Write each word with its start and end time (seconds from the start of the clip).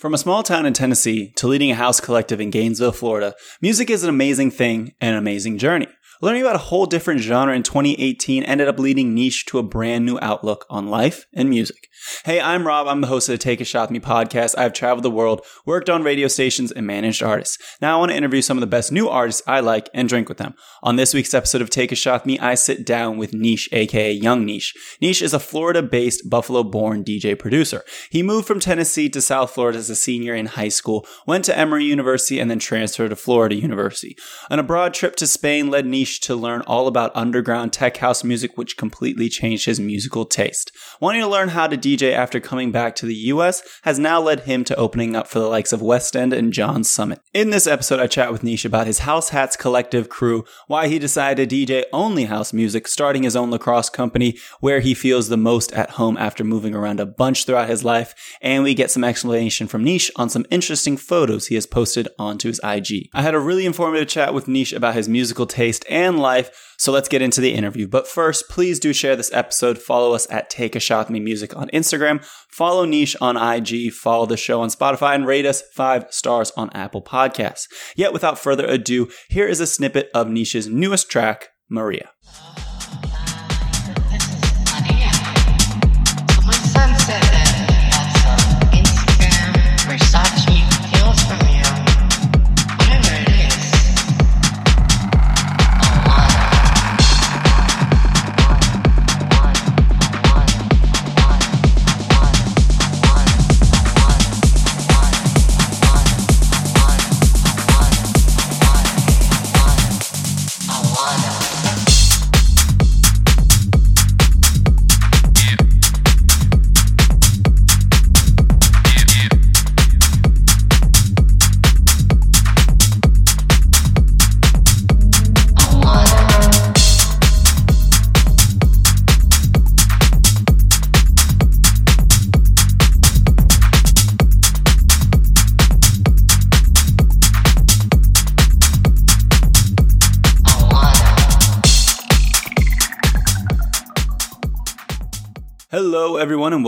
From 0.00 0.14
a 0.14 0.18
small 0.18 0.42
town 0.42 0.64
in 0.64 0.72
Tennessee 0.72 1.30
to 1.36 1.46
leading 1.46 1.70
a 1.70 1.74
house 1.74 2.00
collective 2.00 2.40
in 2.40 2.48
Gainesville, 2.48 2.92
Florida, 2.92 3.34
music 3.60 3.90
is 3.90 4.02
an 4.02 4.08
amazing 4.08 4.50
thing 4.50 4.94
and 4.98 5.10
an 5.10 5.18
amazing 5.18 5.58
journey. 5.58 5.88
Learning 6.22 6.42
about 6.42 6.54
a 6.54 6.58
whole 6.58 6.84
different 6.84 7.22
genre 7.22 7.54
in 7.54 7.62
2018 7.62 8.42
ended 8.42 8.68
up 8.68 8.78
leading 8.78 9.14
Nish 9.14 9.46
to 9.46 9.58
a 9.58 9.62
brand 9.62 10.04
new 10.04 10.18
outlook 10.20 10.66
on 10.68 10.88
life 10.88 11.26
and 11.32 11.48
music. 11.48 11.88
Hey, 12.26 12.38
I'm 12.38 12.66
Rob. 12.66 12.86
I'm 12.88 13.00
the 13.00 13.06
host 13.06 13.30
of 13.30 13.34
the 13.34 13.38
Take 13.38 13.60
a 13.60 13.64
Shot 13.64 13.88
with 13.88 13.90
Me 13.90 14.00
podcast. 14.00 14.56
I've 14.58 14.74
traveled 14.74 15.02
the 15.02 15.10
world, 15.10 15.44
worked 15.64 15.88
on 15.88 16.02
radio 16.02 16.28
stations, 16.28 16.72
and 16.72 16.86
managed 16.86 17.22
artists. 17.22 17.56
Now 17.80 17.96
I 17.96 18.00
want 18.00 18.10
to 18.10 18.16
interview 18.16 18.42
some 18.42 18.58
of 18.58 18.60
the 18.60 18.66
best 18.66 18.92
new 18.92 19.08
artists 19.08 19.42
I 19.46 19.60
like 19.60 19.88
and 19.94 20.10
drink 20.10 20.28
with 20.28 20.36
them. 20.36 20.54
On 20.82 20.96
this 20.96 21.14
week's 21.14 21.32
episode 21.32 21.62
of 21.62 21.70
Take 21.70 21.90
a 21.90 21.94
Shot 21.94 22.20
with 22.20 22.26
Me, 22.26 22.38
I 22.38 22.54
sit 22.54 22.84
down 22.84 23.16
with 23.16 23.32
Nish, 23.32 23.68
aka 23.72 24.12
Young 24.12 24.44
Nish. 24.44 24.74
Nish 25.00 25.22
is 25.22 25.32
a 25.32 25.40
Florida-based, 25.40 26.28
Buffalo-born 26.28 27.02
DJ 27.02 27.38
producer. 27.38 27.82
He 28.10 28.22
moved 28.22 28.46
from 28.46 28.60
Tennessee 28.60 29.08
to 29.10 29.22
South 29.22 29.52
Florida 29.52 29.78
as 29.78 29.88
a 29.88 29.96
senior 29.96 30.34
in 30.34 30.46
high 30.46 30.68
school, 30.68 31.06
went 31.26 31.46
to 31.46 31.56
Emory 31.56 31.84
University, 31.84 32.40
and 32.40 32.50
then 32.50 32.58
transferred 32.58 33.08
to 33.08 33.16
Florida 33.16 33.54
University. 33.56 34.16
An 34.50 34.58
abroad 34.58 34.92
trip 34.94 35.16
to 35.16 35.26
Spain 35.26 35.70
led 35.70 35.86
Nish 35.86 36.09
to 36.18 36.34
learn 36.34 36.62
all 36.62 36.88
about 36.88 37.12
underground 37.14 37.72
tech 37.72 37.98
house 37.98 38.24
music, 38.24 38.58
which 38.58 38.76
completely 38.76 39.28
changed 39.28 39.66
his 39.66 39.78
musical 39.78 40.24
taste. 40.24 40.72
Wanting 41.00 41.20
to 41.20 41.28
learn 41.28 41.50
how 41.50 41.68
to 41.68 41.76
DJ 41.76 42.12
after 42.12 42.40
coming 42.40 42.72
back 42.72 42.96
to 42.96 43.06
the 43.06 43.14
US 43.14 43.62
has 43.82 43.98
now 43.98 44.20
led 44.20 44.40
him 44.40 44.64
to 44.64 44.76
opening 44.76 45.14
up 45.14 45.28
for 45.28 45.38
the 45.38 45.46
likes 45.46 45.72
of 45.72 45.80
Westend 45.80 46.32
and 46.32 46.52
John 46.52 46.82
Summit. 46.82 47.20
In 47.32 47.50
this 47.50 47.68
episode, 47.68 48.00
I 48.00 48.08
chat 48.08 48.32
with 48.32 48.42
Nish 48.42 48.64
about 48.64 48.88
his 48.88 49.00
House 49.00 49.28
Hats 49.28 49.56
collective 49.56 50.08
crew, 50.08 50.44
why 50.66 50.88
he 50.88 50.98
decided 50.98 51.48
to 51.48 51.56
DJ 51.56 51.84
only 51.92 52.24
house 52.24 52.52
music, 52.52 52.88
starting 52.88 53.22
his 53.22 53.36
own 53.36 53.50
lacrosse 53.50 53.90
company, 53.90 54.38
where 54.60 54.80
he 54.80 54.94
feels 54.94 55.28
the 55.28 55.36
most 55.36 55.72
at 55.72 55.90
home 55.90 56.16
after 56.16 56.42
moving 56.42 56.74
around 56.74 56.98
a 56.98 57.06
bunch 57.06 57.44
throughout 57.44 57.68
his 57.68 57.84
life, 57.84 58.14
and 58.40 58.64
we 58.64 58.74
get 58.74 58.90
some 58.90 59.04
explanation 59.04 59.68
from 59.68 59.84
Nish 59.84 60.10
on 60.16 60.28
some 60.28 60.46
interesting 60.50 60.96
photos 60.96 61.46
he 61.46 61.54
has 61.54 61.66
posted 61.66 62.08
onto 62.18 62.48
his 62.48 62.60
IG. 62.64 63.08
I 63.12 63.22
had 63.22 63.34
a 63.34 63.40
really 63.40 63.66
informative 63.66 64.08
chat 64.08 64.34
with 64.34 64.48
Nish 64.48 64.72
about 64.72 64.94
his 64.94 65.08
musical 65.08 65.46
taste 65.46 65.84
and 65.88 65.99
life, 66.08 66.74
so 66.78 66.92
let's 66.92 67.08
get 67.08 67.22
into 67.22 67.40
the 67.40 67.54
interview. 67.54 67.86
But 67.86 68.08
first, 68.08 68.48
please 68.48 68.80
do 68.80 68.92
share 68.92 69.16
this 69.16 69.32
episode. 69.32 69.78
Follow 69.78 70.14
us 70.14 70.26
at 70.30 70.50
Take 70.50 70.74
a 70.74 70.80
Shot 70.80 71.06
with 71.06 71.10
Me 71.10 71.20
Music 71.20 71.54
on 71.56 71.68
Instagram. 71.70 72.24
Follow 72.50 72.84
Nish 72.84 73.16
on 73.16 73.36
IG. 73.36 73.92
Follow 73.92 74.26
the 74.26 74.36
show 74.36 74.60
on 74.60 74.70
Spotify 74.70 75.14
and 75.14 75.26
rate 75.26 75.46
us 75.46 75.62
five 75.74 76.06
stars 76.10 76.52
on 76.56 76.70
Apple 76.70 77.02
Podcasts. 77.02 77.66
Yet 77.96 78.12
without 78.12 78.38
further 78.38 78.66
ado, 78.66 79.08
here 79.28 79.46
is 79.46 79.60
a 79.60 79.66
snippet 79.66 80.10
of 80.14 80.28
Nish's 80.28 80.68
newest 80.68 81.10
track, 81.10 81.48
Maria. 81.68 82.10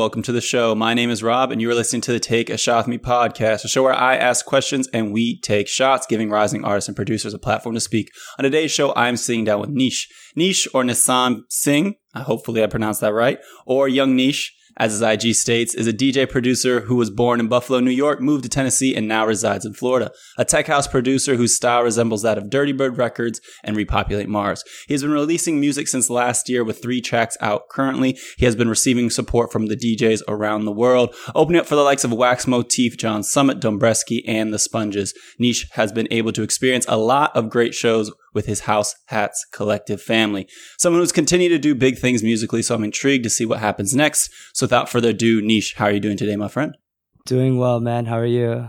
Welcome 0.02 0.22
to 0.22 0.32
the 0.32 0.40
show. 0.40 0.74
My 0.74 0.94
name 0.94 1.10
is 1.10 1.22
Rob, 1.22 1.52
and 1.52 1.60
you 1.60 1.70
are 1.70 1.76
listening 1.76 2.02
to 2.02 2.12
the 2.12 2.18
Take 2.18 2.50
a 2.50 2.56
Shot 2.56 2.78
with 2.78 2.88
Me 2.88 2.98
podcast, 2.98 3.64
a 3.64 3.68
show 3.68 3.84
where 3.84 3.94
I 3.94 4.16
ask 4.16 4.44
questions 4.44 4.88
and 4.88 5.12
we 5.12 5.38
take 5.42 5.68
shots, 5.68 6.08
giving 6.08 6.28
rising 6.28 6.64
artists 6.64 6.88
and 6.88 6.96
producers 6.96 7.34
a 7.34 7.38
platform 7.38 7.76
to 7.76 7.80
speak. 7.80 8.10
On 8.36 8.42
today's 8.42 8.72
show, 8.72 8.92
I'm 8.96 9.16
sitting 9.16 9.44
down 9.44 9.60
with 9.60 9.70
Nish. 9.70 10.08
Nish 10.34 10.66
or 10.74 10.82
Nissan 10.82 11.42
Singh, 11.50 11.94
hopefully 12.16 12.64
I 12.64 12.66
pronounced 12.66 13.00
that 13.02 13.12
right, 13.14 13.38
or 13.64 13.86
Young 13.86 14.16
Nish, 14.16 14.52
as 14.76 14.92
his 14.92 15.02
IG 15.02 15.34
states, 15.34 15.74
is 15.74 15.86
a 15.86 15.92
DJ 15.92 16.28
producer 16.28 16.80
who 16.80 16.96
was 16.96 17.10
born 17.10 17.40
in 17.40 17.48
Buffalo, 17.48 17.80
New 17.80 17.90
York, 17.90 18.20
moved 18.20 18.44
to 18.44 18.48
Tennessee, 18.48 18.94
and 18.94 19.06
now 19.06 19.26
resides 19.26 19.64
in 19.64 19.74
Florida. 19.74 20.10
A 20.38 20.44
tech 20.44 20.66
house 20.66 20.86
producer 20.86 21.36
whose 21.36 21.54
style 21.54 21.82
resembles 21.82 22.22
that 22.22 22.38
of 22.38 22.50
Dirty 22.50 22.72
Bird 22.72 22.98
Records 22.98 23.40
and 23.62 23.76
Repopulate 23.76 24.28
Mars. 24.28 24.64
He 24.88 24.94
has 24.94 25.02
been 25.02 25.12
releasing 25.12 25.60
music 25.60 25.88
since 25.88 26.10
last 26.10 26.48
year 26.48 26.64
with 26.64 26.82
three 26.82 27.00
tracks 27.00 27.36
out 27.40 27.68
currently. 27.68 28.18
He 28.38 28.44
has 28.44 28.56
been 28.56 28.68
receiving 28.68 29.10
support 29.10 29.52
from 29.52 29.66
the 29.66 29.76
DJs 29.76 30.22
around 30.28 30.64
the 30.64 30.72
world, 30.72 31.14
opening 31.34 31.60
up 31.60 31.66
for 31.66 31.76
the 31.76 31.82
likes 31.82 32.04
of 32.04 32.12
Wax 32.12 32.46
Motif, 32.46 32.96
John 32.96 33.22
Summit, 33.22 33.60
Dombresky, 33.60 34.22
and 34.26 34.52
The 34.52 34.58
Sponges. 34.58 35.14
Nish 35.38 35.68
has 35.72 35.92
been 35.92 36.08
able 36.10 36.32
to 36.32 36.42
experience 36.42 36.86
a 36.88 36.96
lot 36.96 37.34
of 37.36 37.50
great 37.50 37.74
shows 37.74 38.10
with 38.32 38.46
his 38.46 38.60
House 38.60 38.94
Hats 39.06 39.46
collective 39.52 40.00
family. 40.00 40.48
Someone 40.78 41.00
who's 41.00 41.12
continued 41.12 41.50
to 41.50 41.58
do 41.58 41.74
big 41.74 41.98
things 41.98 42.22
musically, 42.22 42.62
so 42.62 42.74
I'm 42.74 42.84
intrigued 42.84 43.24
to 43.24 43.30
see 43.30 43.44
what 43.44 43.60
happens 43.60 43.94
next. 43.94 44.30
So 44.54 44.64
without 44.64 44.88
further 44.88 45.10
ado, 45.10 45.40
Nish, 45.42 45.74
how 45.76 45.86
are 45.86 45.92
you 45.92 46.00
doing 46.00 46.16
today, 46.16 46.36
my 46.36 46.48
friend? 46.48 46.76
Doing 47.26 47.58
well, 47.58 47.80
man. 47.80 48.06
How 48.06 48.18
are 48.18 48.26
you? 48.26 48.68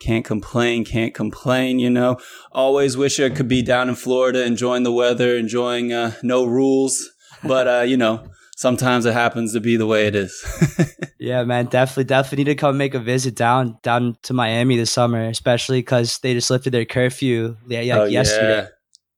Can't 0.00 0.24
complain, 0.24 0.84
can't 0.84 1.14
complain, 1.14 1.78
you 1.78 1.90
know. 1.90 2.18
Always 2.52 2.96
wish 2.96 3.20
I 3.20 3.30
could 3.30 3.48
be 3.48 3.62
down 3.62 3.88
in 3.88 3.94
Florida 3.94 4.44
enjoying 4.44 4.82
the 4.82 4.92
weather, 4.92 5.36
enjoying 5.36 5.92
uh, 5.92 6.12
no 6.22 6.44
rules. 6.44 7.10
But, 7.42 7.68
uh, 7.68 7.82
you 7.82 7.96
know, 7.96 8.26
sometimes 8.56 9.06
it 9.06 9.12
happens 9.12 9.52
to 9.52 9.60
be 9.60 9.76
the 9.76 9.86
way 9.86 10.06
it 10.06 10.14
is. 10.14 10.44
Yeah, 11.24 11.42
man. 11.44 11.66
Definitely, 11.66 12.04
definitely 12.04 12.44
need 12.44 12.50
to 12.50 12.54
come 12.56 12.76
make 12.76 12.92
a 12.92 12.98
visit 12.98 13.34
down 13.34 13.78
down 13.82 14.18
to 14.24 14.34
Miami 14.34 14.76
this 14.76 14.92
summer, 14.92 15.24
especially 15.24 15.78
because 15.78 16.18
they 16.18 16.34
just 16.34 16.50
lifted 16.50 16.74
their 16.74 16.84
curfew 16.84 17.56
yeah, 17.66 17.80
yeah, 17.80 18.00
Oh, 18.00 18.04
yesterday. 18.04 18.68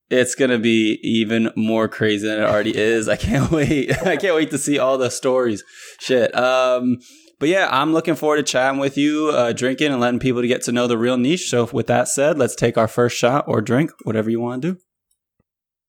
It's 0.09 0.37
going 0.37 0.53
to 0.53 0.59
be 0.59 1.01
even 1.03 1.51
more 1.57 1.89
crazy 1.89 2.29
than 2.29 2.41
it 2.41 2.45
already 2.45 2.77
is. 2.77 3.09
I 3.09 3.17
can't 3.17 3.51
wait. 3.51 3.91
I 4.07 4.17
can't 4.17 4.37
wait 4.37 4.51
to 4.51 4.59
see 4.59 4.79
all 4.79 4.99
the 4.99 5.11
stories. 5.11 5.65
Shit. 5.99 6.35
Um, 6.37 6.99
but 7.39 7.49
yeah, 7.49 7.69
I'm 7.71 7.93
looking 7.93 8.15
forward 8.15 8.37
to 8.37 8.43
chatting 8.43 8.81
with 8.81 8.97
you, 8.97 9.31
uh, 9.31 9.53
drinking 9.53 9.93
and 9.93 10.01
letting 10.01 10.21
people 10.21 10.43
to 10.43 10.49
get 10.49 10.63
to 10.63 10.73
know 10.73 10.87
the 10.87 10.97
real 10.97 11.19
Nish. 11.19 11.51
So 11.51 11.69
with 11.73 11.87
that 11.89 12.09
said, 12.09 12.39
let's 12.39 12.55
take 12.55 12.79
our 12.79 12.89
first 12.89 13.17
shot 13.17 13.45
or 13.47 13.61
drink, 13.61 13.91
whatever 14.05 14.31
you 14.31 14.41
want 14.41 14.63
to 14.63 14.73
do. 14.73 14.81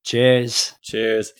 Cheers. 0.04 0.74
Cheers. 0.82 1.32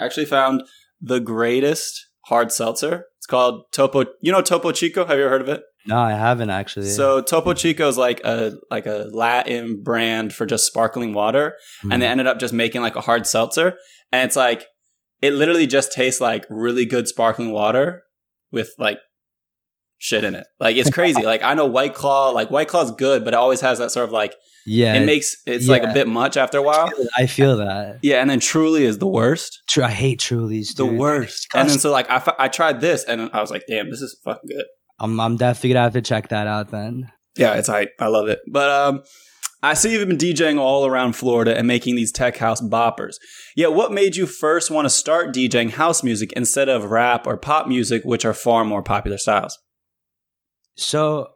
Actually 0.00 0.26
found 0.26 0.62
the 1.00 1.20
greatest 1.20 2.08
hard 2.26 2.52
seltzer. 2.52 3.06
It's 3.18 3.26
called 3.26 3.64
Topo. 3.72 4.04
You 4.20 4.32
know 4.32 4.42
Topo 4.42 4.72
Chico? 4.72 5.06
Have 5.06 5.16
you 5.18 5.24
ever 5.24 5.30
heard 5.30 5.42
of 5.42 5.48
it? 5.48 5.62
No, 5.86 5.98
I 5.98 6.12
haven't 6.12 6.50
actually. 6.50 6.88
So 6.88 7.20
Topo 7.20 7.54
Chico 7.54 7.88
is 7.88 7.98
like 7.98 8.20
a 8.24 8.54
like 8.70 8.86
a 8.86 9.08
Latin 9.12 9.82
brand 9.82 10.32
for 10.32 10.46
just 10.46 10.66
sparkling 10.66 11.12
water, 11.12 11.54
and 11.82 11.90
they 11.90 12.06
mm-hmm. 12.06 12.12
ended 12.12 12.26
up 12.26 12.38
just 12.38 12.54
making 12.54 12.80
like 12.80 12.96
a 12.96 13.00
hard 13.00 13.26
seltzer, 13.26 13.76
and 14.10 14.26
it's 14.26 14.36
like 14.36 14.66
it 15.20 15.32
literally 15.32 15.66
just 15.66 15.92
tastes 15.92 16.20
like 16.20 16.46
really 16.48 16.86
good 16.86 17.08
sparkling 17.08 17.50
water 17.50 18.02
with 18.50 18.70
like 18.78 18.98
shit 19.98 20.24
in 20.24 20.34
it. 20.34 20.46
Like 20.60 20.76
it's 20.76 20.90
crazy. 20.90 21.22
like 21.24 21.42
I 21.42 21.54
know 21.54 21.66
White 21.66 21.94
Claw, 21.94 22.30
like 22.30 22.50
White 22.50 22.68
Claw's 22.68 22.92
good, 22.92 23.24
but 23.24 23.34
it 23.34 23.36
always 23.36 23.60
has 23.60 23.78
that 23.78 23.90
sort 23.90 24.04
of 24.04 24.12
like 24.12 24.34
yeah, 24.66 24.94
it 24.94 25.04
makes 25.04 25.36
it's 25.46 25.68
like 25.68 25.82
a 25.82 25.92
bit 25.92 26.08
much 26.08 26.36
after 26.36 26.58
a 26.58 26.62
while. 26.62 26.90
I 27.16 27.26
feel 27.26 27.58
that. 27.58 27.98
Yeah, 28.02 28.20
and 28.22 28.30
then 28.30 28.40
Truly 28.40 28.84
is 28.84 28.98
the 28.98 29.06
worst. 29.06 29.62
True, 29.68 29.84
I 29.84 29.90
hate 29.90 30.20
Truly's. 30.20 30.74
The 30.74 30.86
worst. 30.86 31.48
And 31.54 31.68
then 31.68 31.78
so 31.78 31.90
like 31.92 32.08
I, 32.08 32.16
f- 32.16 32.36
I 32.38 32.48
tried 32.48 32.80
this 32.80 33.04
and 33.04 33.30
I 33.32 33.40
was 33.40 33.50
like, 33.50 33.64
damn, 33.68 33.90
this 33.90 34.00
is 34.00 34.18
fucking 34.24 34.48
good. 34.48 34.64
I'm 35.04 35.20
I'm 35.20 35.36
definitely 35.36 35.70
gonna 35.70 35.82
have 35.84 35.92
to 35.92 36.02
check 36.02 36.28
that 36.28 36.46
out 36.46 36.70
then. 36.70 37.10
Yeah, 37.36 37.54
it's 37.54 37.68
I 37.68 37.88
I 38.00 38.08
love 38.08 38.28
it. 38.28 38.40
But 38.50 38.70
um 38.70 39.02
I 39.62 39.72
see 39.72 39.92
you've 39.92 40.06
been 40.06 40.18
DJing 40.18 40.58
all 40.58 40.84
around 40.84 41.16
Florida 41.16 41.56
and 41.56 41.66
making 41.66 41.96
these 41.96 42.12
tech 42.12 42.36
house 42.36 42.60
boppers. 42.60 43.14
Yet 43.56 43.72
what 43.72 43.92
made 43.92 44.16
you 44.16 44.26
first 44.26 44.70
want 44.70 44.84
to 44.84 44.90
start 44.90 45.34
DJing 45.34 45.70
house 45.70 46.02
music 46.02 46.32
instead 46.32 46.68
of 46.68 46.90
rap 46.90 47.26
or 47.26 47.36
pop 47.36 47.66
music, 47.66 48.02
which 48.04 48.24
are 48.24 48.34
far 48.34 48.64
more 48.64 48.82
popular 48.82 49.16
styles? 49.16 49.58
So, 50.76 51.28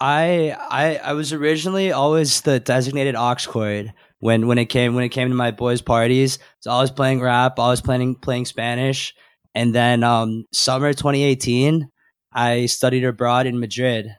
I 0.00 0.56
I 0.58 0.96
I 0.96 1.12
was 1.12 1.32
originally 1.32 1.92
always 1.92 2.40
the 2.40 2.58
designated 2.60 3.14
aux 3.14 3.36
cord 3.46 3.92
when 4.18 4.46
when 4.46 4.58
it 4.58 4.66
came 4.66 4.94
when 4.94 5.04
it 5.04 5.10
came 5.10 5.28
to 5.28 5.34
my 5.34 5.50
boys' 5.50 5.82
parties. 5.82 6.38
So 6.60 6.70
I 6.70 6.80
was 6.80 6.90
playing 6.90 7.20
rap, 7.20 7.58
I 7.58 7.68
was 7.68 7.80
playing 7.80 8.16
playing 8.16 8.46
Spanish, 8.46 9.14
and 9.54 9.74
then 9.74 10.02
um 10.02 10.44
summer 10.52 10.92
2018, 10.92 11.88
I 12.36 12.66
studied 12.66 13.04
abroad 13.04 13.46
in 13.46 13.58
Madrid, 13.58 14.14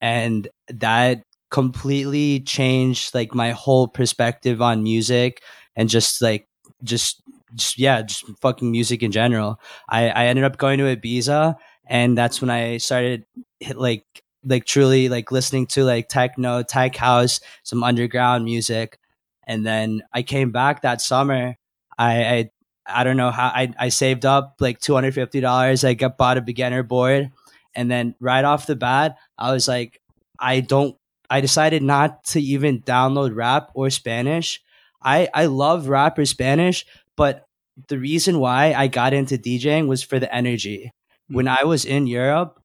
and 0.00 0.48
that 0.68 1.22
completely 1.50 2.40
changed 2.40 3.14
like 3.14 3.34
my 3.34 3.52
whole 3.52 3.86
perspective 3.86 4.60
on 4.60 4.82
music 4.82 5.40
and 5.76 5.88
just 5.88 6.20
like 6.20 6.48
just 6.82 7.22
just 7.54 7.78
yeah 7.78 8.02
just 8.02 8.24
fucking 8.40 8.70
music 8.70 9.02
in 9.02 9.12
general. 9.12 9.60
I 9.88 10.08
I 10.10 10.26
ended 10.26 10.44
up 10.44 10.58
going 10.58 10.78
to 10.78 10.96
Ibiza, 10.96 11.54
and 11.86 12.18
that's 12.18 12.40
when 12.40 12.50
I 12.50 12.78
started 12.78 13.24
hit 13.60 13.78
like 13.78 14.04
like 14.44 14.64
truly 14.66 15.08
like 15.08 15.30
listening 15.32 15.66
to 15.68 15.84
like 15.84 16.08
techno, 16.08 16.62
tech 16.62 16.96
house, 16.96 17.40
some 17.62 17.82
underground 17.84 18.44
music, 18.44 18.98
and 19.46 19.64
then 19.66 20.02
I 20.12 20.22
came 20.22 20.50
back 20.52 20.82
that 20.82 21.00
summer. 21.00 21.56
I 21.98 22.24
I, 22.24 22.50
I 22.86 23.04
don't 23.04 23.16
know 23.16 23.30
how 23.30 23.46
I, 23.48 23.72
I 23.78 23.88
saved 23.90 24.26
up 24.26 24.56
like 24.60 24.80
two 24.80 24.94
hundred 24.94 25.14
fifty 25.14 25.40
dollars. 25.40 25.84
I 25.84 25.94
got 25.94 26.18
bought 26.18 26.36
a 26.38 26.42
beginner 26.42 26.82
board, 26.82 27.30
and 27.74 27.90
then 27.90 28.14
right 28.20 28.44
off 28.44 28.66
the 28.66 28.76
bat, 28.76 29.16
I 29.38 29.52
was 29.52 29.68
like, 29.68 30.00
I 30.38 30.60
don't. 30.60 30.96
I 31.30 31.40
decided 31.40 31.82
not 31.82 32.24
to 32.24 32.40
even 32.40 32.82
download 32.82 33.34
rap 33.34 33.70
or 33.74 33.90
Spanish. 33.90 34.60
I 35.02 35.28
I 35.34 35.46
love 35.46 35.88
rap 35.88 36.18
or 36.18 36.24
Spanish, 36.26 36.84
but 37.16 37.46
the 37.88 37.98
reason 37.98 38.38
why 38.38 38.72
I 38.72 38.86
got 38.88 39.12
into 39.12 39.38
DJing 39.38 39.88
was 39.88 40.02
for 40.02 40.18
the 40.18 40.32
energy. 40.34 40.90
Hmm. 41.28 41.34
When 41.34 41.48
I 41.48 41.64
was 41.64 41.84
in 41.84 42.06
Europe, 42.06 42.60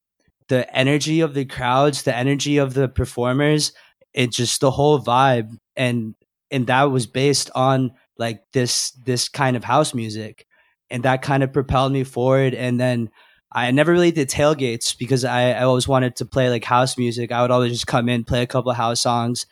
the 0.47 0.71
energy 0.75 1.21
of 1.21 1.33
the 1.33 1.45
crowds, 1.45 2.03
the 2.03 2.15
energy 2.15 2.57
of 2.57 2.73
the 2.73 2.89
performers, 2.89 3.71
it 4.13 4.31
just 4.31 4.61
the 4.61 4.71
whole 4.71 4.99
vibe 4.99 5.57
and 5.75 6.15
and 6.51 6.67
that 6.67 6.91
was 6.91 7.07
based 7.07 7.49
on 7.55 7.91
like 8.17 8.43
this 8.53 8.91
this 9.05 9.29
kind 9.29 9.55
of 9.55 9.63
house 9.63 9.93
music 9.93 10.45
and 10.89 11.03
that 11.03 11.21
kind 11.21 11.43
of 11.43 11.53
propelled 11.53 11.91
me 11.91 12.03
forward 12.03 12.53
and 12.53 12.79
then 12.79 13.09
I 13.51 13.71
never 13.71 13.91
really 13.91 14.11
did 14.11 14.29
tailgates 14.29 14.97
because 14.97 15.25
I, 15.25 15.51
I 15.51 15.63
always 15.63 15.87
wanted 15.87 16.15
to 16.17 16.25
play 16.25 16.49
like 16.49 16.63
house 16.63 16.97
music. 16.97 17.31
I 17.31 17.41
would 17.41 17.51
always 17.51 17.71
just 17.71 17.87
come 17.87 18.07
in, 18.07 18.23
play 18.23 18.43
a 18.43 18.47
couple 18.47 18.71
of 18.71 18.77
house 18.77 19.01
songs 19.01 19.45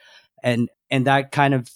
and 0.43 0.69
and 0.89 1.07
that 1.07 1.31
kind 1.31 1.53
of 1.53 1.69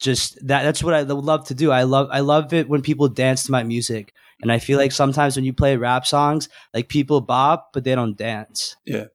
just 0.00 0.36
that 0.46 0.64
that's 0.64 0.82
what 0.82 0.94
I 0.94 1.02
love 1.02 1.46
to 1.46 1.54
do. 1.54 1.70
I 1.70 1.84
love 1.84 2.08
I 2.10 2.20
love 2.20 2.52
it 2.52 2.68
when 2.68 2.82
people 2.82 3.08
dance 3.08 3.44
to 3.44 3.52
my 3.52 3.62
music. 3.62 4.12
And 4.42 4.50
I 4.52 4.58
feel 4.58 4.78
like 4.78 4.92
sometimes 4.92 5.36
when 5.36 5.44
you 5.44 5.52
play 5.52 5.76
rap 5.76 6.06
songs, 6.06 6.48
like 6.74 6.88
people 6.88 7.20
bop, 7.20 7.70
but 7.72 7.84
they 7.84 7.94
don't 7.94 8.16
dance. 8.16 8.76
Yeah. 8.84 9.06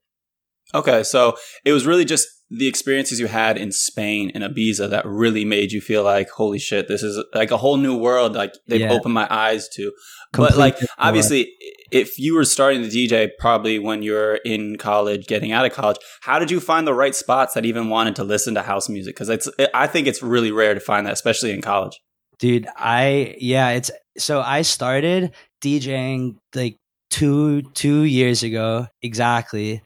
Okay, 0.73 1.03
so 1.03 1.35
it 1.65 1.73
was 1.73 1.85
really 1.85 2.05
just 2.05 2.27
the 2.51 2.67
experiences 2.67 3.19
you 3.19 3.27
had 3.27 3.57
in 3.57 3.71
Spain 3.71 4.31
and 4.33 4.43
Ibiza 4.43 4.89
that 4.89 5.05
really 5.05 5.45
made 5.45 5.71
you 5.71 5.81
feel 5.81 6.03
like, 6.03 6.29
holy 6.31 6.57
shit, 6.57 6.87
this 6.87 7.03
is 7.03 7.23
like 7.33 7.51
a 7.51 7.57
whole 7.57 7.77
new 7.77 7.95
world. 7.95 8.33
Like 8.33 8.53
they've 8.67 8.81
Yeah. 8.81 8.91
opened 8.91 9.13
my 9.13 9.27
eyes 9.29 9.67
to. 9.75 9.91
Complete 10.33 10.49
but 10.51 10.57
like, 10.57 10.77
obviously, 10.97 11.51
if 11.91 12.17
you 12.17 12.33
were 12.35 12.45
starting 12.45 12.81
to 12.83 12.89
DJ 12.89 13.29
probably 13.37 13.77
when 13.79 14.01
you're 14.01 14.35
in 14.37 14.77
college, 14.77 15.27
getting 15.27 15.51
out 15.51 15.65
of 15.65 15.73
college, 15.73 15.97
how 16.21 16.39
did 16.39 16.49
you 16.49 16.59
find 16.59 16.87
the 16.87 16.93
right 16.93 17.13
spots 17.15 17.53
that 17.53 17.65
even 17.65 17.89
wanted 17.89 18.15
to 18.15 18.23
listen 18.23 18.55
to 18.55 18.61
house 18.63 18.89
music? 18.89 19.15
Because 19.15 19.29
it's, 19.29 19.49
I 19.73 19.85
think 19.87 20.07
it's 20.07 20.21
really 20.23 20.51
rare 20.51 20.73
to 20.73 20.79
find 20.79 21.05
that, 21.05 21.13
especially 21.13 21.51
in 21.51 21.61
college. 21.61 21.99
Dude, 22.39 22.67
I 22.77 23.35
yeah, 23.39 23.71
it's 23.71 23.91
so 24.17 24.39
I 24.41 24.61
started 24.61 25.33
DJing 25.61 26.37
like 26.55 26.77
two 27.09 27.63
two 27.73 28.03
years 28.03 28.43
ago 28.43 28.87
exactly. 29.01 29.81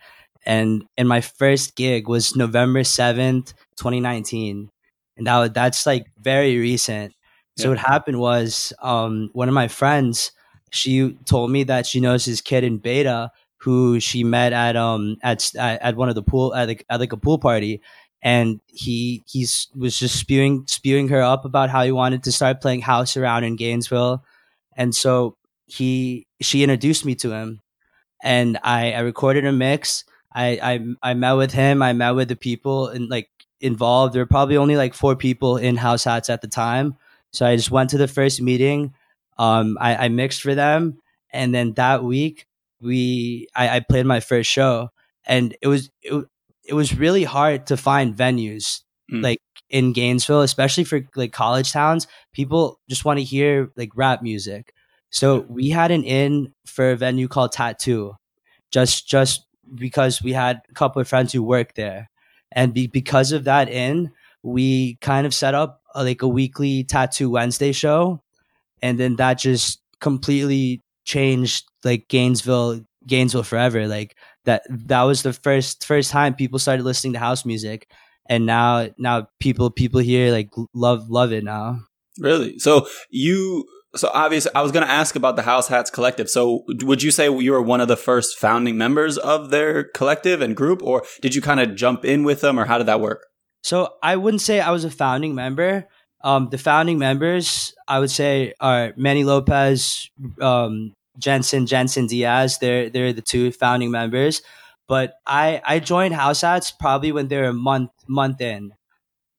And 0.45 0.83
and 0.97 1.07
my 1.07 1.21
first 1.21 1.75
gig 1.75 2.07
was 2.07 2.35
November 2.35 2.83
seventh, 2.83 3.53
twenty 3.77 3.99
nineteen. 3.99 4.69
And 5.17 5.27
that 5.27 5.53
that's 5.53 5.85
like 5.85 6.07
very 6.19 6.57
recent. 6.57 7.13
So 7.57 7.69
Yeah. 7.69 7.69
what 7.69 7.79
happened 7.79 8.19
was 8.19 8.73
um 8.81 9.29
one 9.33 9.47
of 9.47 9.53
my 9.53 9.67
friends, 9.67 10.31
she 10.71 11.15
told 11.25 11.51
me 11.51 11.63
that 11.65 11.85
she 11.85 11.99
knows 11.99 12.25
this 12.25 12.41
kid 12.41 12.63
in 12.63 12.77
beta 12.79 13.31
who 13.61 13.99
she 13.99 14.23
met 14.23 14.53
at 14.53 14.75
um 14.75 15.17
at 15.23 15.53
at, 15.55 15.81
at 15.81 15.95
one 15.95 16.09
of 16.09 16.15
the 16.15 16.23
pool 16.23 16.53
at 16.55 16.67
like 16.67 16.85
at 16.89 16.99
like 16.99 17.13
a 17.13 17.17
pool 17.17 17.37
party 17.39 17.81
and 18.21 18.59
he 18.67 19.23
he's 19.27 19.67
was 19.75 19.97
just 19.97 20.17
spewing 20.17 20.65
spewing 20.67 21.09
her 21.09 21.21
up 21.21 21.45
about 21.45 21.69
how 21.69 21.83
he 21.83 21.91
wanted 21.91 22.23
to 22.23 22.31
start 22.31 22.61
playing 22.61 22.81
house 22.81 23.17
around 23.17 23.43
in 23.43 23.55
Gainesville, 23.55 24.23
and 24.77 24.95
so 24.95 25.37
he 25.67 26.25
she 26.41 26.63
introduced 26.63 27.05
me 27.05 27.15
to 27.15 27.31
him, 27.31 27.61
and 28.23 28.57
I 28.63 28.93
I 28.93 28.99
recorded 29.01 29.45
a 29.45 29.51
mix. 29.51 30.03
I 30.33 30.59
I 31.01 31.11
I 31.11 31.13
met 31.13 31.33
with 31.33 31.51
him. 31.51 31.81
I 31.81 31.93
met 31.93 32.11
with 32.11 32.27
the 32.29 32.35
people 32.35 32.87
and 32.87 33.09
like 33.09 33.29
involved. 33.61 34.13
There 34.13 34.21
were 34.21 34.27
probably 34.27 34.57
only 34.57 34.75
like 34.75 34.93
four 34.93 35.15
people 35.15 35.57
in 35.57 35.77
House 35.77 36.03
Hats 36.03 36.29
at 36.29 36.41
the 36.41 36.47
time, 36.47 36.95
so 37.31 37.45
I 37.45 37.55
just 37.55 37.71
went 37.71 37.89
to 37.91 37.97
the 37.97 38.07
first 38.07 38.41
meeting. 38.41 38.93
Um, 39.37 39.77
I, 39.81 40.05
I 40.05 40.09
mixed 40.09 40.41
for 40.41 40.55
them, 40.55 40.99
and 41.31 41.53
then 41.53 41.73
that 41.73 42.03
week 42.03 42.47
we 42.81 43.47
I, 43.55 43.77
I 43.77 43.79
played 43.81 44.05
my 44.05 44.19
first 44.19 44.49
show, 44.49 44.89
and 45.25 45.55
it 45.61 45.67
was 45.67 45.89
it, 46.01 46.25
it 46.65 46.73
was 46.73 46.97
really 46.97 47.23
hard 47.23 47.67
to 47.67 47.77
find 47.77 48.15
venues 48.15 48.81
Mm. 49.11 49.21
like 49.21 49.41
in 49.69 49.91
Gainesville, 49.91 50.43
especially 50.43 50.85
for 50.85 51.01
like 51.15 51.33
college 51.33 51.73
towns. 51.73 52.07
People 52.31 52.79
just 52.89 53.03
want 53.03 53.19
to 53.19 53.23
hear 53.23 53.69
like 53.75 53.89
rap 53.95 54.21
music. 54.21 54.73
So 55.09 55.41
we 55.49 55.69
had 55.69 55.91
an 55.91 56.05
in 56.05 56.53
for 56.65 56.91
a 56.91 56.95
venue 56.95 57.27
called 57.27 57.51
Tattoo, 57.51 58.13
just 58.71 59.05
just 59.07 59.45
because 59.75 60.21
we 60.21 60.33
had 60.33 60.61
a 60.69 60.73
couple 60.73 61.01
of 61.01 61.07
friends 61.07 61.33
who 61.33 61.43
worked 61.43 61.75
there, 61.75 62.09
and 62.51 62.73
be, 62.73 62.87
because 62.87 63.31
of 63.31 63.45
that 63.45 63.69
in, 63.69 64.11
we 64.43 64.95
kind 65.01 65.25
of 65.25 65.33
set 65.33 65.55
up 65.55 65.81
a, 65.95 66.03
like 66.03 66.21
a 66.21 66.27
weekly 66.27 66.83
Tattoo 66.83 67.29
Wednesday 67.29 67.71
show, 67.71 68.21
and 68.81 68.99
then 68.99 69.15
that 69.17 69.39
just 69.39 69.81
completely 69.99 70.81
changed 71.05 71.65
like 71.83 72.07
Gainesville 72.07 72.81
Gainesville 73.07 73.43
forever. 73.43 73.87
Like 73.87 74.15
that 74.45 74.63
that 74.69 75.03
was 75.03 75.23
the 75.23 75.33
first 75.33 75.85
first 75.85 76.11
time 76.11 76.35
people 76.35 76.59
started 76.59 76.83
listening 76.83 77.13
to 77.13 77.19
house 77.19 77.45
music 77.45 77.89
and 78.27 78.45
now 78.45 78.87
now 78.97 79.27
people 79.39 79.69
people 79.69 79.99
here 79.99 80.31
like 80.31 80.49
love 80.73 81.09
love 81.09 81.31
it 81.31 81.43
now 81.43 81.79
Really? 82.19 82.59
So 82.59 82.87
you, 83.09 83.65
so 83.95 84.09
obviously, 84.13 84.51
I 84.55 84.61
was 84.61 84.71
going 84.71 84.85
to 84.85 84.91
ask 84.91 85.15
about 85.15 85.35
the 85.35 85.43
House 85.43 85.67
Hats 85.67 85.89
Collective. 85.89 86.29
So 86.29 86.63
would 86.81 87.03
you 87.03 87.11
say 87.11 87.25
you 87.25 87.51
were 87.51 87.61
one 87.61 87.81
of 87.81 87.87
the 87.87 87.97
first 87.97 88.37
founding 88.37 88.77
members 88.77 89.17
of 89.17 89.49
their 89.49 89.83
collective 89.83 90.41
and 90.41 90.55
group, 90.55 90.81
or 90.83 91.03
did 91.21 91.35
you 91.35 91.41
kind 91.41 91.59
of 91.59 91.75
jump 91.75 92.03
in 92.03 92.23
with 92.23 92.41
them, 92.41 92.59
or 92.59 92.65
how 92.65 92.77
did 92.77 92.87
that 92.87 93.01
work? 93.01 93.27
so 93.63 93.93
i 94.03 94.15
wouldn't 94.15 94.41
say 94.41 94.59
i 94.59 94.69
was 94.69 94.83
a 94.83 94.91
founding 94.91 95.33
member 95.33 95.87
um 96.23 96.49
the 96.51 96.57
founding 96.57 96.99
members 96.99 97.73
i 97.87 97.99
would 97.99 98.11
say 98.11 98.53
are 98.59 98.93
manny 98.95 99.23
lopez 99.23 100.09
um 100.41 100.93
jensen 101.17 101.65
jensen 101.65 102.05
diaz 102.05 102.59
they're 102.59 102.89
they're 102.89 103.13
the 103.13 103.21
two 103.21 103.51
founding 103.51 103.89
members 103.89 104.41
but 104.87 105.15
i 105.25 105.61
i 105.65 105.79
joined 105.79 106.13
house 106.13 106.41
hats 106.41 106.71
probably 106.71 107.11
when 107.11 107.27
they 107.29 107.37
were 107.37 107.45
a 107.45 107.53
month 107.53 107.91
month 108.07 108.39
in 108.41 108.71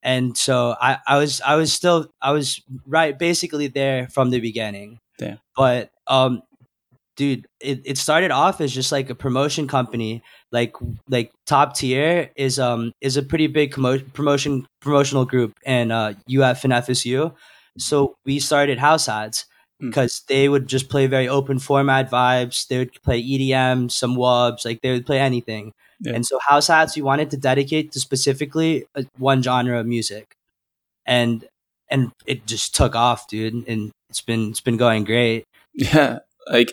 and 0.04 0.36
so 0.36 0.76
I, 0.80 0.98
I 1.06 1.18
was 1.18 1.40
I 1.40 1.56
was 1.56 1.72
still 1.72 2.08
I 2.22 2.32
was 2.32 2.60
right 2.86 3.18
basically 3.18 3.66
there 3.68 4.08
from 4.08 4.30
the 4.30 4.40
beginning. 4.40 5.00
Damn. 5.18 5.40
But 5.56 5.90
um 6.06 6.42
dude, 7.16 7.46
it, 7.60 7.80
it 7.84 7.98
started 7.98 8.30
off 8.30 8.60
as 8.60 8.72
just 8.72 8.92
like 8.92 9.10
a 9.10 9.14
promotion 9.14 9.68
company. 9.68 10.22
Like 10.52 10.74
like 11.08 11.32
top 11.46 11.74
tier 11.76 12.30
is 12.36 12.58
um 12.58 12.92
is 13.00 13.16
a 13.16 13.22
pretty 13.22 13.46
big 13.48 13.72
commo- 13.72 14.12
promotion 14.12 14.66
promotional 14.80 15.24
group 15.24 15.54
in 15.64 15.90
uh 15.90 16.14
UF 16.28 16.64
and 16.64 16.72
FSU. 16.72 17.34
So 17.78 18.16
we 18.24 18.38
started 18.38 18.78
House 18.78 19.06
Hats 19.06 19.46
Hmm. 19.80 19.88
because 19.88 20.22
they 20.28 20.48
would 20.48 20.68
just 20.68 20.88
play 20.88 21.08
very 21.08 21.26
open 21.28 21.58
format 21.58 22.08
vibes. 22.08 22.68
They 22.68 22.78
would 22.78 22.92
play 23.02 23.20
EDM, 23.20 23.90
some 23.90 24.14
wubs, 24.16 24.64
like 24.64 24.82
they 24.82 24.92
would 24.92 25.04
play 25.04 25.18
anything. 25.18 25.72
Yeah. 26.04 26.14
And 26.14 26.26
so 26.26 26.38
house 26.48 26.68
hats 26.68 26.96
we 26.96 27.02
wanted 27.02 27.30
to 27.30 27.36
dedicate 27.36 27.92
to 27.92 28.00
specifically 28.00 28.84
uh, 28.94 29.02
one 29.18 29.42
genre 29.42 29.80
of 29.80 29.86
music, 29.86 30.34
and 31.06 31.46
and 31.90 32.12
it 32.26 32.46
just 32.46 32.74
took 32.74 32.94
off, 32.94 33.28
dude. 33.28 33.66
And 33.66 33.90
it's 34.10 34.20
been 34.20 34.50
it's 34.50 34.60
been 34.60 34.76
going 34.76 35.04
great. 35.04 35.44
Yeah. 35.72 36.20
Like, 36.50 36.72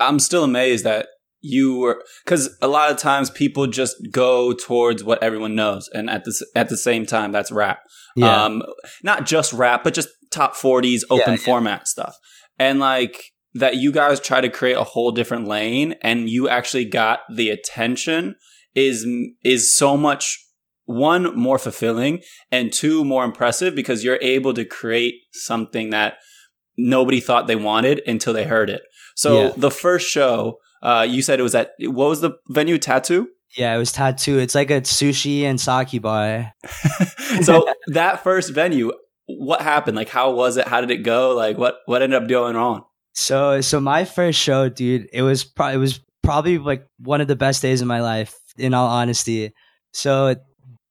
I'm 0.00 0.18
still 0.18 0.42
amazed 0.44 0.84
that 0.84 1.08
you 1.42 1.78
were, 1.78 2.02
because 2.24 2.56
a 2.60 2.66
lot 2.66 2.90
of 2.90 2.96
times 2.96 3.30
people 3.30 3.66
just 3.66 3.96
go 4.10 4.52
towards 4.52 5.04
what 5.04 5.22
everyone 5.22 5.54
knows. 5.54 5.88
And 5.92 6.10
at 6.10 6.24
the, 6.24 6.30
s- 6.30 6.50
at 6.56 6.68
the 6.68 6.76
same 6.76 7.06
time, 7.06 7.30
that's 7.30 7.52
rap. 7.52 7.80
Um, 8.22 8.62
not 9.02 9.26
just 9.26 9.52
rap, 9.52 9.84
but 9.84 9.94
just 9.94 10.08
top 10.30 10.56
40s, 10.56 11.02
open 11.10 11.34
yeah. 11.34 11.36
format 11.36 11.86
stuff. 11.86 12.16
And 12.58 12.80
like 12.80 13.32
that 13.58 13.76
you 13.76 13.92
guys 13.92 14.20
try 14.20 14.40
to 14.40 14.48
create 14.48 14.76
a 14.76 14.84
whole 14.84 15.12
different 15.12 15.46
lane 15.48 15.94
and 16.02 16.28
you 16.28 16.48
actually 16.48 16.84
got 16.84 17.20
the 17.32 17.50
attention 17.50 18.34
is, 18.74 19.06
is 19.44 19.74
so 19.74 19.96
much 19.96 20.42
one 20.84 21.36
more 21.36 21.58
fulfilling 21.58 22.20
and 22.52 22.72
two 22.72 23.04
more 23.04 23.24
impressive 23.24 23.74
because 23.74 24.04
you're 24.04 24.18
able 24.22 24.54
to 24.54 24.64
create 24.64 25.14
something 25.32 25.90
that 25.90 26.14
nobody 26.76 27.20
thought 27.20 27.46
they 27.46 27.56
wanted 27.56 28.02
until 28.06 28.32
they 28.32 28.44
heard 28.44 28.70
it. 28.70 28.82
So 29.16 29.42
Yeah. 29.42 29.52
the 29.56 29.70
first 29.70 30.08
show, 30.08 30.58
uh, 30.82 31.06
you 31.08 31.22
said 31.22 31.40
it 31.40 31.42
was 31.42 31.54
at, 31.54 31.70
what 31.80 32.08
was 32.08 32.20
the 32.20 32.32
venue? 32.48 32.78
Tattoo? 32.78 33.28
yeah, 33.56 33.74
it 33.74 33.78
was 33.78 33.92
tattoo. 33.92 34.38
It's 34.38 34.54
like 34.54 34.70
a 34.70 34.82
sushi 34.82 35.42
and 35.42 35.58
sake 35.58 36.02
bar. 36.02 36.52
so 37.42 37.66
that 37.86 38.22
first 38.22 38.52
venue, 38.52 38.92
what 39.26 39.62
happened? 39.62 39.96
Like, 39.96 40.10
how 40.10 40.32
was 40.32 40.56
it? 40.58 40.68
How 40.68 40.80
did 40.82 40.90
it 40.90 40.98
go? 40.98 41.34
Like, 41.34 41.56
what 41.56 41.78
what 41.86 42.02
ended 42.02 42.22
up 42.22 42.28
going 42.28 42.54
on? 42.56 42.82
So 43.16 43.60
so 43.62 43.80
my 43.80 44.04
first 44.04 44.38
show, 44.38 44.68
dude, 44.68 45.08
it 45.12 45.22
was 45.22 45.44
pro- 45.44 45.70
it 45.70 45.78
was 45.78 46.00
probably 46.22 46.58
like 46.58 46.86
one 46.98 47.20
of 47.22 47.28
the 47.28 47.36
best 47.36 47.62
days 47.62 47.80
of 47.80 47.88
my 47.88 48.02
life, 48.02 48.36
in 48.58 48.74
all 48.74 48.88
honesty. 48.88 49.52
So 49.92 50.36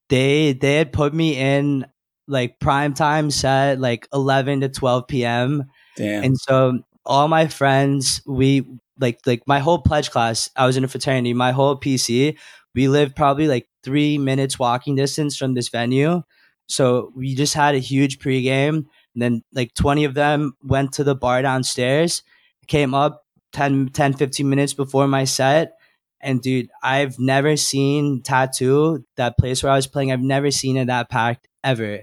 they 0.09 0.53
they 0.53 0.75
had 0.75 0.91
put 0.93 1.13
me 1.13 1.37
in 1.37 1.85
like 2.27 2.59
prime 2.59 2.93
time 2.93 3.31
set 3.31 3.79
like 3.79 4.07
11 4.13 4.61
to 4.61 4.69
12 4.69 5.07
p.m. 5.07 5.65
Damn. 5.95 6.23
And 6.25 6.37
so 6.37 6.79
all 7.05 7.27
my 7.27 7.47
friends, 7.47 8.21
we 8.25 8.65
like 8.99 9.19
like 9.27 9.43
my 9.47 9.59
whole 9.59 9.79
pledge 9.79 10.09
class, 10.11 10.49
I 10.55 10.65
was 10.65 10.77
in 10.77 10.83
a 10.83 10.87
fraternity, 10.87 11.33
my 11.33 11.51
whole 11.51 11.75
PC, 11.77 12.37
we 12.73 12.87
lived 12.87 13.15
probably 13.15 13.47
like 13.47 13.67
three 13.83 14.17
minutes 14.17 14.57
walking 14.59 14.95
distance 14.95 15.37
from 15.37 15.53
this 15.53 15.69
venue. 15.69 16.23
So 16.67 17.11
we 17.15 17.35
just 17.35 17.53
had 17.53 17.75
a 17.75 17.79
huge 17.79 18.19
pregame. 18.19 18.85
And 19.15 19.21
then 19.21 19.43
like 19.53 19.73
20 19.73 20.03
of 20.05 20.13
them 20.13 20.53
went 20.63 20.93
to 20.93 21.03
the 21.03 21.15
bar 21.15 21.41
downstairs, 21.41 22.21
came 22.67 22.93
up 22.93 23.23
10, 23.53 23.89
10 23.89 24.13
15 24.13 24.47
minutes 24.49 24.73
before 24.73 25.07
my 25.07 25.23
set. 25.23 25.73
And 26.21 26.41
dude, 26.41 26.69
I've 26.83 27.17
never 27.19 27.55
seen 27.55 28.21
Tattoo, 28.21 29.05
that 29.15 29.37
place 29.37 29.63
where 29.63 29.71
I 29.71 29.75
was 29.75 29.87
playing, 29.87 30.11
I've 30.11 30.21
never 30.21 30.51
seen 30.51 30.77
it 30.77 30.87
that 30.87 31.09
packed 31.09 31.47
ever. 31.63 32.01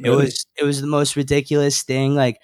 It 0.00 0.10
was 0.10 0.46
it 0.56 0.64
was 0.64 0.80
the 0.80 0.86
most 0.86 1.16
ridiculous 1.16 1.82
thing. 1.82 2.14
Like 2.14 2.38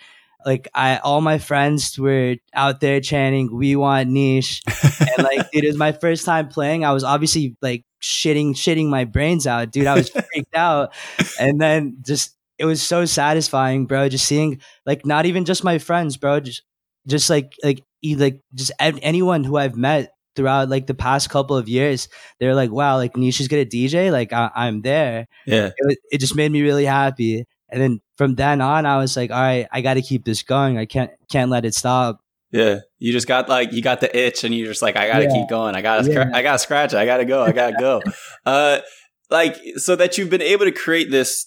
like 0.45 0.69
I 0.75 0.99
all 0.99 1.21
my 1.21 1.39
friends 1.39 1.99
were 1.99 2.37
out 2.53 2.81
there 2.81 3.01
chanting, 3.01 3.57
"We 3.57 3.77
want 3.77 4.11
Nish," 4.11 4.63
and 5.01 5.25
like 5.25 5.51
dude, 5.53 5.65
it 5.65 5.69
was 5.69 5.77
my 5.77 5.93
first 5.93 6.25
time 6.25 6.49
playing. 6.49 6.85
I 6.85 6.93
was 6.93 7.05
obviously 7.05 7.57
like 7.63 7.85
shitting 8.03 8.51
shitting 8.51 8.89
my 8.89 9.05
brains 9.05 9.47
out, 9.47 9.71
dude. 9.71 9.87
I 9.87 9.95
was 9.95 10.11
freaked 10.33 10.55
out, 10.55 10.93
and 11.39 11.61
then 11.61 11.99
just 12.03 12.34
it 12.59 12.65
was 12.65 12.83
so 12.83 13.05
satisfying, 13.05 13.87
bro. 13.87 14.09
Just 14.09 14.27
seeing 14.27 14.61
like 14.87 15.05
not 15.07 15.27
even 15.27 15.45
just 15.45 15.65
my 15.65 15.79
friends, 15.79 16.17
bro. 16.17 16.41
Just 16.41 16.63
just 17.07 17.29
like 17.31 17.53
like 17.63 17.83
like 18.05 18.41
just 18.55 18.73
anyone 18.81 19.45
who 19.45 19.57
I've 19.57 19.77
met 19.77 20.11
throughout 20.37 20.69
like 20.69 20.87
the 20.87 20.95
past 20.95 21.31
couple 21.31 21.57
of 21.57 21.69
years, 21.69 22.09
they're 22.41 22.55
like, 22.55 22.71
"Wow, 22.71 22.97
like 22.97 23.17
Nish 23.17 23.41
is 23.41 23.49
gonna 23.49 23.65
DJ." 23.65 24.11
Like 24.13 24.33
I- 24.33 24.51
I'm 24.55 24.83
there 24.83 25.27
yeah. 25.47 25.71
it, 25.77 25.99
it 26.11 26.19
just 26.19 26.37
made 26.37 26.51
me 26.53 26.63
really 26.63 26.85
happy. 26.85 27.45
And 27.71 27.81
then 27.83 28.01
from 28.19 28.35
then 28.37 28.61
on, 28.61 28.87
I 28.87 28.99
was 28.99 29.17
like, 29.17 29.33
all 29.33 29.41
right, 29.41 29.67
I 29.73 29.81
got 29.81 29.95
to 29.95 30.03
keep 30.03 30.25
this 30.25 30.43
going. 30.45 30.79
I 30.79 30.87
can't 30.87 31.11
can't 31.29 31.51
let 31.51 31.65
it 31.65 31.75
stop. 31.75 32.21
Yeah. 32.53 32.81
You 33.01 33.11
just 33.13 33.27
got 33.27 33.49
like 33.49 33.73
you 33.73 33.83
got 33.83 34.01
the 34.01 34.17
itch 34.17 34.45
and 34.45 34.55
you're 34.55 34.69
just 34.69 34.83
like, 34.83 34.97
I 34.97 35.09
gotta 35.09 35.25
Yeah. 35.25 35.33
keep 35.33 35.49
going. 35.49 35.75
I 35.75 35.83
gotta 35.83 36.09
Yeah. 36.13 36.31
I 36.33 36.43
gotta 36.43 36.59
scratch 36.61 36.93
it. 36.93 36.99
I 36.99 37.07
gotta 37.07 37.25
go. 37.25 37.43
I 37.43 37.51
gotta 37.53 37.75
go. 37.81 38.01
uh 38.47 38.79
like 39.31 39.57
so 39.77 39.97
that 39.97 40.19
you've 40.19 40.31
been 40.31 40.43
able 40.43 40.67
to 40.67 40.73
create 40.73 41.11
this 41.11 41.47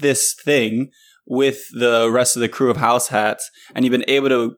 this 0.00 0.34
thing 0.34 0.90
with 1.26 1.68
the 1.72 2.10
rest 2.10 2.36
of 2.36 2.40
the 2.40 2.48
crew 2.48 2.70
of 2.70 2.76
house 2.78 3.08
hats 3.08 3.50
and 3.74 3.84
you've 3.84 3.92
been 3.92 4.04
able 4.08 4.28
to 4.28 4.56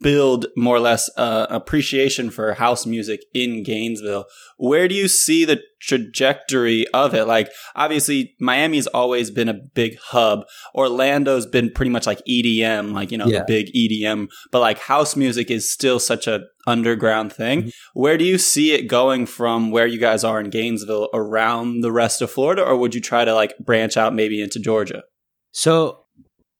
build 0.00 0.46
more 0.56 0.76
or 0.76 0.80
less 0.80 1.10
uh, 1.16 1.46
appreciation 1.50 2.30
for 2.30 2.54
house 2.54 2.86
music 2.86 3.20
in 3.34 3.62
Gainesville. 3.62 4.26
Where 4.56 4.86
do 4.88 4.94
you 4.94 5.08
see 5.08 5.44
the 5.44 5.60
trajectory 5.80 6.86
of 6.94 7.14
it? 7.14 7.24
Like, 7.26 7.50
obviously, 7.74 8.34
Miami's 8.40 8.86
always 8.86 9.30
been 9.30 9.48
a 9.48 9.54
big 9.54 9.98
hub. 9.98 10.40
Orlando's 10.74 11.46
been 11.46 11.70
pretty 11.72 11.90
much 11.90 12.06
like 12.06 12.20
EDM, 12.28 12.92
like, 12.92 13.10
you 13.10 13.18
know, 13.18 13.26
Yeah. 13.26 13.40
the 13.40 13.44
big 13.46 13.66
EDM, 13.74 14.28
but 14.52 14.60
like 14.60 14.78
house 14.78 15.16
music 15.16 15.50
is 15.50 15.70
still 15.70 15.98
such 15.98 16.26
a 16.26 16.42
underground 16.66 17.32
thing. 17.32 17.64
Mhm. 17.64 17.72
Where 17.94 18.16
do 18.18 18.24
you 18.24 18.38
see 18.38 18.72
it 18.72 18.88
going 18.88 19.26
from 19.26 19.70
where 19.70 19.86
you 19.86 19.98
guys 19.98 20.22
are 20.24 20.40
in 20.40 20.50
Gainesville 20.50 21.08
around 21.14 21.80
the 21.82 21.92
rest 21.92 22.22
of 22.22 22.30
Florida? 22.30 22.62
Or 22.62 22.76
would 22.76 22.94
you 22.94 23.00
try 23.00 23.24
to 23.24 23.34
like 23.34 23.56
branch 23.58 23.96
out 23.96 24.14
maybe 24.14 24.40
into 24.42 24.58
Georgia? 24.60 25.02
So, 25.50 26.04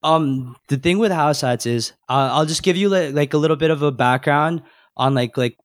um, 0.03 0.55
the 0.67 0.77
thing 0.77 0.97
with 0.99 1.11
house 1.11 1.41
hats 1.41 1.65
is, 1.65 1.91
uh, 2.07 2.29
I'll 2.31 2.45
just 2.45 2.63
give 2.63 2.77
you 2.77 2.89
like, 2.89 3.13
like 3.13 3.33
a 3.33 3.37
little 3.37 3.57
bit 3.57 3.71
of 3.71 3.81
a 3.81 3.91
background 3.91 4.63
on 4.97 5.13
like 5.13 5.37
like 5.37 5.57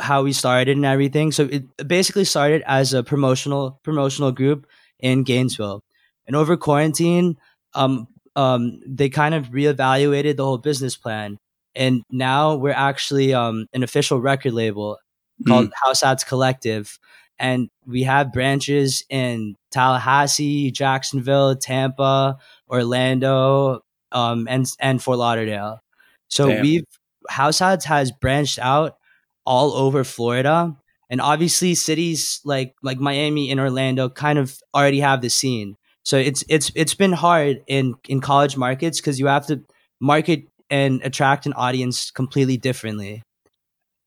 how 0.00 0.22
we 0.22 0.32
started 0.32 0.76
and 0.76 0.84
everything. 0.84 1.32
So 1.32 1.44
it 1.44 1.64
basically 1.88 2.24
started 2.24 2.62
as 2.66 2.94
a 2.94 3.02
promotional 3.02 3.80
promotional 3.82 4.32
group 4.32 4.66
in 4.98 5.24
Gainesville, 5.24 5.82
and 6.26 6.36
over 6.36 6.56
quarantine, 6.56 7.36
um, 7.74 8.06
um, 8.36 8.80
they 8.86 9.08
kind 9.08 9.34
of 9.34 9.46
reevaluated 9.48 10.36
the 10.36 10.44
whole 10.44 10.58
business 10.58 10.96
plan, 10.96 11.38
and 11.74 12.02
now 12.10 12.54
we're 12.54 12.70
actually 12.72 13.34
um 13.34 13.66
an 13.72 13.82
official 13.82 14.20
record 14.20 14.52
label 14.52 14.98
called 15.46 15.72
House 15.84 16.02
Hats 16.02 16.24
Collective. 16.24 16.98
And 17.38 17.70
we 17.86 18.04
have 18.04 18.32
branches 18.32 19.04
in 19.08 19.56
Tallahassee, 19.72 20.70
Jacksonville, 20.70 21.56
Tampa, 21.56 22.36
Orlando, 22.72 23.80
um, 24.10 24.46
and 24.48 24.66
and 24.80 25.02
Fort 25.02 25.18
Lauderdale. 25.18 25.80
So 26.28 26.48
Damn. 26.48 26.62
we've 26.62 26.84
House 27.28 27.58
Hats 27.58 27.84
has 27.84 28.10
branched 28.10 28.58
out 28.58 28.96
all 29.44 29.72
over 29.72 30.04
Florida, 30.04 30.76
and 31.10 31.20
obviously 31.20 31.74
cities 31.74 32.40
like 32.44 32.74
like 32.82 32.98
Miami 32.98 33.50
and 33.50 33.60
Orlando 33.60 34.08
kind 34.08 34.38
of 34.38 34.58
already 34.74 35.00
have 35.00 35.20
the 35.20 35.30
scene. 35.30 35.76
So 36.04 36.16
it's 36.16 36.44
it's 36.48 36.72
it's 36.74 36.94
been 36.94 37.12
hard 37.12 37.62
in 37.66 37.94
in 38.08 38.20
college 38.20 38.56
markets 38.56 39.00
because 39.00 39.20
you 39.20 39.26
have 39.26 39.46
to 39.46 39.62
market 40.00 40.48
and 40.70 41.02
attract 41.02 41.46
an 41.46 41.52
audience 41.52 42.10
completely 42.10 42.56
differently. 42.56 43.22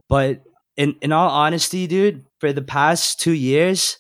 But 0.10 0.44
in 0.76 0.96
in 1.02 1.12
all 1.12 1.30
honesty, 1.30 1.88
dude, 1.88 2.26
for 2.40 2.52
the 2.52 2.62
past 2.62 3.20
two 3.20 3.34
years, 3.34 3.98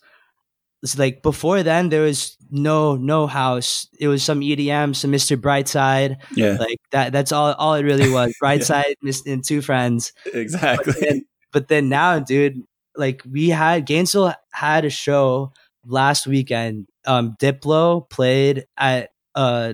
it's 0.85 0.97
like 0.99 1.23
before 1.23 1.63
then 1.63 1.89
there 1.89 2.03
was 2.03 2.37
no 2.51 2.95
no 2.95 3.25
house. 3.25 3.87
It 3.99 4.07
was 4.07 4.21
some 4.23 4.41
EDM, 4.41 4.95
some 4.95 5.11
Mr. 5.11 5.35
Brightside, 5.35 6.17
Yeah, 6.35 6.57
like 6.59 6.77
that. 6.91 7.11
That's 7.11 7.31
all 7.31 7.53
all 7.53 7.73
it 7.73 7.81
really 7.83 8.09
was. 8.11 8.35
Brightside 8.43 8.93
Mis- 9.01 9.25
and 9.25 9.43
two 9.43 9.61
friends. 9.61 10.13
exactly. 10.31 10.93
But 10.93 11.01
then, 11.01 11.25
but 11.51 11.67
then 11.69 11.89
now, 11.89 12.19
dude, 12.19 12.61
like 12.95 13.23
we 13.29 13.49
had 13.49 13.87
Gainesville 13.87 14.35
had 14.53 14.85
a 14.85 14.91
show 14.91 15.51
last 15.87 16.27
weekend. 16.27 16.87
Um, 17.07 17.35
Diplo 17.41 18.07
played 18.09 18.65
at 18.77 19.09
uh 19.33 19.73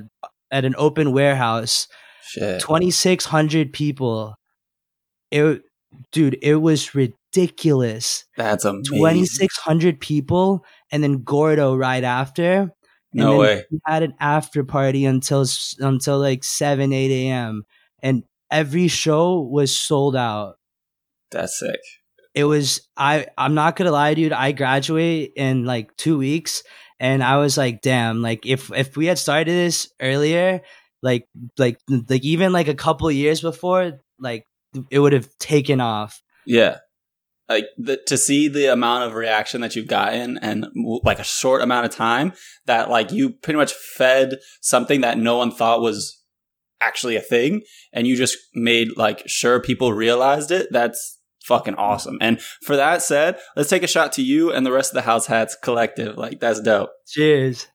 at 0.49 0.63
an 0.63 0.75
open 0.77 1.11
warehouse. 1.11 1.89
Shit. 2.23 2.61
Twenty 2.61 2.89
six 2.91 3.25
hundred 3.25 3.73
people. 3.73 4.35
It, 5.29 5.61
dude, 6.13 6.37
it 6.41 6.55
was 6.55 6.95
ridiculous. 6.95 8.25
That's 8.37 8.63
amazing. 8.65 8.97
Twenty 8.97 9.25
six 9.25 9.57
hundred 9.57 9.99
people, 9.99 10.63
and 10.91 11.03
then 11.03 11.23
Gordo 11.23 11.75
right 11.75 12.03
after. 12.03 12.61
And 12.63 12.71
No 13.13 13.31
then 13.31 13.39
way. 13.39 13.65
We 13.71 13.79
had 13.85 14.03
an 14.03 14.13
after 14.19 14.63
party 14.63 15.05
until 15.05 15.45
until 15.79 16.19
like 16.19 16.43
seven 16.43 16.93
eight 16.93 17.11
a.m. 17.11 17.63
and 18.01 18.23
every 18.49 18.87
show 18.87 19.41
was 19.41 19.75
sold 19.75 20.15
out. 20.15 20.55
That's 21.31 21.59
sick. 21.59 21.79
It 22.33 22.45
was 22.45 22.87
I. 22.95 23.27
I'm 23.37 23.53
not 23.53 23.75
gonna 23.75 23.91
lie, 23.91 24.13
dude. 24.13 24.31
I 24.31 24.53
graduate 24.53 25.33
in 25.35 25.65
like 25.65 25.95
two 25.97 26.17
weeks, 26.17 26.63
and 26.99 27.21
I 27.23 27.37
was 27.37 27.57
like, 27.57 27.81
damn. 27.81 28.21
Like 28.21 28.45
if 28.45 28.71
if 28.71 28.95
we 28.95 29.07
had 29.07 29.17
started 29.17 29.51
this 29.51 29.89
earlier, 30.01 30.61
like 31.01 31.27
like 31.57 31.79
like 31.89 32.23
even 32.23 32.53
like 32.53 32.69
a 32.69 32.75
couple 32.75 33.11
years 33.11 33.41
before, 33.41 33.99
like 34.19 34.47
it 34.89 34.99
would 34.99 35.13
have 35.13 35.27
taken 35.37 35.81
off. 35.81 36.21
Yeah. 36.45 36.77
Like 37.51 37.65
the, 37.77 37.97
to 38.07 38.17
see 38.17 38.47
the 38.47 38.67
amount 38.67 39.05
of 39.05 39.13
reaction 39.13 39.61
that 39.61 39.75
you've 39.75 39.87
gotten 39.87 40.37
and 40.37 40.67
like 41.03 41.19
a 41.19 41.23
short 41.23 41.61
amount 41.61 41.85
of 41.85 41.95
time 41.95 42.33
that 42.65 42.89
like 42.89 43.11
you 43.11 43.31
pretty 43.31 43.57
much 43.57 43.73
fed 43.73 44.39
something 44.61 45.01
that 45.01 45.17
no 45.17 45.37
one 45.37 45.51
thought 45.51 45.81
was 45.81 46.21
actually 46.81 47.15
a 47.15 47.21
thing 47.21 47.61
and 47.93 48.07
you 48.07 48.15
just 48.15 48.37
made 48.53 48.97
like 48.97 49.23
sure 49.27 49.59
people 49.59 49.93
realized 49.93 50.51
it. 50.51 50.67
That's 50.71 51.19
fucking 51.43 51.75
awesome. 51.75 52.17
And 52.21 52.41
for 52.41 52.75
that 52.75 53.01
said, 53.01 53.37
let's 53.55 53.69
take 53.69 53.83
a 53.83 53.87
shot 53.87 54.13
to 54.13 54.23
you 54.23 54.51
and 54.51 54.65
the 54.65 54.71
rest 54.71 54.91
of 54.91 54.95
the 54.95 55.01
House 55.01 55.27
Hats 55.27 55.55
collective. 55.61 56.17
Like 56.17 56.39
that's 56.39 56.61
dope. 56.61 56.91
Cheers. 57.07 57.67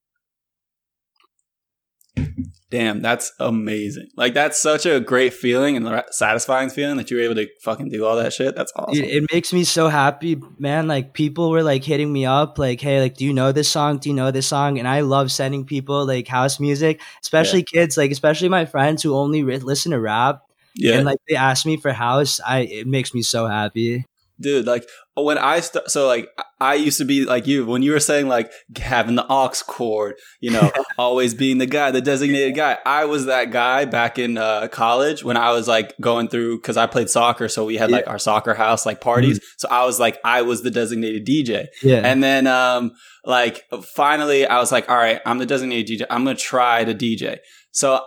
Damn, 2.68 3.00
that's 3.00 3.32
amazing. 3.38 4.08
Like 4.16 4.34
that's 4.34 4.60
such 4.60 4.86
a 4.86 4.98
great 4.98 5.32
feeling 5.32 5.76
and 5.76 5.86
a 5.86 6.04
satisfying 6.10 6.68
feeling 6.68 6.96
that 6.96 7.10
you 7.10 7.16
were 7.16 7.22
able 7.22 7.36
to 7.36 7.46
fucking 7.62 7.90
do 7.90 8.04
all 8.04 8.16
that 8.16 8.32
shit. 8.32 8.56
That's 8.56 8.72
awesome. 8.74 8.94
Dude, 8.94 9.04
it 9.04 9.24
makes 9.32 9.52
me 9.52 9.62
so 9.62 9.88
happy, 9.88 10.40
man. 10.58 10.88
Like 10.88 11.12
people 11.12 11.50
were 11.50 11.62
like 11.62 11.84
hitting 11.84 12.12
me 12.12 12.26
up, 12.26 12.58
like, 12.58 12.80
"Hey, 12.80 13.00
like, 13.00 13.16
do 13.16 13.24
you 13.24 13.32
know 13.32 13.52
this 13.52 13.68
song? 13.68 13.98
Do 13.98 14.08
you 14.08 14.16
know 14.16 14.32
this 14.32 14.48
song?" 14.48 14.80
And 14.80 14.88
I 14.88 15.02
love 15.02 15.30
sending 15.30 15.64
people 15.64 16.04
like 16.06 16.26
house 16.26 16.58
music, 16.58 17.00
especially 17.22 17.62
kids, 17.62 17.96
like 17.96 18.10
especially 18.10 18.48
my 18.48 18.64
friends 18.64 19.00
who 19.02 19.14
only 19.14 19.44
re- 19.44 19.58
listen 19.58 19.92
to 19.92 20.00
rap. 20.00 20.42
yeah. 20.74 20.96
And 20.96 21.06
like 21.06 21.18
they 21.28 21.36
ask 21.36 21.66
me 21.66 21.76
for 21.76 21.92
house, 21.92 22.40
I 22.40 22.60
it 22.60 22.86
makes 22.88 23.14
me 23.14 23.22
so 23.22 23.46
happy. 23.46 24.04
Dude 24.40 24.66
like 24.66 24.86
when 25.16 25.38
i 25.38 25.60
st- 25.60 25.88
so 25.88 26.06
like 26.06 26.28
i 26.60 26.74
used 26.74 26.98
to 26.98 27.04
be 27.04 27.24
like 27.24 27.46
you 27.46 27.64
when 27.64 27.82
you 27.82 27.92
were 27.92 28.00
saying 28.00 28.28
like 28.28 28.50
having 28.76 29.14
the 29.14 29.26
aux 29.30 29.52
cord 29.66 30.14
you 30.40 30.50
know 30.50 30.70
always 30.98 31.34
being 31.34 31.58
the 31.58 31.66
guy 31.66 31.90
the 31.90 32.00
designated 32.00 32.54
guy. 32.54 32.78
I 32.84 33.04
was 33.06 33.26
that 33.26 33.50
guy 33.50 33.84
back 33.84 34.18
in 34.18 34.36
uh, 34.38 34.68
college 34.68 35.24
when 35.24 35.36
i 35.36 35.52
was 35.52 35.66
like 35.66 35.94
going 36.00 36.28
through 36.28 36.58
because 36.58 36.76
i 36.76 36.86
played 36.86 37.08
soccer 37.08 37.48
so 37.48 37.64
we 37.64 37.76
had 37.76 37.90
like 37.90 38.06
our 38.06 38.18
soccer 38.18 38.54
house 38.54 38.84
like 38.84 39.00
parties. 39.00 39.40
So 39.58 39.68
i 39.70 39.84
was 39.84 39.98
like 39.98 40.18
i 40.24 40.42
was 40.42 40.62
the 40.62 40.70
designated 40.70 41.26
dj 41.26 41.66
Yeah, 41.82 42.02
and 42.04 42.22
then 42.22 42.46
um 42.46 42.92
like 43.24 43.64
finally 43.94 44.46
i 44.46 44.58
was 44.58 44.70
like 44.70 44.88
all 44.88 44.96
right 44.96 45.20
i'm 45.26 45.38
the 45.38 45.46
designated 45.46 46.00
dj 46.00 46.06
i'm 46.10 46.24
gonna 46.24 46.36
try 46.36 46.84
to 46.84 46.94
dj 46.94 47.38
so 47.72 48.00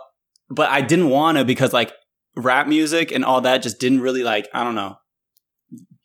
but 0.48 0.68
i 0.70 0.80
didn't 0.80 1.08
want 1.10 1.38
to 1.38 1.44
because 1.44 1.72
like 1.72 1.92
rap 2.36 2.66
music 2.66 3.10
and 3.12 3.24
all 3.24 3.40
that 3.42 3.62
just 3.62 3.80
didn't 3.80 4.00
really 4.00 4.22
like 4.22 4.48
i 4.54 4.62
don't 4.64 4.74
know 4.74 4.96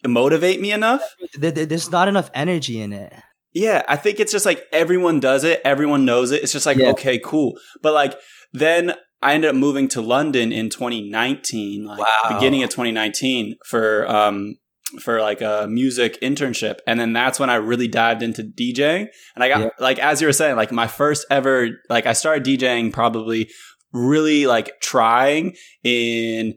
motivate 0.08 0.60
me 0.62 0.72
enough. 0.72 1.02
There- 1.34 1.52
there- 1.52 1.66
There's 1.66 1.92
not 1.92 2.08
enough 2.08 2.30
energy 2.34 2.80
in 2.82 2.94
it. 2.94 3.14
Yeah, 3.54 3.84
I 3.88 3.96
think 3.96 4.20
it's 4.20 4.32
just 4.34 4.46
like 4.46 4.64
everyone 4.74 5.20
does 5.22 5.44
it, 5.46 5.62
everyone 5.64 6.04
knows 6.06 6.32
it. 6.32 6.44
It's 6.44 6.52
just 6.52 6.66
like 6.66 6.78
Yeah. 6.78 6.90
okay, 6.92 7.18
cool. 7.20 7.54
But 7.82 7.94
like 7.94 8.14
then 8.54 8.94
I 9.22 9.34
ended 9.34 9.50
up 9.50 9.56
moving 9.56 9.88
to 9.90 10.02
London 10.02 10.52
in 10.52 10.70
2019, 10.70 11.86
like 11.86 12.00
Wow. 12.00 12.36
beginning 12.38 12.64
of 12.64 12.70
2019 12.70 13.56
for 13.66 14.06
um 14.10 14.56
for 15.02 15.20
like 15.20 15.42
a 15.42 15.68
music 15.70 16.20
internship, 16.22 16.76
and 16.86 17.00
then 17.00 17.12
that's 17.14 17.40
when 17.40 17.50
I 17.50 17.56
really 17.56 17.88
dived 17.88 18.22
into 18.22 18.44
DJing. 18.44 19.08
And 19.36 19.44
I 19.44 19.48
got 19.48 19.60
Yeah. 19.62 19.70
like 19.80 20.00
as 20.00 20.22
you 20.22 20.28
were 20.28 20.34
saying, 20.34 20.58
like 20.58 20.72
my 20.72 20.88
first 20.88 21.26
ever 21.32 21.70
like 21.90 22.06
I 22.06 22.14
started 22.14 22.44
DJing 22.46 22.92
probably 22.94 23.50
really 23.94 24.46
like 24.46 24.72
trying 24.82 25.56
in 25.84 26.56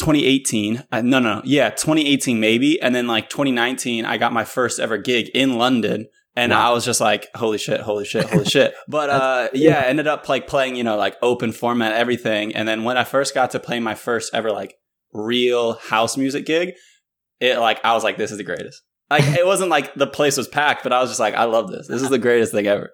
2018 0.00 0.84
uh, 0.92 1.02
no 1.02 1.18
no 1.18 1.34
no 1.36 1.42
yeah 1.44 1.70
2018 1.70 2.40
maybe 2.40 2.80
and 2.80 2.94
then 2.94 3.06
like 3.06 3.28
2019 3.28 4.04
i 4.04 4.16
got 4.16 4.32
my 4.32 4.44
first 4.44 4.80
ever 4.80 4.96
gig 4.98 5.28
in 5.34 5.56
london 5.58 6.06
and 6.36 6.52
Wow. 6.52 6.70
i 6.70 6.74
was 6.74 6.84
just 6.84 7.00
like 7.00 7.28
holy 7.34 7.58
shit 7.58 7.80
holy 7.80 8.04
shit 8.04 8.28
holy 8.30 8.44
shit. 8.56 8.72
But 8.88 9.10
uh 9.10 9.48
yeah 9.52 9.80
i 9.80 9.84
ended 9.84 10.06
up 10.06 10.28
like 10.28 10.46
playing 10.46 10.74
you 10.76 10.84
know 10.84 10.96
like 10.96 11.16
open 11.22 11.52
format 11.52 11.92
everything 11.92 12.54
and 12.54 12.66
then 12.66 12.84
when 12.84 12.96
i 12.96 13.04
first 13.04 13.34
got 13.34 13.50
to 13.52 13.60
play 13.60 13.78
my 13.80 13.94
first 13.94 14.34
ever 14.34 14.50
like 14.50 14.74
real 15.12 15.74
house 15.74 16.16
music 16.16 16.46
gig 16.46 16.72
it 17.40 17.58
like 17.58 17.84
i 17.84 17.92
was 17.94 18.02
like 18.04 18.16
this 18.16 18.30
is 18.30 18.38
the 18.38 18.44
greatest. 18.44 18.82
Like 19.10 19.24
it 19.24 19.44
wasn't 19.44 19.70
like 19.70 19.92
the 19.94 20.06
place 20.06 20.36
was 20.36 20.46
packed 20.48 20.82
but 20.84 20.92
i 20.92 21.00
was 21.00 21.10
just 21.10 21.20
like 21.20 21.34
i 21.34 21.44
love 21.44 21.70
this. 21.70 21.88
This 21.88 22.00
is 22.02 22.10
the 22.10 22.18
greatest 22.18 22.52
thing 22.52 22.66
ever. 22.68 22.90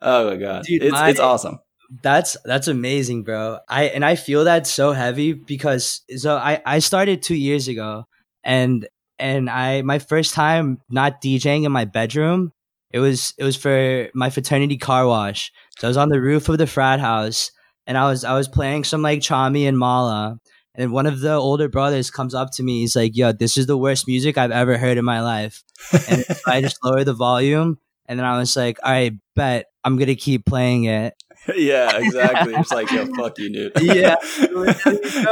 Oh 0.00 0.30
my 0.30 0.36
god. 0.36 0.64
Dude, 0.64 0.82
it's 0.82 0.92
my- 0.92 1.08
it's 1.10 1.18
awesome 1.20 1.58
That's 2.02 2.36
that's 2.44 2.66
amazing, 2.68 3.22
bro. 3.22 3.58
I 3.68 3.84
and 3.84 4.04
I 4.04 4.16
feel 4.16 4.44
that 4.44 4.66
so 4.66 4.92
heavy 4.92 5.32
because 5.32 6.02
so 6.16 6.36
I 6.36 6.60
I 6.66 6.80
started 6.80 7.22
2 7.22 7.36
years 7.36 7.68
ago 7.68 8.04
and 8.42 8.88
and 9.18 9.48
I 9.48 9.82
my 9.82 9.98
first 10.00 10.34
time 10.34 10.78
not 10.90 11.20
DJing 11.22 11.64
in 11.64 11.70
my 11.72 11.84
bedroom, 11.84 12.52
it 12.90 12.98
was 12.98 13.34
it 13.38 13.44
was 13.44 13.56
for 13.56 14.08
my 14.14 14.30
fraternity 14.30 14.76
car 14.78 15.06
wash. 15.06 15.52
So 15.78 15.86
I 15.86 15.90
was 15.90 15.96
on 15.96 16.08
the 16.08 16.20
roof 16.20 16.48
of 16.48 16.58
the 16.58 16.66
frat 16.66 16.98
house 16.98 17.52
and 17.86 17.96
I 17.96 18.08
was 18.10 18.24
I 18.24 18.34
was 18.34 18.48
playing 18.48 18.82
some 18.84 19.02
like 19.02 19.20
Chami 19.20 19.68
and 19.68 19.78
Mala 19.78 20.38
and 20.74 20.90
one 20.92 21.06
of 21.06 21.20
the 21.20 21.32
older 21.34 21.68
brothers 21.68 22.10
comes 22.10 22.34
up 22.34 22.50
to 22.52 22.62
me. 22.64 22.80
He's 22.80 22.96
like, 22.96 23.16
"Yo, 23.16 23.30
this 23.32 23.56
is 23.56 23.66
the 23.66 23.78
worst 23.78 24.08
music 24.08 24.36
I've 24.38 24.50
ever 24.50 24.76
heard 24.76 24.98
in 24.98 25.04
my 25.04 25.20
life." 25.22 25.62
And 26.08 26.24
so 26.24 26.34
I 26.48 26.60
just 26.60 26.78
lowered 26.84 27.04
the 27.06 27.12
volume 27.14 27.78
and 28.06 28.18
then 28.18 28.26
I 28.26 28.38
was 28.38 28.56
like, 28.56 28.78
"All 28.82 28.90
right, 28.90 29.12
bet 29.36 29.66
I'm 29.84 29.96
going 29.96 30.08
to 30.08 30.16
keep 30.16 30.46
playing 30.46 30.84
it." 30.84 31.14
yeah, 31.56 31.96
exactly. 31.98 32.54
It's 32.54 32.72
like, 32.72 32.90
yo, 32.90 33.06
fuck 33.14 33.38
you, 33.38 33.52
dude. 33.52 33.72
Yeah. 33.82 34.16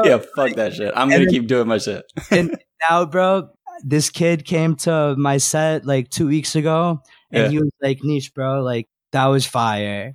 yeah, 0.05 0.19
fuck 0.37 0.55
that 0.55 0.73
shit. 0.75 0.93
I'm 0.97 1.09
gonna 1.11 1.27
keep 1.27 1.47
doing 1.47 1.69
my 1.69 1.79
shit. 1.79 2.05
and 2.31 2.57
now, 2.89 3.05
bro, 3.07 3.49
this 3.83 4.11
kid 4.11 4.45
came 4.45 4.77
to 4.77 5.15
my 5.17 5.39
set 5.39 5.85
like 5.85 6.11
two 6.11 6.27
weeks 6.29 6.55
ago, 6.57 7.03
and 7.31 7.45
Yeah. 7.45 7.49
he 7.51 7.59
was 7.59 7.71
like, 7.83 7.99
"Nish, 8.03 8.31
bro, 8.31 8.63
like 8.63 8.89
that 9.13 9.27
was 9.27 9.47
fire." 9.47 10.15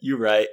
You're 0.00 0.18
right. 0.18 0.46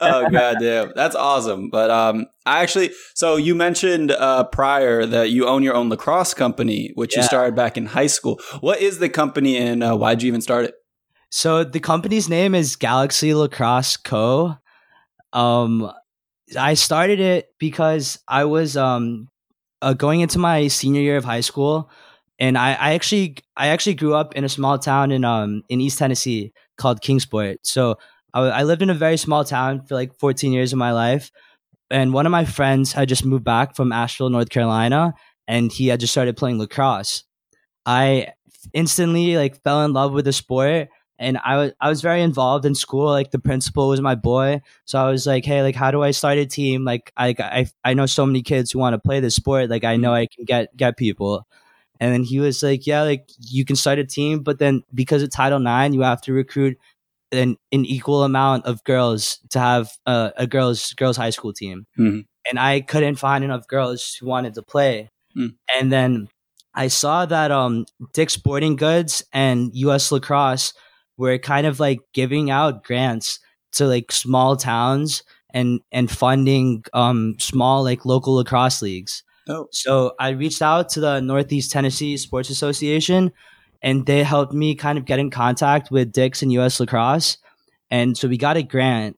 oh 0.00 0.28
god 0.30 0.56
damn. 0.60 0.92
That's 0.96 1.14
awesome. 1.14 1.70
But 1.70 1.88
um 1.90 2.26
I 2.44 2.62
actually 2.62 2.90
so 3.14 3.36
you 3.36 3.54
mentioned 3.54 4.10
uh 4.10 4.44
prior 4.44 5.06
that 5.06 5.30
you 5.30 5.46
own 5.46 5.62
your 5.62 5.74
own 5.74 5.88
lacrosse 5.88 6.34
company, 6.34 6.90
which 6.94 7.16
you 7.16 7.22
started 7.22 7.54
back 7.54 7.76
in 7.76 7.86
high 7.86 8.08
school. 8.08 8.40
What 8.60 8.80
is 8.80 8.98
the 8.98 9.08
company 9.08 9.56
and 9.56 9.82
uh, 9.84 9.96
why'd 9.96 10.22
you 10.22 10.28
even 10.28 10.40
start 10.40 10.64
it? 10.64 10.74
So 11.30 11.64
the 11.64 11.80
company's 11.80 12.28
name 12.28 12.54
is 12.54 12.76
Galaxy 12.76 13.34
Lacrosse 13.34 13.96
Co. 13.96 14.56
Um, 15.32 15.92
I 16.58 16.74
started 16.74 17.20
it 17.20 17.48
because 17.58 18.18
I 18.28 18.44
was 18.44 18.76
um 18.76 19.28
uh, 19.82 19.94
going 19.94 20.20
into 20.20 20.38
my 20.38 20.68
senior 20.68 21.02
year 21.02 21.16
of 21.16 21.24
high 21.24 21.40
school, 21.42 21.90
and 22.38 22.58
I, 22.58 22.72
I 22.74 22.94
actually 22.94 23.38
I 23.56 23.68
actually 23.68 23.94
grew 23.94 24.14
up 24.14 24.36
in 24.36 24.44
a 24.44 24.48
small 24.48 24.78
town 24.78 25.12
in 25.12 25.24
um 25.24 25.62
in 25.68 25.80
East 25.80 25.98
Tennessee 25.98 26.52
called 26.78 27.02
Kingsport. 27.02 27.58
So 27.66 27.98
I, 28.34 28.42
I 28.42 28.62
lived 28.64 28.82
in 28.82 28.90
a 28.90 28.94
very 28.94 29.16
small 29.16 29.44
town 29.44 29.82
for 29.86 29.94
like 29.94 30.18
14 30.18 30.52
years 30.52 30.72
of 30.72 30.78
my 30.78 30.92
life, 30.92 31.30
and 31.90 32.12
one 32.14 32.26
of 32.26 32.32
my 32.32 32.44
friends 32.44 32.92
had 32.92 33.08
just 33.08 33.24
moved 33.26 33.44
back 33.44 33.76
from 33.76 33.92
Asheville, 33.92 34.30
North 34.30 34.50
Carolina, 34.50 35.14
and 35.48 35.72
he 35.72 35.88
had 35.88 36.00
just 36.00 36.12
started 36.12 36.36
playing 36.36 36.58
lacrosse. 36.58 37.24
I 37.84 38.28
instantly 38.72 39.36
like 39.36 39.62
fell 39.62 39.84
in 39.84 39.92
love 39.92 40.12
with 40.12 40.24
the 40.24 40.32
sport 40.32 40.88
and 41.18 41.38
I 41.44 41.56
was 41.56 41.72
I 41.80 41.88
was 41.88 42.02
very 42.02 42.22
involved 42.22 42.64
in 42.66 42.74
school. 42.74 43.06
Like 43.06 43.30
the 43.30 43.38
principal 43.38 43.88
was 43.88 44.00
my 44.00 44.14
boy, 44.14 44.60
so 44.84 44.98
I 44.98 45.10
was 45.10 45.26
like, 45.26 45.44
hey, 45.44 45.62
like 45.62 45.74
how 45.74 45.90
do 45.90 46.02
I 46.02 46.10
start 46.10 46.38
a 46.38 46.46
team? 46.46 46.84
Like 46.84 47.12
I 47.16 47.34
I 47.38 47.66
I 47.84 47.94
know 47.94 48.06
so 48.06 48.26
many 48.26 48.42
kids 48.42 48.70
who 48.72 48.78
want 48.78 48.94
to 48.94 48.98
play 48.98 49.20
this 49.20 49.34
sport. 49.36 49.70
Like 49.70 49.84
I 49.84 49.96
know 49.96 50.12
I 50.14 50.26
can 50.26 50.44
get 50.44 50.76
get 50.76 50.96
people. 50.96 51.46
And 52.00 52.12
then 52.12 52.24
he 52.24 52.40
was 52.40 52.62
like, 52.62 52.86
yeah, 52.86 53.02
like 53.02 53.28
you 53.40 53.64
can 53.64 53.76
start 53.76 53.98
a 53.98 54.04
team, 54.04 54.40
but 54.42 54.58
then 54.58 54.82
because 54.94 55.22
of 55.22 55.30
Title 55.30 55.60
IX, 55.60 55.94
you 55.94 56.02
have 56.02 56.20
to 56.22 56.32
recruit 56.34 56.76
an 57.32 57.56
an 57.72 57.84
equal 57.84 58.22
amount 58.24 58.66
of 58.66 58.82
girls 58.84 59.40
to 59.50 59.58
have 59.58 59.90
uh, 60.06 60.30
a 60.36 60.46
girls 60.46 60.92
girls 60.94 61.16
high 61.16 61.30
school 61.30 61.52
team. 61.52 61.86
Mhm. 61.98 62.26
And 62.50 62.58
I 62.60 62.80
couldn't 62.80 63.16
find 63.16 63.42
enough 63.44 63.66
girls 63.66 64.14
who 64.20 64.26
wanted 64.26 64.54
to 64.54 64.62
play. 64.62 65.10
Mm. 65.36 65.54
And 65.78 65.92
then 65.92 66.28
I 66.74 66.88
saw 66.88 67.26
that 67.26 67.50
um 67.50 67.86
Dick's 68.12 68.34
Sporting 68.34 68.76
Goods 68.76 69.24
and 69.32 69.70
US 69.74 70.12
Lacrosse 70.12 70.72
were 71.16 71.38
kind 71.38 71.66
of 71.66 71.80
like 71.80 72.00
giving 72.12 72.50
out 72.50 72.84
grants 72.84 73.38
to 73.72 73.86
like 73.86 74.12
small 74.12 74.56
towns 74.56 75.22
and 75.50 75.80
and 75.92 76.10
funding 76.10 76.84
um 76.92 77.36
small 77.38 77.82
like 77.82 78.04
local 78.04 78.34
lacrosse 78.34 78.82
leagues. 78.82 79.22
Oh. 79.48 79.68
So 79.70 80.14
I 80.18 80.30
reached 80.30 80.62
out 80.62 80.88
to 80.90 81.00
the 81.00 81.20
Northeast 81.20 81.70
Tennessee 81.70 82.16
Sports 82.16 82.50
Association 82.50 83.32
and 83.82 84.06
they 84.06 84.22
helped 84.22 84.52
me 84.52 84.74
kind 84.74 84.98
of 84.98 85.04
get 85.04 85.18
in 85.18 85.30
contact 85.30 85.90
with 85.90 86.12
Dick's 86.12 86.42
and 86.42 86.52
US 86.52 86.80
Lacrosse. 86.80 87.38
And 87.90 88.16
so 88.16 88.26
we 88.28 88.36
got 88.36 88.56
a 88.56 88.62
grant 88.62 89.16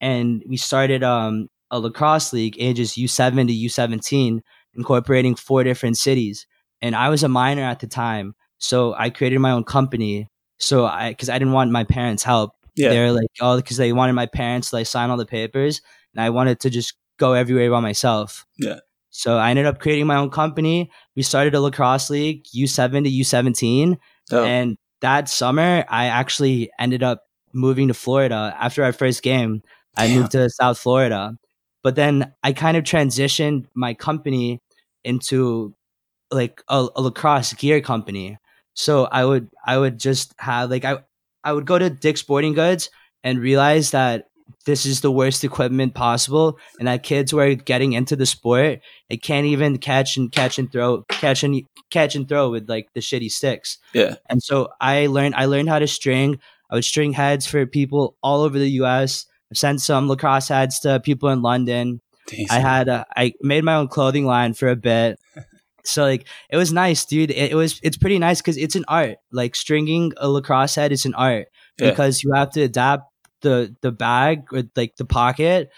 and 0.00 0.42
we 0.48 0.56
started 0.56 1.02
um 1.02 1.48
a 1.70 1.78
lacrosse 1.80 2.32
league 2.32 2.56
ages 2.58 2.92
U7 2.92 3.48
to 3.48 3.52
U17 3.52 4.40
incorporating 4.76 5.34
four 5.34 5.64
different 5.64 5.98
cities. 5.98 6.46
And 6.80 6.94
I 6.94 7.08
was 7.08 7.22
a 7.22 7.28
minor 7.28 7.62
at 7.62 7.80
the 7.80 7.86
time, 7.86 8.34
so 8.58 8.94
I 8.94 9.10
created 9.10 9.38
my 9.40 9.50
own 9.52 9.64
company. 9.64 10.28
So 10.64 10.86
I, 10.86 11.10
because 11.10 11.28
I 11.28 11.38
didn't 11.38 11.52
want 11.52 11.70
my 11.70 11.84
parents' 11.84 12.22
help, 12.22 12.52
Yeah. 12.76 12.90
they're 12.90 13.12
like, 13.12 13.30
oh, 13.40 13.56
because 13.56 13.76
they 13.76 13.92
wanted 13.92 14.14
my 14.14 14.26
parents 14.26 14.70
to 14.70 14.76
like 14.76 14.86
sign 14.86 15.10
all 15.10 15.16
the 15.16 15.26
papers, 15.26 15.80
and 16.14 16.22
I 16.22 16.30
wanted 16.30 16.60
to 16.60 16.70
just 16.70 16.94
go 17.18 17.32
everywhere 17.34 17.70
by 17.70 17.80
myself. 17.80 18.46
Yeah. 18.58 18.80
So 19.10 19.36
I 19.36 19.50
ended 19.50 19.66
up 19.66 19.78
creating 19.78 20.06
my 20.06 20.16
own 20.16 20.30
company. 20.30 20.90
We 21.14 21.22
started 21.22 21.54
a 21.54 21.60
lacrosse 21.60 22.10
league, 22.10 22.44
U7 22.54 23.04
to 23.04 23.10
U17, 23.10 23.98
Oh, 24.32 24.42
and 24.44 24.76
that 25.02 25.28
summer 25.28 25.84
I 25.88 26.06
actually 26.06 26.70
ended 26.80 27.02
up 27.02 27.24
moving 27.52 27.88
to 27.88 27.94
Florida 27.94 28.56
after 28.58 28.82
our 28.82 28.92
first 28.92 29.22
game. 29.22 29.62
I 29.96 30.08
moved 30.12 30.32
to 30.32 30.48
South 30.50 30.78
Florida. 30.78 31.36
But 31.84 31.94
then 31.94 32.32
I 32.42 32.52
kind 32.54 32.76
of 32.76 32.82
transitioned 32.84 33.66
my 33.74 33.92
company 33.94 34.60
into 35.04 35.74
like 36.32 36.62
a, 36.68 36.88
a 36.96 37.02
lacrosse 37.02 37.52
gear 37.52 37.80
company. 37.82 38.38
So 38.74 39.04
I 39.04 39.24
would 39.24 39.48
I 39.64 39.78
would 39.78 39.98
just 39.98 40.34
have 40.38 40.70
like 40.70 40.84
I 40.84 40.98
I 41.42 41.52
would 41.52 41.66
go 41.66 41.78
to 41.78 41.90
Dick's 41.90 42.20
Sporting 42.20 42.54
Goods 42.54 42.90
and 43.22 43.38
realize 43.38 43.92
that 43.92 44.28
this 44.66 44.84
is 44.84 45.00
the 45.00 45.10
worst 45.10 45.44
equipment 45.44 45.94
possible 45.94 46.58
and 46.78 46.88
that 46.88 47.02
kids 47.02 47.30
who 47.30 47.38
are 47.38 47.54
getting 47.54 47.92
into 47.92 48.16
the 48.16 48.26
sport 48.26 48.80
they 49.08 49.16
can't 49.16 49.46
even 49.46 49.78
catch 49.78 50.16
and 50.16 50.32
catch 50.32 50.58
and 50.58 50.70
throw 50.70 51.02
catch 51.08 51.42
and 51.42 51.62
catch 51.90 52.14
and 52.14 52.28
throw 52.28 52.50
with 52.50 52.68
like 52.68 52.88
the 52.94 53.00
shitty 53.00 53.30
sticks. 53.30 53.78
yeah. 53.92 54.16
And 54.28 54.42
so 54.42 54.68
I 54.80 55.06
learned 55.06 55.34
I 55.36 55.46
learned 55.46 55.68
how 55.68 55.78
to 55.78 55.86
string. 55.86 56.40
I 56.70 56.74
would 56.76 56.84
string 56.84 57.12
heads 57.12 57.46
for 57.46 57.64
people 57.66 58.16
all 58.22 58.42
over 58.42 58.58
the 58.58 58.70
US. 58.82 59.26
I've 59.50 59.58
sent 59.58 59.80
some 59.80 60.08
lacrosse 60.08 60.48
heads 60.48 60.80
to 60.80 61.00
people 61.00 61.28
in 61.28 61.42
London. 61.42 62.00
I 62.50 62.58
had 62.58 62.88
a, 62.88 63.06
I 63.14 63.34
made 63.42 63.64
my 63.64 63.74
own 63.74 63.88
clothing 63.88 64.24
line 64.24 64.54
for 64.54 64.68
a 64.68 64.76
bit. 64.76 65.20
So 65.84 66.02
like 66.02 66.26
it 66.50 66.56
was 66.56 66.72
nice, 66.72 67.04
dude. 67.04 67.30
It, 67.30 67.52
it 67.52 67.54
was 67.54 67.80
it's 67.82 67.96
pretty 67.96 68.18
nice 68.18 68.40
because 68.40 68.56
it's 68.56 68.76
an 68.76 68.84
art. 68.88 69.18
Like 69.32 69.54
stringing 69.54 70.12
a 70.16 70.28
lacrosse 70.28 70.74
head 70.74 70.92
is 70.92 71.04
an 71.06 71.14
art 71.14 71.48
Yeah. 71.78 71.90
because 71.90 72.22
you 72.22 72.32
have 72.34 72.50
to 72.52 72.62
adapt 72.62 73.04
the 73.42 73.74
the 73.82 73.92
bag 73.92 74.44
or 74.52 74.62
like 74.76 74.96
the 74.96 75.04
pocket 75.04 75.70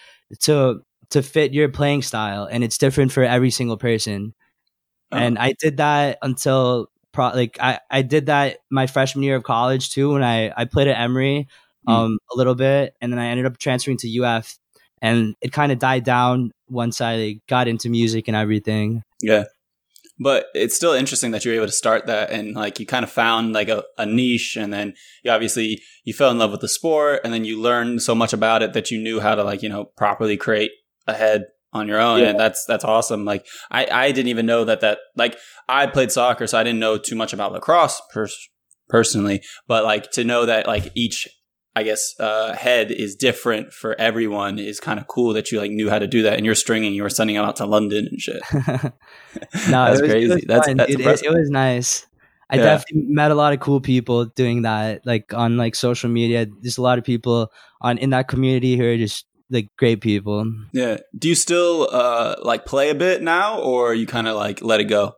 to 0.43 0.83
to 1.11 1.23
fit 1.23 1.53
your 1.55 1.69
playing 1.69 2.03
style, 2.03 2.49
and 2.51 2.65
it's 2.65 2.79
different 2.79 3.13
for 3.13 3.23
every 3.23 3.51
single 3.51 3.77
person. 3.77 4.35
Oh. 5.13 5.17
And 5.19 5.39
I 5.39 5.55
did 5.59 5.77
that 5.79 6.19
until 6.23 6.91
pro- 7.13 7.31
like 7.35 7.59
I 7.61 7.81
I 7.91 8.03
did 8.03 8.27
that 8.27 8.59
my 8.71 8.87
freshman 8.87 9.23
year 9.23 9.37
of 9.37 9.43
college 9.45 9.91
too. 9.91 10.13
When 10.13 10.23
I 10.25 10.53
I 10.57 10.65
played 10.65 10.89
at 10.89 10.99
Emory 11.01 11.49
Hmm. 11.87 11.93
um 11.93 12.19
a 12.35 12.37
little 12.37 12.55
bit, 12.57 12.95
and 13.01 13.13
then 13.13 13.19
I 13.21 13.27
ended 13.29 13.47
up 13.47 13.59
transferring 13.59 13.99
to 13.99 14.09
UF, 14.25 14.59
and 15.03 15.35
it 15.41 15.53
kind 15.53 15.71
of 15.73 15.79
died 15.79 16.03
down 16.05 16.51
once 16.69 17.01
I 17.01 17.17
like, 17.17 17.39
got 17.49 17.69
into 17.69 17.89
music 17.89 18.27
and 18.29 18.37
everything. 18.37 19.03
Yeah. 19.23 19.45
But 20.19 20.47
it's 20.55 20.75
still 20.75 20.93
interesting 20.95 21.31
that 21.33 21.45
you're 21.45 21.55
able 21.55 21.67
to 21.67 21.73
start 21.73 22.07
that 22.07 22.31
and 22.31 22.55
like 22.55 22.81
you 22.81 22.87
kind 22.87 23.05
of 23.05 23.11
found 23.11 23.53
like 23.53 23.69
a, 23.69 23.85
a 23.99 24.07
niche 24.07 24.57
and 24.57 24.73
then 24.73 24.95
you 25.23 25.31
obviously 25.31 25.81
you 26.05 26.15
fell 26.15 26.31
in 26.31 26.39
love 26.39 26.51
with 26.53 26.61
the 26.63 26.69
sport 26.69 27.21
and 27.23 27.33
then 27.35 27.45
you 27.45 27.61
learned 27.61 28.01
so 28.03 28.15
much 28.15 28.33
about 28.33 28.63
it 28.63 28.73
that 28.73 28.91
you 28.91 28.99
knew 28.99 29.21
how 29.21 29.35
to 29.35 29.45
like, 29.45 29.63
you 29.63 29.69
know, 29.69 29.85
properly 29.97 30.37
create 30.39 30.71
a 31.07 31.13
head 31.13 31.45
on 31.73 31.87
your 31.87 32.01
own 32.01 32.21
Yeah. 32.21 32.29
and 32.31 32.41
that's 32.41 32.65
that's 32.65 32.85
awesome 32.85 33.27
like 33.27 33.45
i 33.71 33.87
i 33.91 34.11
didn't 34.11 34.29
even 34.29 34.47
know 34.47 34.65
that 34.65 34.81
that 34.81 34.99
like 35.15 35.37
i 35.69 35.87
played 35.87 36.11
soccer 36.11 36.47
so 36.47 36.57
i 36.57 36.63
didn't 36.63 36.79
know 36.79 36.97
too 36.97 37.15
much 37.17 37.35
about 37.35 37.53
lacrosse 37.53 38.01
pers- 38.15 38.49
personally 38.89 39.43
but 39.69 39.85
like 39.85 40.11
to 40.13 40.25
know 40.25 40.47
that 40.47 40.67
like 40.67 40.91
each 40.95 41.29
i 41.77 41.83
guess 41.85 42.15
uh 42.19 42.53
head 42.55 42.91
is 42.91 43.15
different 43.15 43.73
for 43.73 43.95
everyone 44.01 44.59
is 44.59 44.81
kind 44.81 44.99
of 44.99 45.07
cool 45.07 45.33
that 45.35 45.53
you 45.53 45.61
like 45.61 45.71
knew 45.71 45.89
how 45.89 45.99
to 46.01 46.07
do 46.09 46.23
that 46.23 46.35
and 46.37 46.45
you're 46.47 46.55
stringing 46.57 46.93
you 46.95 47.03
were 47.05 47.11
sending 47.19 47.37
them 47.37 47.45
out 47.45 47.57
to 47.57 47.67
london 47.67 48.09
and 48.11 48.21
shit 48.21 48.43
no, 48.53 48.91
That's 49.85 49.99
it 50.01 50.03
was, 50.03 50.11
crazy. 50.11 50.33
It 50.33 50.35
was 50.35 50.45
That's- 50.47 50.67
fun, 50.67 50.77
that's 50.79 50.91
dude. 50.91 51.01
It, 51.07 51.23
it 51.25 51.31
was 51.31 51.51
nice. 51.51 52.07
I 52.49 52.57
Yeah. 52.57 52.63
definitely 52.65 53.07
met 53.13 53.31
a 53.31 53.35
lot 53.35 53.53
of 53.53 53.61
cool 53.61 53.81
people 53.81 54.25
doing 54.27 54.63
that, 54.63 55.05
like 55.05 55.35
on 55.35 55.57
like 55.57 55.75
social 55.75 56.09
media. 56.09 56.47
There's 56.63 56.79
a 56.79 56.83
lot 56.83 56.97
of 56.99 57.05
people 57.05 57.51
on 57.81 57.99
in 57.99 58.11
that 58.11 58.29
community 58.29 58.77
who 58.77 58.85
are 58.85 58.97
just 58.97 59.27
like 59.51 59.69
great 59.79 60.01
people. 60.01 60.45
yeah 60.73 60.97
do 61.17 61.29
you 61.29 61.35
still 61.37 61.89
uh 61.93 62.35
like 62.43 62.67
play 62.67 62.91
a 62.91 62.95
bit 62.95 63.23
now 63.23 63.61
or 63.61 63.95
you 63.95 64.07
kind 64.07 64.27
of 64.27 64.35
like 64.37 64.63
let 64.63 64.81
it 64.81 64.85
go 64.91 65.15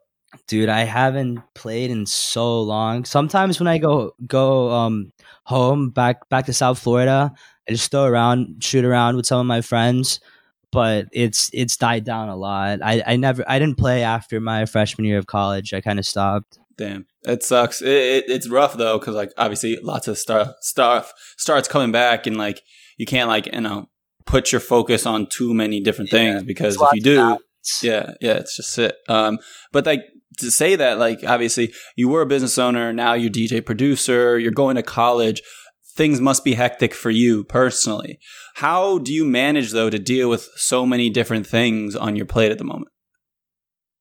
Dude, 0.47 0.69
I 0.69 0.81
haven't 0.81 1.41
played 1.55 1.91
in 1.91 2.07
so 2.07 2.61
long. 2.61 3.05
Sometimes 3.05 3.59
when 3.59 3.67
I 3.67 3.79
go 3.79 4.13
go 4.27 4.71
um 4.71 5.13
home 5.45 5.91
back 5.91 6.29
back 6.29 6.47
to 6.47 6.53
South 6.53 6.79
Florida, 6.79 7.33
I 7.69 7.73
just 7.73 7.91
throw 7.91 8.05
around, 8.05 8.63
shoot 8.63 8.85
around 8.85 9.17
with 9.17 9.27
some 9.27 9.41
of 9.41 9.47
my 9.47 9.61
friends. 9.63 10.21
But 10.71 11.07
it's 11.13 11.51
it's 11.55 11.79
died 11.79 12.05
down 12.05 12.29
a 12.29 12.37
lot. 12.37 12.81
I, 12.83 13.03
I 13.07 13.17
never 13.17 13.43
I 13.49 13.59
didn't 13.59 13.79
play 13.79 14.03
after 14.03 14.39
my 14.39 14.67
freshman 14.67 15.07
year 15.07 15.17
of 15.19 15.27
college. 15.27 15.73
I 15.73 15.81
kind 15.81 15.99
of 15.99 16.05
stopped. 16.05 16.59
Damn, 16.77 17.07
it 17.25 17.43
sucks. 17.43 17.81
It, 17.81 17.89
it, 17.89 18.25
it's 18.29 18.49
rough 18.49 18.75
though, 18.77 18.99
because 18.99 19.15
like 19.15 19.33
obviously 19.39 19.79
lots 19.83 20.09
of 20.09 20.19
stuff 20.19 20.53
stuff 20.61 21.15
starts 21.39 21.69
coming 21.69 21.91
back, 21.91 22.27
and 22.27 22.37
like 22.37 22.61
you 22.99 23.07
can't 23.07 23.29
like 23.29 23.47
you 23.47 23.61
know 23.63 23.89
put 24.27 24.53
your 24.53 24.61
focus 24.61 25.07
on 25.07 25.27
too 25.27 25.55
many 25.55 25.81
different 25.81 26.13
Yeah, 26.13 26.19
things 26.19 26.43
because 26.43 26.77
if 26.81 26.89
you 26.93 27.01
do, 27.01 27.39
yeah, 27.83 28.13
yeah, 28.21 28.35
it's 28.35 28.57
just 28.57 28.79
it. 28.79 28.95
Um, 29.09 29.39
but 29.73 29.87
like 29.87 30.03
to 30.39 30.51
say 30.51 30.77
that, 30.77 30.99
like 30.99 31.21
obviously 31.27 31.73
you 31.97 32.09
were 32.09 32.23
a 32.23 32.27
business 32.27 32.59
owner, 32.59 32.93
now 32.93 33.15
you're 33.15 33.31
DJ 33.31 33.65
producer, 33.65 34.39
you're 34.39 34.51
going 34.53 34.77
to 34.77 34.83
college. 34.83 35.43
Things 35.95 36.21
must 36.21 36.45
be 36.45 36.55
hectic 36.55 36.95
for 36.95 37.11
you 37.11 37.43
personally. 37.45 38.19
How 38.57 38.99
do 38.99 39.13
you 39.13 39.25
manage 39.25 39.73
though 39.73 39.91
to 39.91 39.99
deal 39.99 40.29
with 40.31 40.49
so 40.55 40.87
many 40.87 41.11
different 41.11 41.47
things 41.47 41.97
on 41.97 42.15
your 42.17 42.27
plate 42.27 42.53
at 42.53 42.59
the 42.59 42.65
moment? 42.65 42.93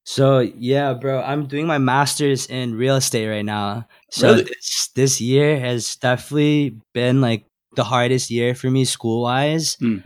So 0.04 0.40
yeah, 0.40 0.94
bro, 0.94 1.22
I'm 1.22 1.48
doing 1.48 1.68
my 1.68 1.80
master's 1.80 2.46
in 2.46 2.76
real 2.76 2.96
estate 2.96 3.28
right 3.28 3.44
now. 3.44 3.88
So 4.12 4.30
Really? 4.30 4.44
this, 4.44 4.90
this 4.96 5.22
year 5.22 5.60
has 5.60 5.96
definitely 5.98 6.78
been 6.94 7.20
like 7.20 7.46
the 7.76 7.84
hardest 7.84 8.32
year 8.32 8.56
for 8.56 8.70
me 8.72 8.86
school 8.86 9.24
wise. 9.24 9.76
Hmm. 9.80 9.98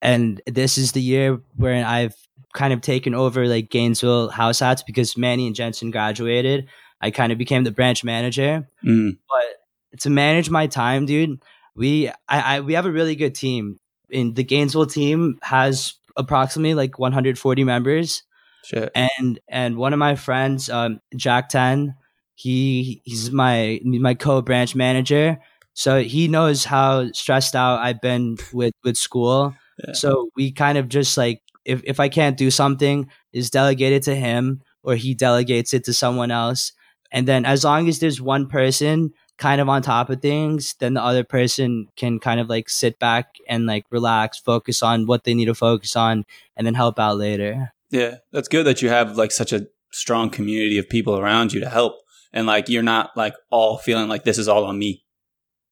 And 0.00 0.40
this 0.46 0.78
is 0.78 0.92
the 0.92 1.02
year 1.02 1.40
where 1.56 1.84
I've 1.84 2.14
kind 2.52 2.72
of 2.72 2.80
taken 2.80 3.14
over 3.14 3.46
like 3.46 3.70
Gainesville 3.70 4.30
House 4.30 4.60
Hats 4.60 4.82
because 4.82 5.16
Manny 5.16 5.46
and 5.46 5.54
Jensen 5.56 5.90
graduated. 5.90 6.68
I 7.00 7.10
kind 7.10 7.32
of 7.32 7.38
became 7.38 7.64
the 7.64 7.70
branch 7.70 8.04
manager. 8.04 8.68
Mm, 8.84 9.18
But 9.28 10.00
to 10.00 10.10
manage 10.10 10.50
my 10.50 10.66
time, 10.66 11.06
dude, 11.06 11.42
we 11.74 12.08
I, 12.28 12.56
I 12.56 12.60
we 12.60 12.74
have 12.74 12.86
a 12.86 12.92
really 12.92 13.16
good 13.16 13.34
team. 13.34 13.78
In 14.10 14.34
the 14.34 14.44
Gainesville 14.44 14.86
team 14.86 15.38
has 15.42 15.94
approximately 16.16 16.74
like 16.74 16.98
140 16.98 17.64
members 17.64 18.24
shit. 18.64 18.90
and 18.94 19.38
and 19.48 19.76
one 19.76 19.92
of 19.92 19.98
my 20.00 20.16
friends 20.16 20.68
um 20.68 21.00
jack 21.16 21.48
10 21.48 21.94
he 22.34 23.00
he's 23.04 23.30
my 23.30 23.80
my 23.84 24.14
co-branch 24.14 24.74
manager 24.74 25.38
so 25.72 26.02
he 26.02 26.26
knows 26.26 26.64
how 26.64 27.10
stressed 27.12 27.54
out 27.54 27.78
i've 27.78 28.00
been 28.00 28.36
with 28.52 28.74
with 28.82 28.96
school 28.96 29.54
Yeah. 29.86 29.92
so 29.94 30.30
we 30.36 30.50
kind 30.50 30.76
of 30.76 30.88
just 30.88 31.16
like 31.16 31.40
if, 31.64 31.82
if 31.84 32.00
i 32.00 32.08
can't 32.08 32.36
do 32.36 32.50
something 32.50 33.08
is 33.32 33.50
delegated 33.50 34.02
to 34.02 34.14
him 34.14 34.62
or 34.82 34.94
he 34.94 35.14
delegates 35.14 35.74
it 35.74 35.84
to 35.84 35.92
someone 35.92 36.30
else. 36.30 36.72
And 37.12 37.26
then 37.26 37.44
as 37.44 37.64
long 37.64 37.88
as 37.88 37.98
there's 37.98 38.20
one 38.20 38.46
person 38.46 39.12
kind 39.36 39.60
of 39.60 39.68
on 39.68 39.80
top 39.80 40.10
of 40.10 40.20
things 40.20 40.74
then 40.80 40.92
the 40.94 41.02
other 41.02 41.24
person 41.24 41.86
can 41.96 42.18
kind 42.18 42.40
of 42.40 42.48
like 42.48 42.68
sit 42.68 42.98
back 42.98 43.36
and 43.48 43.66
like 43.66 43.84
relax 43.90 44.38
focus 44.38 44.82
on 44.82 45.06
what 45.06 45.24
they 45.24 45.32
need 45.32 45.46
to 45.46 45.54
focus 45.54 45.96
on 45.96 46.24
and 46.56 46.66
then 46.66 46.74
help 46.74 46.98
out 46.98 47.16
later. 47.16 47.72
Yeah, 47.90 48.16
that's 48.32 48.48
good 48.48 48.66
that 48.66 48.82
you 48.82 48.90
have 48.90 49.16
like 49.16 49.32
such 49.32 49.52
a 49.52 49.66
strong 49.92 50.30
community 50.30 50.78
of 50.78 50.88
people 50.88 51.18
around 51.18 51.52
you 51.52 51.60
to 51.60 51.68
help, 51.68 51.94
and 52.32 52.46
like 52.46 52.68
you're 52.68 52.82
not 52.82 53.16
like 53.16 53.34
all 53.50 53.78
feeling 53.78 54.08
like 54.08 54.24
this 54.24 54.38
is 54.38 54.46
all 54.46 54.64
on 54.64 54.78
me. 54.78 55.04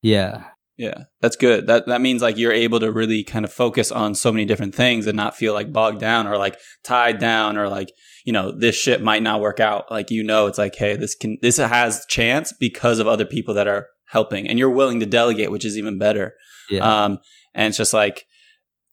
yeah 0.03 0.44
Yeah, 0.79 1.05
that's 1.21 1.35
good. 1.35 1.67
That 1.67 1.87
that 1.88 2.01
means 2.01 2.23
like 2.23 2.38
you're 2.38 2.53
able 2.53 2.79
to 2.79 2.93
really 2.93 3.25
kind 3.25 3.45
of 3.45 3.53
focus 3.53 3.91
on 3.91 4.14
so 4.14 4.31
many 4.31 4.45
different 4.45 4.77
things 4.77 5.09
and 5.09 5.17
not 5.17 5.37
feel 5.37 5.53
like 5.53 5.73
bogged 5.73 5.99
down 5.99 6.29
or 6.29 6.38
like 6.38 6.57
tied 6.85 7.19
down 7.19 7.59
or 7.59 7.69
like 7.69 7.91
you 8.25 8.33
know 8.33 8.53
this 8.53 8.77
shit 8.77 9.03
might 9.03 9.25
not 9.25 9.41
work 9.41 9.59
out. 9.59 9.91
Like 9.91 10.12
you 10.12 10.23
know, 10.23 10.47
it's 10.47 10.57
like 10.57 10.77
hey, 10.77 10.95
this 10.95 11.17
can 11.17 11.37
this 11.43 11.57
has 11.57 12.07
chance 12.07 12.53
because 12.53 13.01
of 13.01 13.09
other 13.09 13.25
people 13.25 13.55
that 13.55 13.67
are 13.67 13.88
helping, 14.07 14.49
and 14.49 14.57
you're 14.57 14.71
willing 14.71 15.01
to 15.01 15.07
delegate, 15.07 15.51
which 15.51 15.64
is 15.64 15.77
even 15.77 15.99
better. 15.99 16.35
yeah 16.71 17.05
Um, 17.05 17.19
and 17.55 17.69
it's 17.69 17.77
just 17.77 17.93
like 17.93 18.28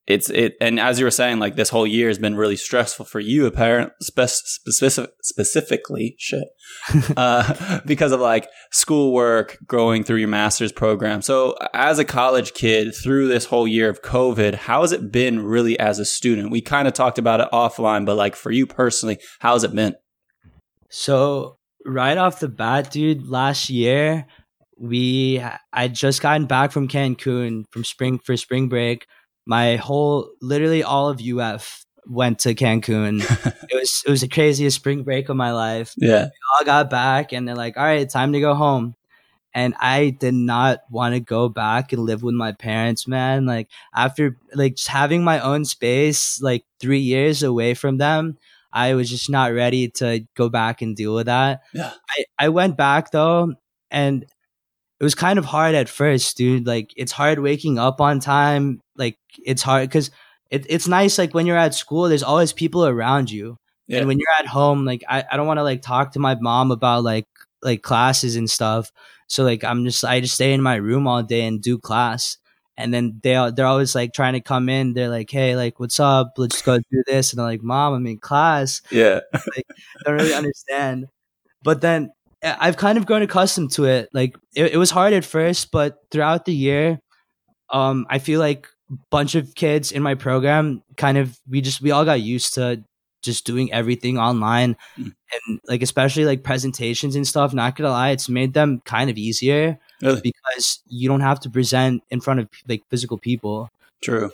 it's 0.08 0.30
it. 0.30 0.56
And 0.62 0.80
as 0.80 1.00
you 1.00 1.06
were 1.06 1.12
saying, 1.12 1.40
like 1.40 1.56
this 1.56 1.70
whole 1.70 1.88
year 1.88 2.10
has 2.10 2.20
been 2.20 2.36
really 2.36 2.56
stressful 2.56 3.06
for 3.06 3.20
you, 3.20 3.48
apparent 3.48 3.92
spec- 4.02 4.30
specific 4.30 5.10
specifically 5.24 6.16
shit, 6.20 6.48
uh, 7.18 7.80
because 7.86 8.12
of 8.12 8.20
like 8.20 8.48
schoolwork, 8.72 9.58
going 9.66 10.04
through 10.04 10.18
your 10.18 10.28
master's 10.28 10.72
program. 10.72 11.22
So 11.22 11.56
as 11.74 11.98
a 11.98 12.06
college 12.06 12.54
kid, 12.54 12.94
through 12.94 13.28
this 13.28 13.46
whole 13.46 13.68
year 13.68 13.90
of 13.90 14.04
COVID, 14.04 14.54
how 14.54 14.82
has 14.82 14.92
it 14.92 15.12
been 15.12 15.44
really 15.44 15.80
as 15.80 15.98
a 15.98 16.06
student? 16.06 16.52
We 16.52 16.62
kind 16.62 16.88
of 16.88 16.94
talked 16.94 17.18
about 17.18 17.42
it 17.42 17.48
offline, 17.52 18.06
but 18.06 18.16
like 18.16 18.36
for 18.36 18.52
you 18.52 18.68
personally, 18.68 19.18
how 19.40 19.54
has 19.54 19.64
it 19.64 19.74
been? 19.74 19.96
So 20.90 21.58
right 21.84 22.18
off 22.18 22.40
the 22.40 22.48
bat, 22.48 22.92
dude, 22.92 23.28
last 23.28 23.72
year 23.72 24.28
we 24.78 25.42
I 25.74 25.88
just 25.88 26.22
gotten 26.22 26.46
back 26.46 26.72
from 26.72 26.88
Cancun 26.88 27.66
from 27.72 27.84
spring 27.84 28.20
for 28.20 28.36
spring 28.38 28.68
break. 28.68 29.08
My 29.46 29.76
whole 29.76 30.30
literally 30.42 30.84
all 30.84 31.10
of 31.10 31.22
UF 31.22 31.86
went 32.08 32.40
to 32.40 32.56
Cancun. 32.56 33.22
it 33.70 33.76
was 33.76 34.04
it 34.06 34.10
was 34.10 34.22
the 34.22 34.28
craziest 34.28 34.76
spring 34.76 35.04
break 35.04 35.30
of 35.30 35.38
my 35.38 35.52
life. 35.52 35.94
Yeah, 35.98 36.30
all 36.58 36.66
got 36.66 36.90
back 36.90 37.34
and 37.34 37.48
they're 37.48 37.56
like, 37.56 37.78
all 37.78 37.84
right, 37.84 38.10
time 38.10 38.34
to 38.34 38.40
go 38.40 38.54
home. 38.54 38.96
And 39.54 39.74
I 39.80 40.10
did 40.10 40.34
not 40.34 40.80
want 40.90 41.16
to 41.16 41.22
go 41.22 41.48
back 41.48 41.94
and 41.94 42.02
live 42.04 42.22
with 42.22 42.36
my 42.36 42.52
parents, 42.52 43.08
man. 43.08 43.46
Like 43.46 43.70
after 43.96 44.38
like 44.54 44.76
just 44.76 44.90
having 44.90 45.24
my 45.24 45.40
own 45.40 45.64
space, 45.64 46.42
like 46.42 46.66
three 46.82 47.00
years 47.00 47.42
away 47.42 47.74
from 47.74 47.98
them, 47.98 48.38
I 48.74 48.96
was 48.96 49.10
just 49.10 49.30
not 49.30 49.54
ready 49.54 49.88
to 50.02 50.28
go 50.36 50.50
back 50.50 50.82
and 50.82 50.98
deal 50.98 51.16
with 51.16 51.28
that. 51.28 51.62
Yeah. 51.74 51.94
I, 52.10 52.26
I 52.38 52.50
went 52.50 52.76
back 52.76 53.12
though, 53.12 53.54
and 53.90 54.24
it 55.00 55.04
was 55.04 55.16
kind 55.16 55.40
of 55.40 55.46
hard 55.46 55.76
at 55.76 55.88
first, 55.88 56.36
dude. 56.36 56.68
Like 56.68 56.94
it's 56.98 57.14
hard 57.14 57.40
waking 57.40 57.80
up 57.80 58.02
on 58.02 58.20
time. 58.20 58.82
Like 58.98 59.18
it's 59.44 59.62
hard 59.62 59.90
because 59.90 60.12
it, 60.52 60.66
it's 60.70 60.88
nice 60.88 61.18
like 61.18 61.34
when 61.34 61.46
you're 61.46 61.58
at 61.58 61.74
school, 61.74 62.04
there's 62.10 62.24
always 62.24 62.54
people 62.54 62.86
around 62.86 63.32
you. 63.32 63.58
Yeah. 63.88 64.00
And 64.00 64.08
when 64.08 64.20
you're 64.20 64.28
at 64.40 64.48
home, 64.48 64.86
like 64.86 65.04
I, 65.08 65.24
I 65.32 65.38
don't 65.38 65.48
want 65.48 65.60
to 65.60 65.64
like 65.64 65.82
talk 65.82 66.14
to 66.14 66.20
my 66.20 66.36
mom 66.36 66.72
about 66.72 67.04
like 67.04 67.28
like 67.62 67.82
classes 67.82 68.36
and 68.36 68.50
stuff. 68.50 68.92
So 69.28 69.44
like 69.44 69.64
I'm 69.64 69.84
just 69.86 70.04
I 70.04 70.20
just 70.22 70.36
stay 70.36 70.54
in 70.54 70.62
my 70.62 70.76
room 70.76 71.08
all 71.08 71.24
day 71.24 71.46
and 71.46 71.62
do 71.62 71.78
class. 71.78 72.38
And 72.78 72.94
then 72.94 73.20
they 73.24 73.52
they're 73.56 73.66
always 73.66 73.96
like 73.96 74.14
trying 74.14 74.34
to 74.34 74.42
come 74.42 74.68
in. 74.68 74.94
They're 74.94 75.10
like, 75.10 75.32
"Hey, 75.32 75.56
like, 75.56 75.80
what's 75.80 75.98
up? 75.98 76.34
Let's 76.38 76.62
go 76.62 76.78
do 76.78 77.04
this." 77.08 77.32
And 77.32 77.40
I'm 77.42 77.48
like, 77.48 77.64
"Mom, 77.64 77.94
I'm 77.94 78.06
in 78.06 78.18
class." 78.20 78.82
yeah, 78.92 79.22
like, 79.34 79.66
don't 80.04 80.16
really 80.16 80.34
understand. 80.34 81.08
But 81.64 81.82
then 81.82 82.12
I've 82.44 82.78
kind 82.78 82.98
of 82.98 83.06
grown 83.06 83.22
accustomed 83.22 83.72
to 83.74 83.86
it. 83.86 84.10
Like 84.14 84.38
it, 84.56 84.74
it 84.74 84.78
was 84.78 84.92
hard 84.92 85.14
at 85.14 85.26
first, 85.26 85.72
but 85.72 86.00
throughout 86.12 86.46
the 86.46 86.54
year, 86.54 87.00
um, 87.70 88.06
I 88.10 88.20
feel 88.20 88.40
like 88.40 88.68
bunch 89.10 89.36
of 89.36 89.56
kids 89.56 89.92
in 89.92 90.04
my 90.04 90.14
program 90.16 90.84
kind 90.98 91.18
of 91.18 91.40
we 91.50 91.62
just 91.62 91.82
we 91.82 91.92
all 91.92 92.06
got 92.06 92.22
used 92.22 92.54
to 92.54 92.84
just 93.24 93.46
doing 93.46 93.74
everything 93.74 94.20
online 94.20 94.76
Mm. 95.00 95.16
and 95.48 95.60
like 95.68 95.82
especially 95.82 96.26
like 96.26 96.44
presentations 96.44 97.16
and 97.16 97.28
stuff 97.28 97.54
not 97.54 97.76
gonna 97.76 97.90
lie 97.90 98.12
it's 98.12 98.30
made 98.30 98.54
them 98.54 98.82
kind 98.86 99.10
of 99.10 99.18
easier 99.18 99.80
really 100.04 100.22
because 100.22 100.80
you 100.88 101.10
don't 101.10 101.22
have 101.22 101.40
to 101.40 101.50
present 101.50 102.04
in 102.12 102.22
front 102.22 102.40
of 102.40 102.48
like 102.68 102.84
physical 102.90 103.18
people 103.18 103.72
true. 104.04 104.32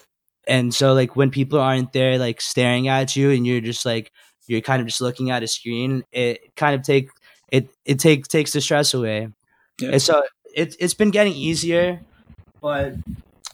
and 0.47 0.73
so 0.75 0.93
like 0.93 1.15
when 1.15 1.31
people 1.31 1.57
aren't 1.59 1.93
there 1.93 2.17
like 2.17 2.41
staring 2.41 2.89
at 2.89 3.15
you 3.15 3.31
and 3.31 3.47
you're 3.47 3.61
just 3.61 3.85
like 3.85 4.11
you're 4.47 4.59
kind 4.59 4.81
of 4.81 4.87
just 4.87 4.99
looking 4.99 5.31
at 5.31 5.41
a 5.43 5.47
screen 5.47 6.03
it 6.11 6.53
kind 6.57 6.75
of 6.75 6.81
take 6.83 7.07
it 7.47 7.69
it 7.85 7.97
takes 7.99 8.27
takes 8.27 8.51
the 8.51 8.59
stress 8.59 8.93
away 8.93 9.29
Yeah. 9.79 9.91
and 9.93 10.01
so 10.01 10.23
it, 10.53 10.75
it's 10.79 10.93
been 10.93 11.11
getting 11.11 11.31
easier 11.33 12.01
but 12.61 12.95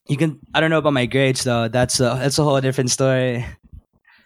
you 0.09 0.17
can 0.17 0.39
i 0.53 0.59
don't 0.59 0.69
know 0.69 0.77
about 0.77 0.93
my 0.93 1.05
grades 1.05 1.43
though 1.43 1.67
that's 1.67 1.99
a 1.99 2.17
that's 2.19 2.39
a 2.39 2.43
whole 2.43 2.59
different 2.61 2.89
story 2.91 3.45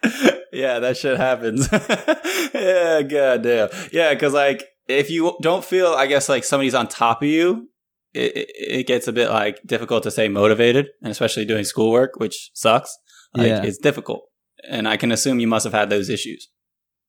yeah, 0.52 0.80
that 0.80 0.98
shit 0.98 1.18
happens. 1.18 1.70
yeah, 2.54 3.02
goddamn. 3.04 3.70
Yeah, 3.92 4.14
because 4.14 4.34
like 4.34 4.66
if 4.88 5.10
you 5.12 5.38
don't 5.42 5.64
feel, 5.64 5.90
I 5.94 6.08
guess 6.08 6.28
like 6.28 6.44
somebody's 6.44 6.74
on 6.74 6.88
top 6.88 7.22
of 7.22 7.28
you, 7.28 7.70
it, 8.14 8.36
it, 8.36 8.50
it 8.56 8.88
gets 8.88 9.08
a 9.08 9.14
bit 9.14 9.30
like 9.30 9.60
difficult 9.66 10.02
to 10.04 10.12
stay 10.12 10.28
motivated, 10.28 10.88
and 11.04 11.12
especially 11.12 11.46
doing 11.46 11.64
schoolwork, 11.64 12.16
which 12.18 12.50
sucks. 12.54 12.98
Like 13.36 13.48
Yeah. 13.48 13.64
it's 13.64 13.78
difficult. 13.78 14.24
and 14.68 14.88
I 14.88 14.98
can 14.98 15.12
assume 15.12 15.40
you 15.40 15.48
must 15.48 15.64
have 15.66 15.74
had 15.74 15.90
those 15.90 16.10
issues. 16.10 16.50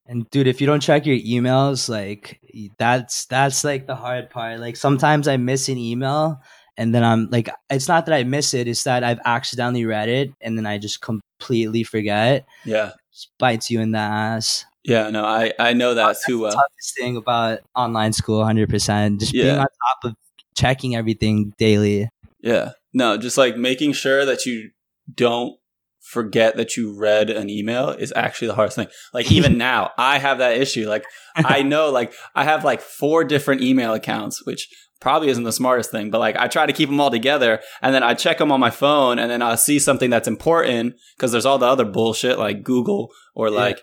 And 0.07 0.29
dude, 0.31 0.47
if 0.47 0.61
you 0.61 0.67
don't 0.67 0.81
check 0.81 1.07
your 1.07 1.17
emails, 1.17 1.89
like 1.89 2.41
that's 2.79 3.25
that's 3.27 3.65
like 3.65 3.87
the 3.87 3.97
hard 3.97 4.31
part. 4.31 4.61
Like 4.61 4.77
sometimes 4.77 5.29
I 5.29 5.37
miss 5.39 5.69
an 5.69 5.79
email 5.79 6.41
and 6.77 6.95
then 6.95 7.05
I'm 7.05 7.29
like 7.31 7.49
it's 7.71 7.89
not 7.89 8.07
that 8.07 8.15
I 8.15 8.25
miss 8.25 8.55
it, 8.55 8.69
it's 8.69 8.85
that 8.85 9.05
I've 9.05 9.21
accidentally 9.25 9.85
read 9.85 10.09
it 10.09 10.33
and 10.41 10.57
then 10.57 10.67
I 10.67 10.79
just 10.79 11.01
completely 11.01 11.85
forget. 11.85 12.47
Yeah. 12.65 12.93
Just 13.13 13.31
bites 13.39 13.71
you 13.71 13.81
in 13.81 13.93
the 13.93 13.99
ass. 13.99 14.65
Yeah, 14.85 15.11
no, 15.11 15.25
I 15.25 15.53
I 15.59 15.75
know 15.75 15.95
that 15.95 16.17
too 16.27 16.39
the 16.39 16.43
well. 16.45 16.53
toughest 16.53 16.97
thing 16.97 17.17
about 17.17 17.61
online 17.77 18.13
school 18.13 18.43
100%. 18.43 19.21
Just 19.21 19.33
being 19.33 19.51
on 19.57 19.67
top 19.67 20.05
of 20.05 20.15
checking 20.57 20.97
everything 20.97 21.53
daily. 21.59 22.09
Yeah. 22.41 22.73
No, 22.93 23.17
just 23.17 23.39
like 23.39 23.57
making 23.57 23.93
sure 23.93 24.25
that 24.25 24.45
you 24.45 24.71
don't 25.15 25.57
forget 26.01 26.57
that 26.57 26.77
you 26.77 26.99
read 26.99 27.31
an 27.31 27.49
email 27.49 27.91
is 27.91 28.13
actually 28.17 28.49
the 28.49 28.55
hardest 28.55 28.77
thing. 28.77 28.89
Like 29.15 29.31
even 29.31 29.57
now, 29.71 29.91
I 29.97 30.19
have 30.19 30.39
that 30.39 30.57
issue. 30.59 30.89
Like 30.89 31.05
I 31.37 31.63
know 31.63 31.91
like 31.91 32.13
I 32.35 32.45
have 32.45 32.65
like 32.65 32.81
four 32.81 33.25
different 33.25 33.63
email 33.63 33.95
accounts, 33.95 34.45
which 34.45 34.69
probably 35.03 35.29
isn't 35.29 35.45
the 35.45 35.53
smartest 35.53 35.91
thing, 35.91 36.11
but 36.11 36.19
like 36.21 36.37
I 36.37 36.49
try 36.49 36.65
to 36.65 36.73
keep 36.73 36.89
them 36.89 37.01
all 37.01 37.11
together 37.11 37.61
and 37.83 37.95
then 37.95 38.03
I 38.03 38.15
check 38.15 38.39
them 38.39 38.51
on 38.53 38.61
my 38.61 38.71
phone 38.71 39.19
and 39.19 39.31
then 39.31 39.43
I'll 39.43 39.57
see 39.59 39.79
something 39.79 40.09
that's 40.09 40.29
important 40.29 40.95
because 41.17 41.33
there's 41.33 41.45
all 41.47 41.59
the 41.59 41.67
other 41.67 41.85
bullshit 41.85 42.39
like 42.39 42.63
Google 42.63 43.09
or 43.35 43.49
Yeah. 43.49 43.57
like 43.59 43.81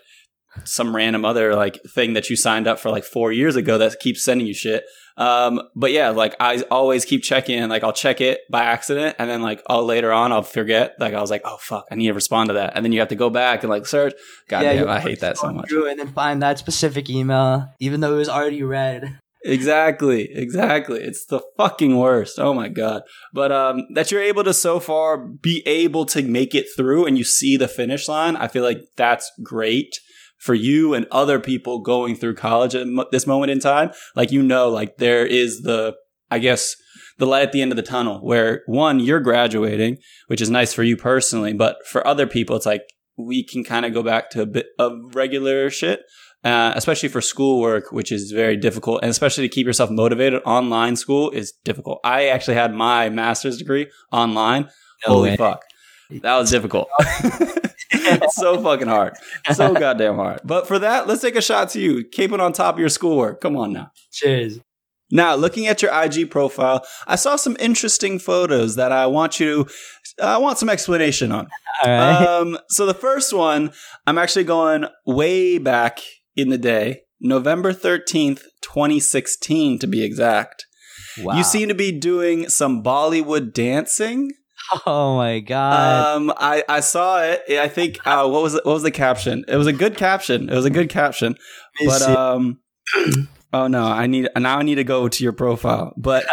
some 0.64 0.96
random 0.96 1.24
other 1.24 1.54
like 1.54 1.78
thing 1.94 2.14
that 2.14 2.28
you 2.28 2.34
signed 2.36 2.66
up 2.66 2.78
for 2.80 2.90
like 2.90 3.04
four 3.04 3.30
years 3.30 3.54
ago 3.54 3.78
that 3.78 4.00
keeps 4.00 4.24
sending 4.24 4.46
you 4.46 4.54
shit. 4.54 4.82
Um, 5.16 5.60
but 5.76 5.92
yeah, 5.92 6.08
like 6.10 6.34
I 6.40 6.62
always 6.70 7.04
keep 7.04 7.22
checking, 7.22 7.68
like 7.68 7.84
I'll 7.84 7.92
check 7.92 8.20
it 8.20 8.40
by 8.50 8.62
accident 8.64 9.16
and 9.18 9.28
then 9.28 9.42
like 9.42 9.62
oh 9.68 9.84
later 9.84 10.10
on 10.12 10.32
I'll 10.32 10.42
forget. 10.42 10.94
Like 10.98 11.14
I 11.14 11.20
was 11.20 11.30
like, 11.30 11.42
oh 11.44 11.58
fuck, 11.60 11.84
I 11.90 11.94
need 11.94 12.06
to 12.08 12.14
respond 12.14 12.48
to 12.48 12.54
that. 12.54 12.72
And 12.74 12.84
then 12.84 12.90
you 12.92 13.00
have 13.00 13.10
to 13.10 13.14
go 13.16 13.28
back 13.30 13.62
and 13.62 13.70
like 13.70 13.86
search. 13.86 14.14
God 14.48 14.62
Yeah, 14.64 14.72
damn, 14.74 14.88
I 14.88 14.98
hate 15.00 15.20
that 15.20 15.36
so 15.38 15.52
much. 15.52 15.70
And 15.70 15.98
then 16.00 16.08
find 16.12 16.42
that 16.42 16.58
specific 16.58 17.10
email, 17.10 17.68
even 17.78 18.00
though 18.00 18.14
it 18.14 18.18
was 18.18 18.28
already 18.30 18.62
read. 18.62 19.18
Exactly, 19.42 20.28
exactly. 20.32 21.00
It's 21.00 21.24
the 21.24 21.40
fucking 21.56 21.96
worst. 21.96 22.38
Oh 22.38 22.52
my 22.52 22.68
god. 22.68 23.02
But 23.32 23.50
um 23.50 23.86
that 23.94 24.10
you're 24.10 24.22
able 24.22 24.44
to 24.44 24.52
so 24.52 24.80
far 24.80 25.16
be 25.16 25.62
able 25.66 26.04
to 26.06 26.22
make 26.22 26.54
it 26.54 26.66
through 26.76 27.06
and 27.06 27.16
you 27.16 27.24
see 27.24 27.56
the 27.56 27.68
finish 27.68 28.06
line, 28.08 28.36
I 28.36 28.48
feel 28.48 28.62
like 28.62 28.82
that's 28.96 29.30
great 29.42 29.98
for 30.38 30.54
you 30.54 30.94
and 30.94 31.06
other 31.10 31.38
people 31.38 31.80
going 31.80 32.16
through 32.16 32.34
college 32.34 32.74
at 32.74 32.86
this 33.12 33.26
moment 33.26 33.50
in 33.50 33.60
time. 33.60 33.92
Like 34.14 34.30
you 34.30 34.42
know 34.42 34.68
like 34.68 34.98
there 34.98 35.24
is 35.24 35.62
the 35.62 35.94
I 36.30 36.38
guess 36.38 36.76
the 37.16 37.26
light 37.26 37.42
at 37.42 37.52
the 37.52 37.62
end 37.62 37.72
of 37.72 37.76
the 37.76 37.82
tunnel 37.82 38.20
where 38.20 38.62
one 38.66 39.00
you're 39.00 39.20
graduating, 39.20 39.98
which 40.26 40.42
is 40.42 40.50
nice 40.50 40.74
for 40.74 40.82
you 40.82 40.96
personally, 40.98 41.54
but 41.54 41.76
for 41.86 42.06
other 42.06 42.26
people 42.26 42.56
it's 42.56 42.66
like 42.66 42.82
we 43.16 43.42
can 43.42 43.64
kind 43.64 43.86
of 43.86 43.94
go 43.94 44.02
back 44.02 44.28
to 44.30 44.42
a 44.42 44.46
bit 44.46 44.66
of 44.78 44.92
regular 45.14 45.70
shit 45.70 46.02
uh, 46.44 46.72
especially 46.74 47.08
for 47.08 47.20
schoolwork, 47.20 47.92
which 47.92 48.10
is 48.10 48.32
very 48.32 48.56
difficult, 48.56 49.00
and 49.02 49.10
especially 49.10 49.48
to 49.48 49.54
keep 49.54 49.66
yourself 49.66 49.90
motivated. 49.90 50.42
Online 50.44 50.96
school 50.96 51.30
is 51.30 51.52
difficult. 51.64 52.00
I 52.04 52.28
actually 52.28 52.54
had 52.54 52.74
my 52.74 53.08
master's 53.10 53.58
degree 53.58 53.90
online. 54.12 54.64
No 55.06 55.14
Holy 55.14 55.30
way. 55.30 55.36
fuck, 55.36 55.64
that 56.22 56.36
was 56.36 56.50
difficult. 56.50 56.88
it's 57.90 58.36
so 58.36 58.60
fucking 58.62 58.88
hard, 58.88 59.14
so 59.52 59.74
goddamn 59.78 60.16
hard. 60.16 60.40
But 60.44 60.66
for 60.66 60.78
that, 60.78 61.06
let's 61.06 61.22
take 61.22 61.36
a 61.36 61.42
shot 61.42 61.70
to 61.70 61.80
you, 61.80 62.04
keeping 62.04 62.40
on 62.40 62.52
top 62.52 62.74
of 62.74 62.80
your 62.80 62.88
schoolwork. 62.88 63.40
Come 63.40 63.56
on 63.56 63.72
now. 63.72 63.92
Cheers. 64.12 64.60
Now, 65.12 65.34
looking 65.34 65.66
at 65.66 65.82
your 65.82 65.92
IG 65.92 66.30
profile, 66.30 66.86
I 67.06 67.16
saw 67.16 67.36
some 67.36 67.56
interesting 67.58 68.18
photos 68.18 68.76
that 68.76 68.92
I 68.92 69.06
want 69.06 69.40
you. 69.40 69.66
I 70.22 70.38
want 70.38 70.58
some 70.58 70.68
explanation 70.68 71.32
on. 71.32 71.48
All 71.82 71.90
right. 71.90 72.26
Um, 72.26 72.58
so 72.68 72.86
the 72.86 72.94
first 72.94 73.32
one, 73.32 73.72
I'm 74.06 74.18
actually 74.18 74.44
going 74.44 74.86
way 75.04 75.58
back 75.58 76.00
in 76.36 76.48
the 76.48 76.58
day, 76.58 77.02
November 77.20 77.72
13th, 77.72 78.42
2016 78.62 79.78
to 79.78 79.86
be 79.86 80.02
exact. 80.02 80.66
wow. 81.22 81.36
You 81.36 81.44
seem 81.44 81.68
to 81.68 81.74
be 81.74 81.92
doing 81.92 82.48
some 82.48 82.82
Bollywood 82.82 83.52
dancing. 83.52 84.32
Oh 84.86 85.16
my 85.16 85.40
god. 85.40 86.16
Um, 86.16 86.32
I, 86.36 86.62
I 86.68 86.80
saw 86.80 87.22
it. 87.22 87.42
I 87.48 87.68
think 87.68 87.98
uh, 88.06 88.28
what 88.28 88.42
was 88.42 88.54
it, 88.54 88.64
what 88.64 88.74
was 88.74 88.82
the 88.82 88.90
caption? 88.90 89.44
It 89.48 89.56
was 89.56 89.66
a 89.66 89.72
good 89.72 89.96
caption. 89.96 90.48
It 90.48 90.54
was 90.54 90.64
a 90.64 90.70
good 90.70 90.88
caption. 90.88 91.36
But 91.84 92.02
um, 92.02 92.60
oh 93.52 93.66
no, 93.66 93.84
I 93.84 94.06
need 94.06 94.28
now 94.36 94.58
I 94.58 94.62
need 94.62 94.76
to 94.76 94.84
go 94.84 95.08
to 95.08 95.24
your 95.24 95.32
profile. 95.32 95.92
But 95.96 96.24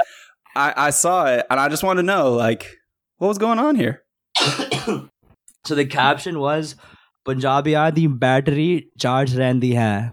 I, 0.56 0.74
I 0.76 0.90
saw 0.90 1.26
it 1.28 1.46
and 1.50 1.60
I 1.60 1.70
just 1.70 1.84
want 1.84 1.98
to 1.98 2.04
know 2.04 2.34
like 2.34 2.76
what 3.18 3.28
was 3.28 3.38
going 3.38 3.60
on 3.60 3.76
here. 3.76 4.04
so 4.38 5.76
the 5.76 5.86
caption 5.86 6.40
was 6.40 6.76
Punjabiyan 7.28 7.94
di 7.94 8.08
battery 8.08 8.88
charge 8.98 9.34
rendi 9.36 9.76
hai. 9.76 10.12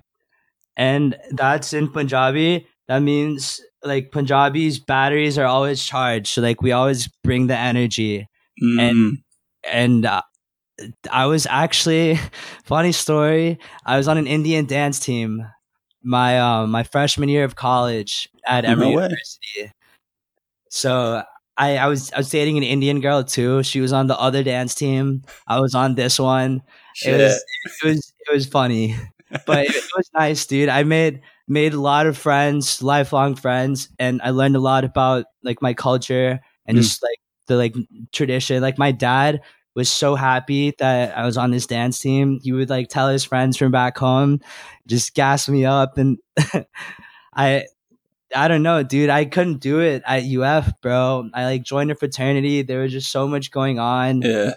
And 0.77 1.17
that's 1.31 1.73
in 1.73 1.89
Punjabi. 1.89 2.67
That 2.89 3.01
means 3.01 3.61
like 3.85 4.11
Punjabi's 4.11 4.79
batteries 4.81 5.39
are 5.39 5.47
always 5.47 5.85
charged. 5.85 6.29
So 6.29 6.43
like 6.43 6.63
we 6.63 6.73
always 6.73 7.09
bring 7.23 7.47
the 7.47 7.57
energy. 7.57 8.27
Mm, 8.63 9.19
and 9.65 10.07
uh, 10.07 10.23
I 11.11 11.27
was 11.27 11.47
actually 11.47 12.19
funny 12.65 12.93
story. 12.93 13.59
I 13.87 13.97
was 13.97 14.09
on 14.09 14.19
an 14.19 14.27
Indian 14.27 14.67
dance 14.67 14.99
team 15.01 15.47
my 16.05 16.39
um 16.39 16.71
my 16.71 16.83
freshman 16.83 17.29
year 17.29 17.45
of 17.45 17.57
college 17.57 18.29
at 18.47 18.65
Emory. 18.65 18.91
University. 18.91 19.73
So 20.71 21.23
I, 21.57 21.77
I 21.77 21.87
was 21.87 22.13
I 22.13 22.19
was 22.19 22.31
dating 22.31 22.57
an 22.59 22.63
Indian 22.65 23.01
girl 23.01 23.23
too. 23.25 23.63
She 23.63 23.81
was 23.81 23.93
on 23.93 24.07
the 24.09 24.19
other 24.19 24.43
dance 24.43 24.75
team. 24.75 25.23
I 25.47 25.61
was 25.61 25.75
on 25.75 25.95
this 25.95 26.19
one. 26.19 26.63
shit. 26.95 27.21
It 27.21 27.23
was 27.25 27.45
it 27.83 27.87
was 27.87 28.13
it 28.29 28.33
was 28.35 28.47
funny, 28.47 28.97
but 29.47 29.67
it, 29.67 29.75
it 29.75 29.85
was 29.97 30.11
nice, 30.15 30.47
dude. 30.47 30.69
I 30.69 30.83
made 30.83 31.21
made 31.47 31.75
a 31.75 31.81
lot 31.81 32.07
of 32.07 32.17
friends, 32.19 32.83
lifelong 32.83 33.35
friends, 33.37 33.89
and 33.99 34.21
I 34.23 34.31
learned 34.31 34.57
a 34.57 34.61
lot 34.61 34.85
about 34.85 35.27
like 35.43 35.63
my 35.63 35.75
culture 35.75 36.41
and 36.67 36.77
Mm. 36.77 36.81
just 36.83 37.03
like 37.03 37.19
the 37.47 37.57
like 37.57 37.75
tradition. 38.13 38.61
Like 38.63 38.79
my 38.79 38.91
dad 38.93 39.41
was 39.77 39.89
so 39.91 40.15
happy 40.15 40.73
that 40.79 41.17
I 41.17 41.25
was 41.27 41.37
on 41.37 41.51
this 41.51 41.67
dance 41.67 41.99
team. 41.99 42.41
He 42.43 42.53
would 42.53 42.71
like 42.71 42.89
tell 42.89 43.09
his 43.09 43.25
friends 43.25 43.57
from 43.57 43.71
back 43.73 43.99
home, 43.99 44.41
just 44.87 45.15
gas 45.15 45.49
me 45.49 45.65
up, 45.65 45.99
and 45.99 46.19
I. 47.35 47.65
I 48.35 48.49
don't 48.49 48.63
know, 48.63 48.83
dude. 48.83 49.11
I 49.11 49.25
couldn't 49.27 49.61
do 49.61 49.81
it 49.81 50.03
at 50.07 50.25
UF, 50.25 50.73
bro. 50.83 51.29
I 51.33 51.45
like 51.45 51.63
joined 51.63 51.91
a 51.91 51.95
fraternity. 51.95 52.63
There 52.63 52.81
was 52.81 52.93
just 52.93 53.11
so 53.13 53.29
much 53.29 53.51
going 53.51 53.79
on, 53.79 54.23
yeah. 54.23 54.55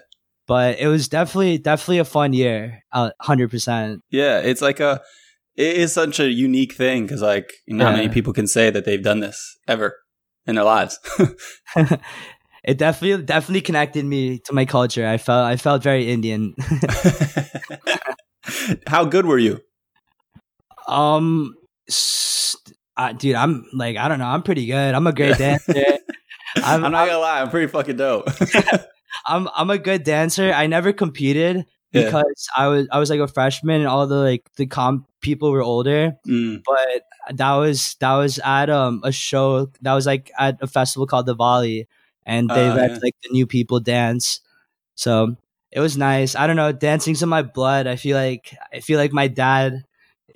but 0.47 0.79
it 0.79 0.87
was 0.87 1.07
definitely 1.07 1.57
definitely 1.59 1.99
a 1.99 2.05
fun 2.05 2.33
year. 2.33 2.83
Hundred 3.21 3.51
percent. 3.51 4.01
Yeah, 4.09 4.39
it's 4.39 4.61
like 4.61 4.79
a 4.79 5.01
it 5.55 5.77
is 5.77 5.93
such 5.93 6.19
a 6.19 6.29
unique 6.29 6.73
thing 6.73 7.03
because 7.03 7.21
like 7.21 7.53
not 7.67 7.91
Yeah. 7.91 7.95
many 7.97 8.09
people 8.09 8.33
can 8.33 8.47
say 8.47 8.69
that 8.69 8.85
they've 8.85 9.01
done 9.03 9.19
this 9.19 9.57
ever 9.67 9.95
in 10.45 10.55
their 10.55 10.63
lives. 10.65 10.99
it 12.63 12.77
definitely 12.77 13.23
definitely 13.25 13.61
connected 13.61 14.05
me 14.05 14.39
to 14.45 14.53
my 14.53 14.65
culture. 14.65 15.05
I 15.07 15.17
felt 15.17 15.45
I 15.45 15.55
felt 15.57 15.83
very 15.83 16.09
Indian. 16.09 16.55
How 18.87 19.05
good 19.05 19.25
were 19.25 19.37
you? 19.39 19.59
um, 20.87 21.53
uh, 22.97 23.13
dude, 23.13 23.35
I'm 23.35 23.65
like 23.73 23.95
I 23.97 24.07
don't 24.07 24.19
know. 24.19 24.25
I'm 24.25 24.43
pretty 24.43 24.65
good. 24.65 24.93
I'm 24.95 25.07
a 25.07 25.13
great 25.13 25.37
dancer. 25.37 25.73
I'm, 26.57 26.83
I'm, 26.85 26.91
not 26.91 27.01
I'm, 27.03 27.07
gonna 27.07 27.19
lie, 27.19 27.41
I'm 27.41 27.49
pretty 27.49 27.67
fucking 27.67 27.97
dope. 27.97 28.27
I'm 29.25 29.47
I'm 29.55 29.69
a 29.69 29.77
good 29.77 30.03
dancer. 30.03 30.51
I 30.53 30.67
never 30.67 30.91
competed 30.93 31.65
Yeah. 31.91 32.05
because 32.05 32.47
I 32.55 32.67
was 32.67 32.87
I 32.91 32.99
was 32.99 33.09
like 33.09 33.19
a 33.19 33.27
freshman 33.27 33.81
and 33.81 33.87
all 33.87 34.07
the 34.07 34.15
like 34.15 34.49
the 34.55 34.65
comp 34.65 35.07
people 35.21 35.51
were 35.51 35.61
older. 35.61 36.17
Mm, 36.27 36.63
but 36.65 37.37
that 37.37 37.53
was 37.55 37.95
that 37.99 38.15
was 38.15 38.39
at 38.43 38.69
um 38.69 39.01
a 39.03 39.11
show 39.11 39.67
that 39.81 39.93
was 39.93 40.05
like 40.05 40.31
at 40.39 40.57
a 40.61 40.67
festival 40.67 41.05
called 41.07 41.25
the 41.25 41.35
Volley, 41.35 41.87
and 42.25 42.49
they 42.49 42.69
Oh, 42.69 42.73
let 42.75 42.91
yeah. 42.91 42.99
like 43.03 43.15
the 43.23 43.29
new 43.31 43.45
people 43.45 43.79
dance. 43.79 44.41
So 44.95 45.35
it 45.71 45.79
was 45.81 45.97
nice. 45.97 46.35
I 46.35 46.47
don't 46.47 46.55
know, 46.55 46.71
dancing's 46.71 47.21
in 47.21 47.29
my 47.29 47.43
blood. 47.43 47.85
I 47.87 47.97
feel 47.97 48.17
like 48.17 48.55
I 48.73 48.79
feel 48.79 48.97
like 48.97 49.11
my 49.13 49.27
dad, 49.27 49.83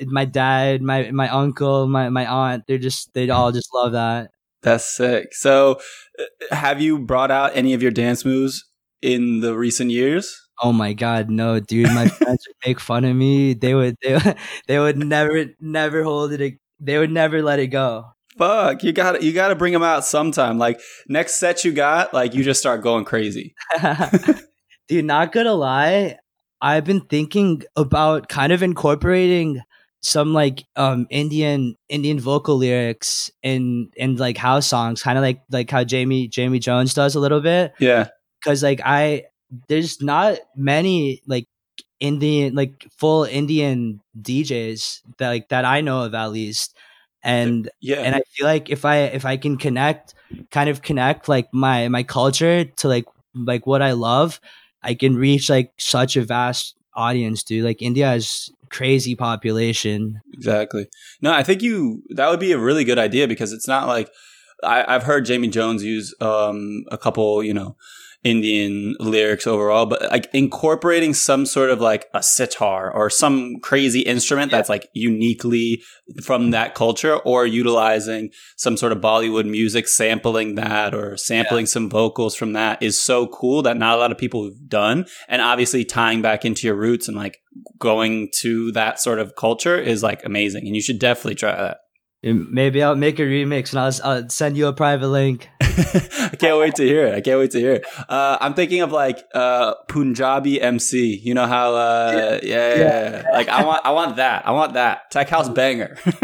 my 0.05 0.25
dad, 0.25 0.81
my 0.81 1.11
my 1.11 1.29
uncle, 1.29 1.87
my 1.87 2.09
my 2.09 2.25
aunt. 2.25 2.63
They're 2.67 2.77
just 2.77 3.13
they 3.13 3.29
all 3.29 3.51
just 3.51 3.69
love 3.73 3.93
that. 3.93 4.31
that's 4.63 4.85
sick. 4.85 5.33
So, 5.33 5.79
uh, 6.19 6.55
have 6.55 6.81
you 6.81 6.99
brought 6.99 7.31
out 7.31 7.51
any 7.55 7.73
of 7.73 7.81
your 7.81 7.91
dance 7.91 8.25
moves 8.25 8.65
in 9.01 9.39
the 9.41 9.57
recent 9.57 9.91
years? 9.91 10.37
Oh 10.63 10.71
my 10.73 10.93
god, 10.93 11.29
no, 11.29 11.59
dude! 11.59 11.87
My 11.91 12.07
friends 12.19 12.45
would 12.47 12.67
make 12.67 12.79
fun 12.79 13.05
of 13.05 13.15
me. 13.15 13.53
They 13.53 13.73
would, 13.73 13.95
they 14.03 14.13
would, 14.13 14.37
they 14.67 14.79
would 14.79 14.97
never, 14.97 15.45
never 15.59 16.03
hold 16.03 16.31
it. 16.33 16.55
They 16.79 16.97
would 16.97 17.11
never 17.11 17.41
let 17.41 17.59
it 17.59 17.67
go. 17.67 18.05
Fuck, 18.37 18.83
you 18.83 18.93
got 18.93 19.13
to 19.13 19.25
you 19.25 19.33
got 19.33 19.49
to 19.49 19.55
bring 19.55 19.73
them 19.73 19.83
out 19.83 20.05
sometime. 20.05 20.57
Like 20.57 20.79
next 21.07 21.35
set 21.35 21.63
you 21.65 21.71
got, 21.73 22.13
like 22.13 22.33
you 22.33 22.43
just 22.43 22.59
start 22.59 22.81
going 22.81 23.05
crazy. 23.05 23.53
Dude, 24.87 25.05
not 25.05 25.31
gonna 25.31 25.53
lie, 25.53 26.17
I've 26.61 26.85
been 26.85 27.01
thinking 27.01 27.63
about 27.75 28.29
kind 28.29 28.51
of 28.53 28.61
incorporating 28.63 29.61
some 30.01 30.33
like 30.33 30.65
um 30.75 31.07
Indian 31.09 31.75
Indian 31.89 32.19
vocal 32.19 32.57
lyrics 32.57 33.31
in 33.43 33.89
in 33.95 34.17
like 34.17 34.37
house 34.37 34.67
songs, 34.67 35.01
kind 35.03 35.17
of 35.17 35.21
like 35.21 35.41
like 35.51 35.69
how 35.69 35.83
Jamie 35.83 36.27
Jamie 36.27 36.59
Jones 36.59 36.93
does 36.93 37.15
a 37.15 37.19
little 37.19 37.41
bit. 37.41 37.73
Yeah. 37.79 38.07
Cause 38.43 38.63
like 38.63 38.81
I 38.83 39.25
there's 39.67 40.01
not 40.01 40.39
many 40.55 41.21
like 41.27 41.47
Indian, 41.99 42.55
like 42.55 42.87
full 42.97 43.25
Indian 43.25 44.01
DJs 44.19 45.01
that 45.19 45.29
like 45.29 45.49
that 45.49 45.65
I 45.65 45.81
know 45.81 46.03
of 46.05 46.13
at 46.15 46.31
least, 46.31 46.75
and 47.23 47.69
Yeah. 47.81 48.01
and 48.01 48.15
I 48.15 48.21
feel 48.33 48.47
like 48.47 48.69
if 48.71 48.85
I 48.85 48.97
if 49.13 49.25
I 49.25 49.37
can 49.37 49.57
connect, 49.57 50.15
kind 50.51 50.69
of 50.69 50.81
connect 50.81 51.29
like 51.29 51.47
my 51.53 51.87
my 51.89 52.01
culture 52.03 52.65
to 52.65 52.87
like 52.87 53.05
like 53.35 53.67
what 53.67 53.81
I 53.83 53.91
love, 53.91 54.39
I 54.81 54.95
can 54.95 55.15
reach 55.15 55.49
like 55.49 55.73
such 55.77 56.15
a 56.17 56.23
vast 56.23 56.75
audience, 56.95 57.43
dude. 57.43 57.63
Like 57.63 57.81
India 57.83 58.07
has 58.07 58.49
crazy 58.71 59.15
population. 59.15 60.21
Exactly. 60.33 60.87
No, 61.21 61.31
I 61.31 61.43
think 61.43 61.61
you 61.61 62.03
that 62.09 62.29
would 62.29 62.39
be 62.39 62.51
a 62.51 62.57
really 62.57 62.83
good 62.83 62.99
idea 62.99 63.27
because 63.27 63.53
it's 63.53 63.67
not 63.67 63.87
like 63.87 64.11
I, 64.63 64.95
I've 64.95 65.03
heard 65.03 65.25
Jamie 65.25 65.49
Jones 65.49 65.83
use 65.83 66.13
um, 66.21 66.85
a 66.91 66.97
couple, 66.97 67.43
you 67.43 67.53
know, 67.53 67.75
Indian 68.23 68.95
lyrics 68.99 69.47
overall, 69.47 69.87
but 69.87 70.03
like 70.11 70.29
incorporating 70.33 71.13
some 71.13 71.45
sort 71.45 71.71
of 71.71 71.81
like 71.81 72.05
a 72.13 72.21
sitar 72.21 72.91
or 72.91 73.09
some 73.09 73.55
crazy 73.63 74.01
instrument 74.01 74.51
that's 74.51 74.69
like 74.69 74.87
uniquely 74.93 75.81
from 76.23 76.51
that 76.51 76.75
culture, 76.75 77.15
or 77.17 77.45
utilizing 77.45 78.29
some 78.57 78.75
sort 78.77 78.91
of 78.91 78.99
Bollywood 78.99 79.49
music, 79.49 79.87
sampling 79.87 80.55
that 80.55 80.93
or 80.93 81.15
sampling 81.17 81.65
some 81.65 81.89
vocals 81.89 82.35
from 82.35 82.53
that 82.53 82.83
is 82.83 83.01
so 83.01 83.27
cool 83.27 83.61
that 83.61 83.77
not 83.77 83.97
a 83.97 84.01
lot 84.01 84.11
of 84.11 84.17
people 84.17 84.43
have 84.43 84.67
done. 84.67 85.05
And 85.27 85.41
obviously 85.41 85.85
tying 85.85 86.21
back 86.21 86.43
into 86.45 86.67
your 86.67 86.75
roots 86.75 87.07
and 87.07 87.15
like 87.15 87.39
going 87.79 88.29
to 88.41 88.71
that 88.73 88.99
sort 88.99 89.19
of 89.19 89.35
culture 89.35 89.77
is 89.77 90.03
like 90.03 90.23
amazing. 90.25 90.67
And 90.67 90.75
you 90.75 90.81
should 90.81 90.99
definitely 90.99 91.35
try 91.35 91.55
that. 91.55 91.77
Maybe 92.23 92.83
I'll 92.83 92.95
make 92.95 93.17
a 93.17 93.23
remix 93.23 93.71
and 93.73 93.79
I'll, 93.79 94.11
I'll 94.11 94.29
send 94.29 94.55
you 94.55 94.67
a 94.67 94.73
private 94.73 95.07
link. 95.07 95.49
I 95.59 96.35
can't 96.37 96.59
wait 96.59 96.75
to 96.75 96.83
hear 96.83 97.07
it. 97.07 97.15
I 97.15 97.21
can't 97.21 97.39
wait 97.39 97.51
to 97.51 97.59
hear 97.59 97.73
it. 97.73 97.85
Uh, 98.07 98.37
I'm 98.39 98.53
thinking 98.53 98.81
of 98.81 98.91
like 98.91 99.23
uh, 99.33 99.73
Punjabi 99.87 100.61
MC. 100.61 101.15
You 101.15 101.33
know 101.33 101.47
how? 101.47 101.73
Uh, 101.73 102.39
yeah. 102.43 102.75
Yeah, 102.75 103.23
yeah, 103.23 103.23
Like 103.31 103.49
I 103.49 103.65
want, 103.65 103.85
I 103.85 103.91
want 103.91 104.17
that. 104.17 104.47
I 104.47 104.51
want 104.51 104.73
that 104.73 105.09
Tech 105.09 105.29
House 105.29 105.49
banger. 105.49 105.97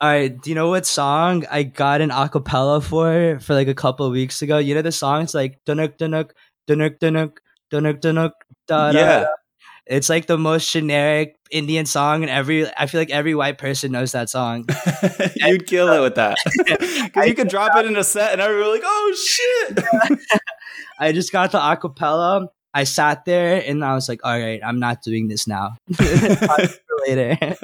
All 0.00 0.08
right, 0.08 0.36
do 0.36 0.50
you 0.50 0.56
know 0.56 0.68
what 0.68 0.84
song 0.84 1.44
I 1.48 1.62
got 1.62 2.00
an 2.00 2.10
acapella 2.10 2.82
for 2.82 3.38
for 3.38 3.54
like 3.54 3.68
a 3.68 3.74
couple 3.74 4.04
of 4.04 4.10
weeks 4.10 4.42
ago? 4.42 4.58
You 4.58 4.74
know 4.74 4.82
the 4.82 4.90
song? 4.90 5.22
It's 5.22 5.34
like 5.34 5.60
dunuk 5.64 5.96
dunuk 5.96 6.30
dunuk 6.68 6.98
dunuk 6.98 7.36
dunuk 7.72 8.00
dunuk 8.00 8.32
da 8.66 8.90
da. 8.90 8.98
Yeah. 8.98 9.26
It's 9.86 10.08
like 10.08 10.26
the 10.26 10.38
most 10.38 10.72
generic 10.72 11.36
Indian 11.50 11.86
song, 11.86 12.22
and 12.22 12.30
every 12.30 12.66
I 12.76 12.86
feel 12.86 13.00
like 13.00 13.10
every 13.10 13.34
white 13.34 13.58
person 13.58 13.92
knows 13.92 14.12
that 14.12 14.30
song. 14.30 14.66
You'd 15.36 15.66
kill 15.66 15.92
it 15.92 16.00
with 16.00 16.14
that 16.14 16.38
because 17.04 17.26
you 17.26 17.34
could 17.34 17.48
drop 17.48 17.76
it 17.76 17.86
in 17.86 17.96
a 17.96 18.04
set, 18.04 18.32
and 18.32 18.40
everyone 18.40 18.70
would 18.70 18.80
be 18.80 18.86
like, 18.86 18.90
"Oh 18.90 19.16
shit!" 19.16 20.20
I 21.00 21.12
just 21.12 21.32
got 21.32 21.52
the 21.52 21.58
acapella. 21.58 22.46
I 22.74 22.84
sat 22.84 23.24
there 23.24 23.62
and 23.66 23.84
I 23.84 23.94
was 23.94 24.08
like, 24.08 24.20
all 24.24 24.38
right, 24.38 24.60
I'm 24.64 24.78
not 24.78 25.02
doing 25.02 25.28
this 25.28 25.46
now. 25.46 25.76
You 25.98 26.92
later. 27.06 27.56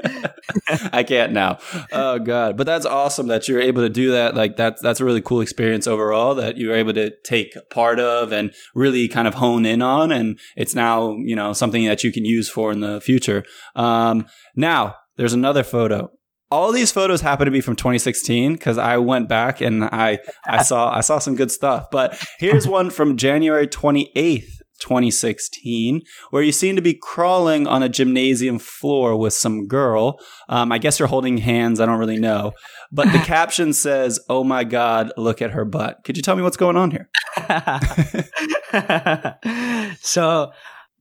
I 0.93 1.03
can't 1.03 1.33
now. 1.33 1.59
Oh 1.93 2.19
god! 2.19 2.57
But 2.57 2.67
that's 2.67 2.87
awesome 2.87 3.29
that 3.29 3.49
you're 3.49 3.61
able 3.61 3.83
to 3.83 3.89
do 3.89 4.13
that. 4.13 4.35
Like 4.35 4.57
that's 4.57 4.81
that's 4.83 5.01
a 5.01 5.05
really 5.05 5.21
cool 5.21 5.41
experience 5.41 5.87
overall 5.87 6.35
that 6.37 6.57
you're 6.57 6.75
able 6.75 6.93
to 6.95 7.13
take 7.25 7.55
part 7.71 8.01
of 8.01 8.33
and 8.33 8.53
really 8.75 9.09
kind 9.09 9.29
of 9.29 9.35
hone 9.35 9.67
in 9.67 9.83
on, 9.83 10.13
and 10.13 10.39
it's 10.57 10.75
now 10.75 11.17
you 11.19 11.37
know 11.37 11.53
something 11.53 11.85
that 11.87 12.05
you 12.05 12.13
can 12.13 12.25
use 12.25 12.49
for 12.49 12.73
in 12.73 12.81
the 12.81 13.01
future. 13.01 13.45
Um, 13.75 14.27
now 14.57 14.97
there's 15.17 15.33
another 15.33 15.63
photo. 15.63 16.11
All 16.51 16.73
these 16.73 16.91
photos 16.91 17.21
happen 17.21 17.45
to 17.45 17.51
be 17.51 17.61
from 17.61 17.77
2016 17.77 18.55
because 18.55 18.79
I 18.79 18.97
went 18.97 19.29
back 19.29 19.61
and 19.61 19.85
I 19.85 20.19
I 20.47 20.63
saw 20.63 20.91
I 20.95 21.03
saw 21.03 21.19
some 21.19 21.37
good 21.37 21.51
stuff. 21.51 21.91
But 21.91 22.19
here's 22.39 22.67
one 22.67 22.91
from 22.91 23.17
January 23.17 23.67
28th. 23.67 24.58
2016, 24.79 26.03
where 26.31 26.43
you 26.43 26.53
seem 26.53 26.77
to 26.77 26.83
be 26.83 26.95
crawling 26.95 27.67
on 27.67 27.83
a 27.83 27.89
gymnasium 27.89 28.59
floor 28.59 29.17
with 29.17 29.33
some 29.33 29.67
girl. 29.67 30.19
Um, 30.49 30.73
I 30.73 30.79
guess 30.79 30.99
you're 30.99 31.09
holding 31.09 31.39
hands. 31.39 31.81
I 31.81 31.87
don't 31.87 31.99
really 31.99 32.19
know. 32.19 32.53
But 32.93 33.13
the 33.13 33.19
caption 33.25 33.73
says, 33.73 34.21
Oh 34.29 34.45
my 34.45 34.65
God, 34.65 35.13
look 35.17 35.43
at 35.43 35.53
her 35.53 35.65
butt. 35.65 36.05
Could 36.05 36.17
you 36.17 36.23
tell 36.23 36.37
me 36.37 36.43
what's 36.43 36.57
going 36.57 36.77
on 36.77 36.91
here? 36.91 37.09
so 40.01 40.53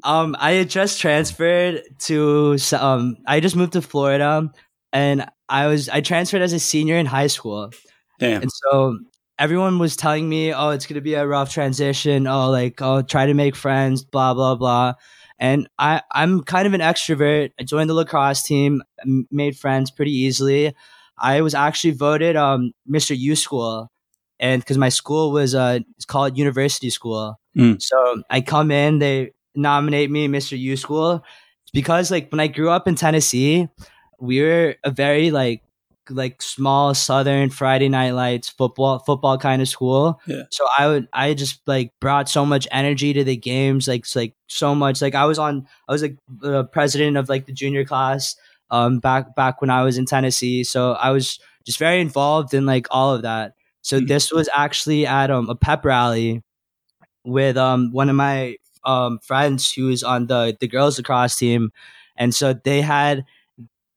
um 0.04 0.36
i 0.40 0.52
had 0.52 0.70
just 0.70 1.02
transferred 1.02 1.82
to 2.00 2.58
um 2.74 3.18
i 3.26 3.40
just 3.40 3.56
moved 3.56 3.74
to 3.74 3.82
florida 3.82 4.50
and 4.94 5.26
i 5.50 5.68
was 5.68 5.90
i 5.90 6.02
transferred 6.02 6.42
as 6.42 6.54
a 6.54 6.60
senior 6.60 6.96
in 6.96 7.06
high 7.06 7.28
school 7.28 7.72
Damn. 8.20 8.44
and 8.44 8.52
so 8.52 8.98
everyone 9.39 9.80
was 9.80 9.95
telling 9.95 10.28
me 10.28 10.54
oh 10.54 10.69
it's 10.69 10.86
going 10.86 10.95
to 10.95 11.02
be 11.02 11.13
a 11.13 11.28
rough 11.28 11.52
transition. 11.52 12.28
Oh 12.28 12.50
like 12.50 12.82
oh 12.82 13.02
try 13.02 13.26
to 13.26 13.34
make 13.34 13.56
friends 13.56 14.04
blah 14.04 14.34
blah 14.34 14.56
blah. 14.56 14.93
And 15.39 15.69
i 15.78 16.02
i'm 16.12 16.43
kind 16.43 16.67
of 16.67 16.73
an 16.73 16.82
extrovert. 16.82 17.52
I 17.60 17.63
joined 17.63 17.89
the 17.89 17.93
lacrosse 17.93 18.43
team 18.43 18.82
m- 19.04 19.28
made 19.32 19.58
friends 19.58 19.91
pretty 19.91 20.12
easily. 20.12 20.73
I 21.17 21.41
was 21.41 21.54
actually 21.56 21.91
voted 21.91 22.36
um 22.36 22.71
mr 22.89 23.17
u 23.17 23.36
school 23.36 23.91
and 24.39 24.62
because 24.62 24.78
my 24.78 24.89
school 24.89 25.32
was 25.32 25.56
uh 25.56 25.80
it's 25.95 26.06
called 26.06 26.38
university 26.38 26.89
school. 26.89 27.39
Mm. 27.58 27.82
so 27.82 28.21
i 28.30 28.41
come 28.41 28.69
in 28.71 29.00
they 29.00 29.32
nominate 29.56 30.12
me 30.12 30.28
mr 30.28 30.58
u 30.58 30.78
school. 30.78 31.23
Because 31.73 32.10
like 32.12 32.32
when 32.32 32.39
i 32.39 32.47
grew 32.47 32.69
up 32.69 32.88
in 32.88 32.95
tennessee 32.95 33.67
we 34.19 34.41
were 34.41 34.76
a 34.84 34.89
very 34.89 35.30
like 35.32 35.62
like 36.10 36.41
small 36.41 36.93
southern 36.93 37.50
friday 37.50 37.89
night 37.89 38.12
lights 38.12 38.50
football 38.50 39.00
football 39.00 39.38
kind 39.38 39.62
of 39.62 39.67
school. 39.67 40.20
Yeah. 40.28 40.43
so 40.50 40.65
i 40.78 40.88
would 40.88 41.08
i 41.13 41.34
just 41.34 41.62
like 41.67 41.91
brought 42.00 42.30
so 42.30 42.46
much 42.46 42.67
energy 42.72 43.13
to 43.13 43.24
the 43.24 43.36
games 43.38 43.88
like 43.88 44.06
like 44.15 44.34
so 44.48 44.74
much. 44.76 45.02
Like 45.02 45.15
i 45.15 45.26
was 45.26 45.38
on 45.39 45.67
i 45.88 45.91
was 45.91 46.02
like 46.02 46.17
the 46.41 46.63
president 46.65 47.17
of 47.17 47.30
like 47.30 47.46
the 47.46 47.54
junior 47.54 47.84
class 47.86 48.36
um 48.72 49.00
back 49.00 49.36
back 49.36 49.62
when 49.62 49.70
i 49.70 49.84
was 49.84 49.98
in 49.98 50.06
tennessee. 50.06 50.63
So 50.63 50.93
i 50.93 51.10
was 51.12 51.39
just 51.65 51.80
very 51.80 52.00
involved 52.02 52.54
in 52.54 52.65
like 52.65 52.88
all 52.91 53.13
of 53.13 53.22
that. 53.24 53.54
So 53.82 54.00
Mhm. 54.00 54.08
this 54.08 54.32
was 54.32 54.50
actually 54.56 55.06
at 55.06 55.30
um, 55.32 55.50
a 55.50 55.56
pep 55.56 55.84
rally 55.86 56.43
with 57.26 57.58
um 57.58 57.91
one 57.91 58.10
of 58.10 58.15
my 58.15 58.56
um 58.86 59.20
friends 59.20 59.72
who 59.74 59.88
was 59.88 60.04
on 60.04 60.28
the 60.28 60.56
the 60.60 60.67
girls 60.67 60.98
lacrosse 60.98 61.36
team. 61.36 61.72
And 62.17 62.34
so 62.34 62.54
they 62.54 62.82
had 62.82 63.26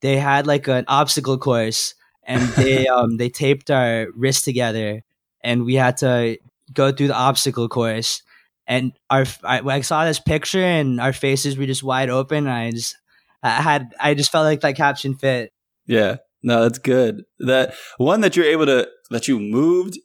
they 0.02 0.16
had 0.16 0.46
like 0.46 0.66
an 0.68 0.84
obstacle 0.88 1.38
course 1.38 1.94
and 2.30 2.42
they 2.54 2.86
um 2.96 3.16
they 3.18 3.28
taped 3.28 3.70
our 3.70 4.06
wrists 4.16 4.44
together 4.44 5.02
and 5.42 5.64
we 5.64 5.74
had 5.74 5.96
to 5.98 6.38
go 6.72 6.92
through 6.92 7.08
the 7.08 7.16
obstacle 7.28 7.68
course 7.68 8.22
and 8.66 8.92
our 9.10 9.24
I, 9.42 9.60
I 9.60 9.80
saw 9.82 10.04
this 10.04 10.20
picture 10.20 10.62
and 10.62 11.00
our 11.00 11.12
faces 11.12 11.58
were 11.58 11.66
just 11.66 11.82
wide 11.82 12.10
open 12.10 12.46
and 12.46 12.50
i 12.50 12.70
just 12.70 12.96
i 13.42 13.50
had 13.50 13.92
i 13.98 14.14
just 14.14 14.30
felt 14.32 14.44
like 14.44 14.60
that 14.60 14.76
caption 14.76 15.14
fit 15.14 15.52
Yeah. 15.86 16.16
No, 16.42 16.62
that's 16.62 16.78
good. 16.78 17.24
That 17.38 17.74
one 17.98 18.22
that 18.22 18.34
you're 18.34 18.46
able 18.46 18.66
to 18.66 18.88
that 19.10 19.28
you 19.28 19.38
moved 19.38 19.98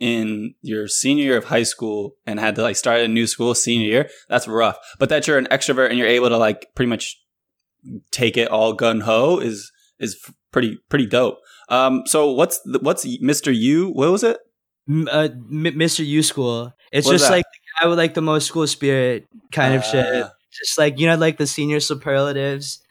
in 0.00 0.54
your 0.62 0.88
senior 0.88 1.24
year 1.24 1.36
of 1.36 1.44
high 1.44 1.64
school 1.64 2.16
and 2.26 2.40
had 2.40 2.54
to 2.56 2.62
like 2.62 2.76
start 2.76 3.00
a 3.00 3.08
new 3.08 3.26
school 3.26 3.54
senior 3.54 3.88
year, 3.88 4.10
that's 4.28 4.48
rough. 4.48 4.78
But 4.98 5.10
that 5.10 5.26
you're 5.26 5.38
an 5.38 5.48
extrovert 5.50 5.90
and 5.90 5.98
you're 5.98 6.08
able 6.08 6.30
to 6.30 6.38
like 6.38 6.68
pretty 6.74 6.88
much 6.88 7.18
take 8.10 8.36
it 8.36 8.48
all 8.48 8.72
gun 8.72 9.00
ho 9.00 9.38
is 9.38 9.70
is 9.98 10.16
pretty 10.50 10.78
pretty 10.88 11.06
dope. 11.06 11.38
Um 11.72 12.02
so 12.06 12.32
what's 12.32 12.60
the, 12.60 12.78
what's 12.80 13.04
Mr. 13.04 13.50
U? 13.56 13.88
What 13.90 14.12
was 14.12 14.22
it? 14.22 14.38
M- 14.88 15.08
uh, 15.10 15.28
M- 15.32 15.78
mr 15.78 16.04
u 16.04 16.24
school 16.24 16.72
it's 16.90 17.08
just 17.08 17.26
that? 17.28 17.30
like 17.36 17.44
i 17.80 17.86
would 17.86 17.96
like 17.98 18.14
the 18.14 18.20
most 18.20 18.48
school 18.48 18.66
spirit 18.66 19.28
kind 19.52 19.74
of 19.74 19.84
shit 19.84 20.04
Ah. 20.04 20.32
just 20.50 20.76
like 20.76 20.98
you 20.98 21.06
know 21.06 21.14
like 21.16 21.38
the 21.38 21.46
senior 21.46 21.78
superlatives 21.78 22.82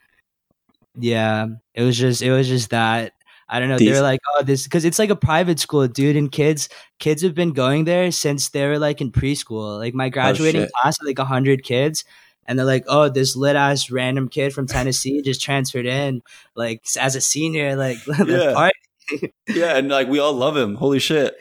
yeah 0.98 1.46
it 1.74 1.82
was 1.82 1.96
just 1.98 2.22
it 2.22 2.32
was 2.32 2.48
just 2.48 2.70
that 2.70 3.12
i 3.48 3.60
don't 3.60 3.68
know 3.68 3.78
They're 3.78 4.00
like 4.02 4.20
oh 4.36 4.42
this 4.42 4.64
because 4.64 4.84
it's 4.86 4.98
like 4.98 5.10
a 5.10 5.16
private 5.16 5.58
school 5.60 5.86
dude 5.88 6.16
and 6.16 6.32
kids 6.32 6.70
kids 6.98 7.20
have 7.22 7.34
been 7.34 7.52
going 7.52 7.84
there 7.84 8.10
since 8.10 8.48
they 8.50 8.66
were 8.66 8.78
like 8.78 9.00
in 9.00 9.12
preschool 9.12 9.78
like 9.78 9.94
my 9.94 10.08
graduating 10.08 10.62
Oh, 10.62 10.68
class 10.80 10.96
had 10.98 11.06
like 11.06 11.18
100 11.18 11.62
kids 11.62 12.04
and 12.46 12.58
they're 12.58 12.66
like 12.66 12.84
oh 12.88 13.08
this 13.08 13.36
lit 13.36 13.56
ass 13.56 13.90
random 13.90 14.28
kid 14.28 14.52
from 14.52 14.66
tennessee 14.66 15.22
just 15.22 15.40
transferred 15.42 15.86
in 15.86 16.22
like 16.56 16.82
as 17.00 17.14
a 17.16 17.20
senior 17.20 17.76
like 17.76 17.98
Yeah. 18.26 18.52
party. 18.54 18.74
Yeah, 19.48 19.76
and 19.76 19.88
like 19.88 20.08
we 20.08 20.18
all 20.20 20.32
love 20.32 20.56
him. 20.56 20.76
Holy 20.76 20.98
shit. 21.00 21.34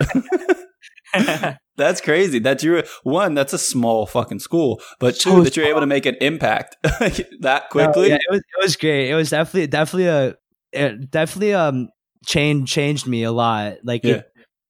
That's 1.78 2.01
crazy. 2.01 2.39
That 2.39 2.61
you're 2.63 2.84
one. 3.03 3.34
That's 3.34 3.53
a 3.53 3.57
small 3.57 4.05
fucking 4.05 4.39
school, 4.39 4.82
but 4.99 5.15
two, 5.15 5.30
So 5.30 5.41
that 5.43 5.55
you're 5.57 5.65
able 5.65 5.80
to 5.82 5.86
make 5.86 6.05
an 6.05 6.15
impact 6.21 6.75
that 6.84 7.63
No, 7.63 7.69
quickly. 7.69 8.09
yeah, 8.09 8.15
it 8.15 8.32
was 8.32 8.39
it 8.39 8.61
was 8.61 8.75
great. 8.75 9.09
It 9.09 9.15
was 9.15 9.30
definitely 9.30 9.67
definitely 9.67 10.07
a 10.07 10.36
it 10.71 11.09
definitely 11.11 11.53
um 11.53 11.89
change 12.25 12.69
changed 12.71 13.07
me 13.07 13.23
a 13.23 13.32
lot. 13.32 13.78
Like 13.84 14.03
Yeah. 14.03 14.15
it, 14.15 14.25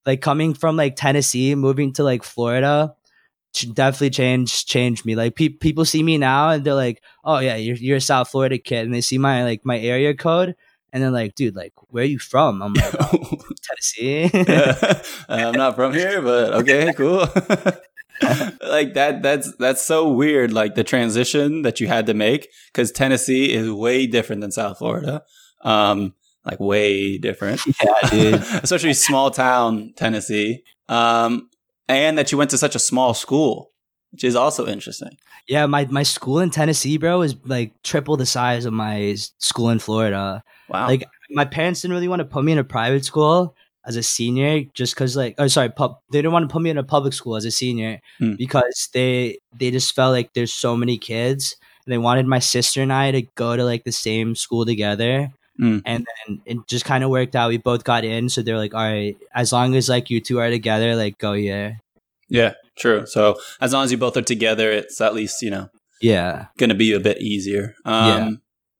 like 0.06 0.20
coming 0.20 0.54
from 0.54 0.76
like 0.76 0.96
Tennessee, 0.96 1.54
moving 1.54 1.92
to 1.94 2.04
like 2.04 2.22
Florida, 2.22 2.94
definitely 3.74 4.10
changed 4.10 4.68
changed 4.68 5.04
me. 5.04 5.14
Like 5.14 5.36
pe- 5.36 5.48
people 5.50 5.84
see 5.84 6.02
me 6.02 6.18
now 6.18 6.50
and 6.50 6.64
they're 6.64 6.74
like, 6.74 7.02
"Oh 7.24 7.38
yeah, 7.38 7.56
you're 7.56 7.76
you're 7.76 7.96
a 7.98 8.00
South 8.00 8.30
Florida 8.30 8.58
kid," 8.58 8.84
and 8.86 8.94
they 8.94 9.00
see 9.00 9.18
my 9.18 9.44
like 9.44 9.60
my 9.64 9.78
area 9.78 10.14
code. 10.14 10.54
And 10.94 11.02
they're 11.02 11.10
like, 11.10 11.34
dude, 11.34 11.56
like, 11.56 11.72
where 11.88 12.02
are 12.04 12.06
you 12.06 12.18
from? 12.18 12.62
I'm 12.62 12.74
like, 12.74 12.94
"Oh, 13.00 13.36
Tennessee. 13.62 14.30
I'm 15.28 15.54
not 15.54 15.74
from 15.74 15.94
here, 15.94 16.20
but 16.20 16.52
okay, 16.54 16.92
cool. 16.94 17.20
like 18.62 18.94
that 18.94 19.20
that's 19.22 19.54
that's 19.56 19.82
so 19.82 20.08
weird 20.12 20.52
like 20.52 20.74
the 20.74 20.84
transition 20.84 21.62
that 21.62 21.80
you 21.80 21.88
had 21.88 22.06
to 22.06 22.14
make 22.14 22.48
cuz 22.72 22.92
Tennessee 22.92 23.52
is 23.52 23.70
way 23.70 24.06
different 24.06 24.40
than 24.42 24.52
South 24.52 24.78
Florida. 24.78 25.22
Um 25.62 26.14
like 26.44 26.60
way 26.60 27.18
different. 27.18 27.60
Yeah, 27.66 28.10
dude. 28.10 28.34
Especially 28.62 28.94
small 28.94 29.30
town 29.30 29.92
Tennessee. 29.96 30.62
Um 30.88 31.48
and 31.92 32.18
that 32.18 32.32
you 32.32 32.38
went 32.38 32.50
to 32.50 32.58
such 32.58 32.74
a 32.74 32.78
small 32.78 33.14
school, 33.14 33.70
which 34.12 34.24
is 34.24 34.36
also 34.36 34.66
interesting. 34.66 35.16
Yeah, 35.48 35.66
my, 35.66 35.86
my 35.86 36.02
school 36.02 36.38
in 36.40 36.50
Tennessee, 36.50 36.96
bro, 36.98 37.22
is 37.22 37.34
like 37.44 37.72
triple 37.82 38.16
the 38.16 38.26
size 38.26 38.64
of 38.64 38.72
my 38.72 39.16
school 39.38 39.70
in 39.70 39.78
Florida. 39.78 40.42
Wow. 40.68 40.86
Like 40.86 41.04
my 41.30 41.44
parents 41.44 41.82
didn't 41.82 41.94
really 41.94 42.08
want 42.08 42.20
to 42.20 42.24
put 42.24 42.44
me 42.44 42.52
in 42.52 42.58
a 42.58 42.64
private 42.64 43.04
school 43.04 43.54
as 43.84 43.96
a 43.96 44.02
senior, 44.02 44.62
just 44.74 44.94
because 44.94 45.16
like, 45.16 45.34
oh 45.38 45.48
sorry, 45.48 45.68
pub, 45.68 45.96
they 46.12 46.18
didn't 46.18 46.32
want 46.32 46.48
to 46.48 46.52
put 46.52 46.62
me 46.62 46.70
in 46.70 46.78
a 46.78 46.84
public 46.84 47.12
school 47.12 47.34
as 47.36 47.44
a 47.44 47.50
senior 47.50 48.00
Hmm. 48.18 48.34
because 48.38 48.88
they 48.94 49.38
they 49.58 49.70
just 49.72 49.94
felt 49.94 50.12
like 50.12 50.32
there's 50.34 50.52
so 50.52 50.76
many 50.76 50.98
kids. 50.98 51.56
and 51.84 51.92
They 51.92 51.98
wanted 51.98 52.26
my 52.26 52.38
sister 52.38 52.80
and 52.80 52.92
I 52.92 53.10
to 53.10 53.22
go 53.34 53.56
to 53.56 53.64
like 53.64 53.82
the 53.84 53.90
same 53.92 54.36
school 54.36 54.64
together. 54.64 55.30
Hmm. 55.58 55.78
And 55.84 56.06
then 56.26 56.40
it 56.46 56.58
just 56.66 56.84
kind 56.84 57.04
of 57.04 57.10
worked 57.10 57.36
out. 57.36 57.50
We 57.50 57.58
both 57.58 57.84
got 57.84 58.04
in, 58.04 58.28
so 58.28 58.42
they're 58.42 58.56
like, 58.56 58.74
"All 58.74 58.80
right, 58.82 59.16
as 59.34 59.52
long 59.52 59.74
as 59.74 59.88
like 59.88 60.08
you 60.10 60.20
two 60.20 60.38
are 60.38 60.50
together, 60.50 60.96
like 60.96 61.18
go 61.18 61.34
here." 61.34 61.78
yeah, 62.28 62.54
true. 62.78 63.04
So 63.06 63.38
as 63.60 63.72
long 63.74 63.84
as 63.84 63.92
you 63.92 63.98
both 63.98 64.16
are 64.16 64.22
together, 64.22 64.70
it's 64.72 65.00
at 65.00 65.14
least, 65.14 65.42
you 65.42 65.50
know, 65.50 65.68
Yeah, 66.00 66.46
going 66.56 66.70
to 66.70 66.74
be 66.76 66.92
a 66.94 67.00
bit 67.00 67.20
easier. 67.20 67.74
Um, 67.84 68.08
Yeah. 68.08 68.30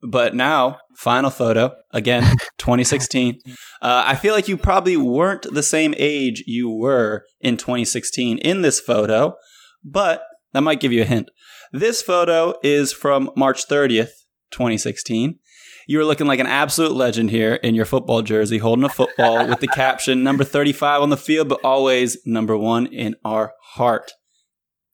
But 0.05 0.35
now, 0.35 0.79
final 0.97 1.31
photo 1.31 1.75
again, 1.93 2.23
2016. 2.59 3.39
Uh, 3.81 4.05
I 4.07 4.17
feel 4.17 4.35
like 4.35 4.49
you 4.49 4.57
probably 4.57 4.97
weren't 4.97 5.43
the 5.55 5.63
same 5.63 5.95
age 5.97 6.43
you 6.47 6.71
were 6.71 7.25
in 7.41 7.57
2016 7.57 8.39
in 8.39 8.63
this 8.63 8.81
photo, 8.81 9.37
but 9.85 10.25
that 10.53 10.63
might 10.63 10.81
give 10.81 10.93
you 10.93 11.03
a 11.03 11.05
hint. 11.07 11.31
This 11.73 12.03
photo 12.03 12.55
is 12.65 12.93
from 12.93 13.31
March 13.37 13.69
30th, 13.69 14.25
2016. 14.51 15.39
You 15.87 15.99
were 15.99 16.05
looking 16.05 16.27
like 16.27 16.41
an 16.41 16.47
absolute 16.47 16.93
legend 16.93 17.31
here 17.31 17.55
in 17.55 17.75
your 17.75 17.85
football 17.85 18.23
jersey, 18.23 18.59
holding 18.59 18.85
a 18.85 18.89
football 18.89 19.47
with 19.49 19.61
the 19.61 19.69
caption 19.69 20.23
number 20.23 20.45
35 20.45 21.03
on 21.03 21.11
the 21.11 21.17
field, 21.17 21.49
but 21.49 21.61
always 21.65 22.17
number 22.25 22.57
one 22.57 22.87
in 22.87 23.17
our 23.25 23.53
heart. 23.63 24.13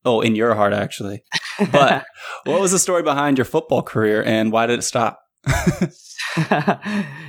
Oh, 0.04 0.20
in 0.20 0.34
your 0.34 0.54
heart, 0.54 0.72
actually. 0.72 1.22
But 1.70 2.04
what 2.44 2.60
was 2.60 2.72
the 2.72 2.78
story 2.78 3.02
behind 3.02 3.36
your 3.36 3.44
football 3.44 3.82
career 3.82 4.22
and 4.24 4.52
why 4.52 4.66
did 4.66 4.78
it 4.78 4.82
stop? 4.82 5.20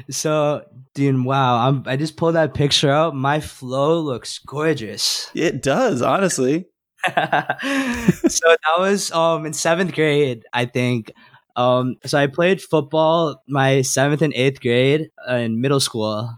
so, 0.09 0.63
dude, 0.93 1.23
wow! 1.25 1.67
I'm, 1.67 1.83
I 1.85 1.95
just 1.95 2.17
pulled 2.17 2.35
that 2.35 2.53
picture 2.53 2.89
out. 2.89 3.15
My 3.15 3.39
flow 3.39 3.99
looks 3.99 4.39
gorgeous. 4.39 5.29
It 5.33 5.61
does, 5.61 6.01
honestly. 6.01 6.65
so 7.07 7.13
that 7.15 8.75
was 8.77 9.11
um 9.11 9.45
in 9.45 9.53
seventh 9.53 9.93
grade, 9.93 10.43
I 10.53 10.65
think. 10.65 11.13
Um, 11.59 11.97
so 12.05 12.17
I 12.17 12.27
played 12.27 12.61
football 12.61 13.43
my 13.45 13.81
seventh 13.81 14.21
and 14.21 14.33
eighth 14.33 14.61
grade 14.61 15.09
in 15.27 15.59
middle 15.59 15.81
school, 15.81 16.31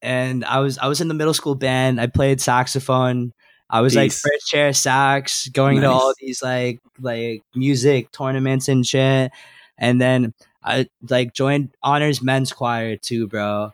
and 0.00 0.46
I 0.46 0.60
was 0.60 0.78
I 0.78 0.86
was 0.88 1.02
in 1.02 1.08
the 1.08 1.14
middle 1.14 1.34
school 1.34 1.54
band. 1.54 2.00
I 2.00 2.06
played 2.06 2.40
saxophone. 2.40 3.34
I 3.68 3.82
was 3.82 3.94
like 3.94 4.12
first 4.12 4.46
chair 4.46 4.72
sax, 4.72 5.46
going 5.48 5.82
to 5.82 5.90
all 5.90 6.14
these 6.18 6.42
like 6.42 6.80
like 6.98 7.42
music 7.54 8.12
tournaments 8.12 8.68
and 8.68 8.86
shit. 8.86 9.30
And 9.76 10.00
then 10.00 10.32
I 10.64 10.88
like 11.10 11.34
joined 11.34 11.74
honors 11.82 12.22
men's 12.22 12.50
choir 12.50 12.96
too, 12.96 13.28
bro. 13.28 13.72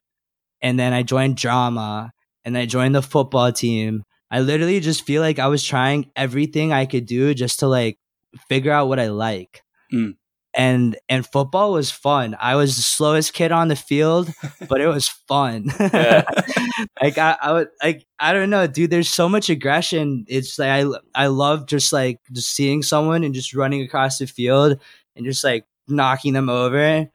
And 0.61 0.81
then 0.81 0.93
I 0.93 1.05
joined 1.05 1.37
drama, 1.37 2.11
and 2.45 2.59
I 2.59 2.67
joined 2.67 2.97
the 2.97 3.03
football 3.03 3.53
team. 3.53 4.03
I 4.33 4.41
literally 4.41 4.81
just 4.81 5.07
feel 5.07 5.23
like 5.23 5.39
I 5.39 5.47
was 5.47 5.62
trying 5.62 6.11
everything 6.17 6.73
I 6.73 6.87
could 6.87 7.07
do 7.07 7.35
just 7.35 7.61
to 7.61 7.69
like 7.69 8.01
figure 8.49 8.73
out 8.73 8.89
what 8.89 8.99
I 8.99 9.11
like. 9.11 9.62
Mm. 9.95 10.17
And 10.57 10.97
and 11.11 11.27
football 11.27 11.73
was 11.73 11.91
fun. 11.91 12.35
I 12.41 12.57
was 12.57 12.77
the 12.77 12.83
slowest 12.83 13.35
kid 13.35 13.53
on 13.53 13.69
the 13.69 13.77
field, 13.77 14.33
but 14.69 14.81
it 14.81 14.87
was 14.89 15.07
fun. 15.29 15.67
Yeah. 15.79 16.25
like 17.03 17.19
I, 17.19 17.37
I 17.43 17.53
would 17.53 17.69
like 17.83 18.07
I 18.19 18.33
don't 18.33 18.49
know, 18.49 18.67
dude. 18.67 18.91
There's 18.91 19.11
so 19.11 19.29
much 19.29 19.51
aggression. 19.51 20.25
It's 20.29 20.59
like 20.59 20.71
I 20.71 20.87
I 21.15 21.27
love 21.27 21.67
just 21.67 21.93
like 21.93 22.21
just 22.33 22.51
seeing 22.53 22.83
someone 22.83 23.23
and 23.23 23.35
just 23.35 23.55
running 23.55 23.83
across 23.83 24.17
the 24.19 24.27
field 24.27 24.81
and 25.15 25.27
just 25.27 25.45
like 25.45 25.67
knocking 25.89 26.33
them 26.33 26.49
over. 26.49 27.07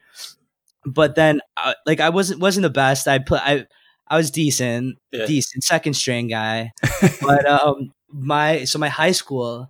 But 0.85 1.15
then, 1.15 1.41
uh, 1.57 1.73
like 1.85 1.99
I 1.99 2.09
wasn't 2.09 2.39
wasn't 2.41 2.63
the 2.63 2.69
best. 2.69 3.07
I 3.07 3.19
put 3.19 3.39
I 3.43 3.65
I 4.07 4.17
was 4.17 4.31
decent, 4.31 4.97
Yeah. 5.11 5.25
decent 5.25 5.63
second 5.63 5.93
string 5.93 6.27
guy. 6.27 6.71
but 7.21 7.45
um, 7.45 7.93
my 8.11 8.63
so 8.65 8.79
my 8.79 8.89
high 8.89 9.11
school 9.11 9.69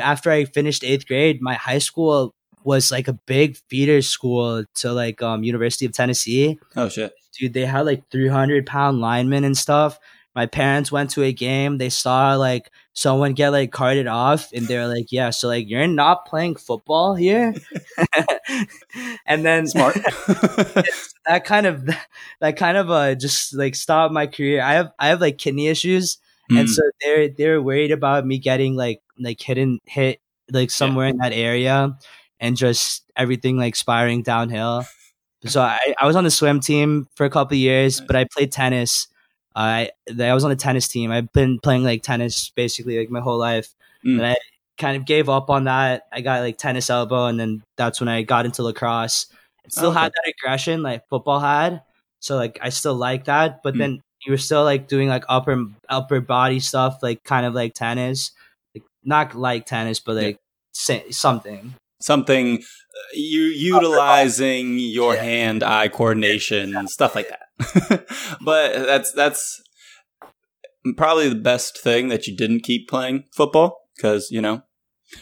after 0.00 0.30
I 0.30 0.44
finished 0.44 0.84
eighth 0.84 1.06
grade, 1.06 1.38
my 1.42 1.54
high 1.54 1.78
school 1.78 2.34
was 2.64 2.90
like 2.90 3.08
a 3.08 3.12
big 3.26 3.56
feeder 3.68 4.02
school 4.02 4.64
to 4.74 4.92
like 4.92 5.22
um 5.22 5.44
University 5.44 5.86
of 5.86 5.92
Tennessee 5.92 6.58
Oh 6.76 6.88
shit. 6.88 7.12
dude, 7.38 7.52
they 7.54 7.66
had 7.66 7.82
like 7.86 8.08
300 8.10 8.66
pound 8.66 9.00
linemen 9.00 9.44
and 9.44 9.56
stuff. 9.56 9.98
My 10.34 10.46
parents 10.46 10.90
went 10.90 11.10
to 11.10 11.22
a 11.22 11.32
game. 11.32 11.78
They 11.78 11.90
saw 11.90 12.34
like 12.34 12.70
someone 12.92 13.34
get 13.34 13.50
like 13.50 13.70
carted 13.70 14.08
off, 14.08 14.50
and 14.52 14.66
they're 14.66 14.88
like, 14.88 15.12
"Yeah, 15.12 15.30
so 15.30 15.46
like 15.46 15.68
you're 15.70 15.86
not 15.86 16.26
playing 16.26 16.56
football 16.56 17.14
here." 17.14 17.54
and 19.26 19.44
then 19.44 19.66
Smart. 19.70 19.94
that 21.26 21.42
kind 21.44 21.66
of 21.66 21.88
that 22.40 22.56
kind 22.56 22.76
of 22.76 22.90
uh 22.90 23.14
just 23.14 23.54
like 23.54 23.74
stopped 23.74 24.12
my 24.12 24.26
career. 24.26 24.62
I 24.62 24.74
have 24.74 24.92
I 24.98 25.08
have 25.08 25.20
like 25.20 25.38
kidney 25.38 25.68
issues, 25.68 26.18
and 26.50 26.66
Mm. 26.66 26.68
so 26.68 26.82
they're 27.00 27.28
they're 27.28 27.62
worried 27.62 27.92
about 27.92 28.26
me 28.26 28.38
getting 28.38 28.74
like 28.74 29.00
like 29.18 29.40
hidden 29.40 29.80
hit 29.86 30.20
like 30.50 30.70
somewhere 30.70 31.06
in 31.06 31.16
that 31.18 31.32
area, 31.32 31.96
and 32.40 32.56
just 32.56 33.04
everything 33.16 33.56
like 33.58 33.76
spiraling 33.76 34.22
downhill. 34.22 34.84
So 35.46 35.60
I, 35.60 35.78
I 36.00 36.06
was 36.06 36.16
on 36.16 36.24
the 36.24 36.30
swim 36.30 36.60
team 36.60 37.06
for 37.16 37.26
a 37.26 37.30
couple 37.30 37.54
of 37.54 37.58
years, 37.58 38.00
but 38.00 38.16
I 38.16 38.24
played 38.32 38.50
tennis. 38.52 39.08
I 39.54 39.90
I 40.20 40.34
was 40.34 40.42
on 40.44 40.50
the 40.50 40.56
tennis 40.56 40.88
team. 40.88 41.10
I've 41.10 41.32
been 41.32 41.58
playing 41.60 41.84
like 41.84 42.02
tennis 42.02 42.50
basically 42.50 42.98
like 42.98 43.10
my 43.10 43.20
whole 43.20 43.38
life, 43.38 43.68
Mm. 44.04 44.18
and 44.18 44.26
I 44.26 44.36
kind 44.78 44.96
of 44.96 45.04
gave 45.06 45.28
up 45.28 45.50
on 45.50 45.64
that. 45.64 46.04
I 46.12 46.20
got 46.22 46.40
like 46.40 46.58
tennis 46.58 46.90
elbow, 46.90 47.26
and 47.26 47.38
then 47.38 47.62
that's 47.76 48.00
when 48.00 48.08
I 48.08 48.22
got 48.22 48.46
into 48.46 48.62
lacrosse. 48.62 49.26
It 49.64 49.72
still 49.72 49.90
Okay. 49.90 50.00
had 50.00 50.12
that 50.12 50.32
aggression 50.36 50.82
like 50.82 51.08
football 51.08 51.40
had, 51.40 51.82
so 52.20 52.36
like 52.36 52.58
I 52.62 52.70
still 52.70 52.94
like 52.94 53.24
that. 53.26 53.62
But 53.62 53.74
Mm. 53.74 53.78
then 53.78 54.02
you 54.26 54.32
were 54.32 54.38
still 54.38 54.64
like 54.64 54.88
doing 54.88 55.08
like 55.08 55.24
upper 55.28 55.66
upper 55.88 56.20
body 56.20 56.58
stuff, 56.60 56.98
like 57.02 57.22
kind 57.24 57.46
of 57.46 57.54
like 57.54 57.74
tennis, 57.74 58.32
like 58.74 58.84
not 59.04 59.34
like 59.34 59.66
tennis, 59.66 60.00
but 60.00 60.16
Yeah. 60.16 60.22
like 60.22 60.38
sa- 60.72 61.10
something. 61.10 61.74
Something 62.04 62.58
uh, 62.58 62.98
you 63.14 63.44
utilizing 63.44 64.78
your 64.78 65.14
Yeah. 65.14 65.22
hand-eye 65.22 65.88
coordination 65.88 66.76
and 66.76 66.90
stuff 66.90 67.14
like 67.14 67.30
that. 67.30 68.06
but 68.44 68.72
that's 68.86 69.10
that's 69.12 69.62
probably 70.98 71.30
the 71.30 71.34
best 71.34 71.78
thing 71.80 72.08
that 72.08 72.26
you 72.26 72.36
didn't 72.36 72.60
keep 72.60 72.88
playing 72.88 73.24
football 73.32 73.78
because 73.96 74.30
you 74.30 74.42
know 74.42 74.62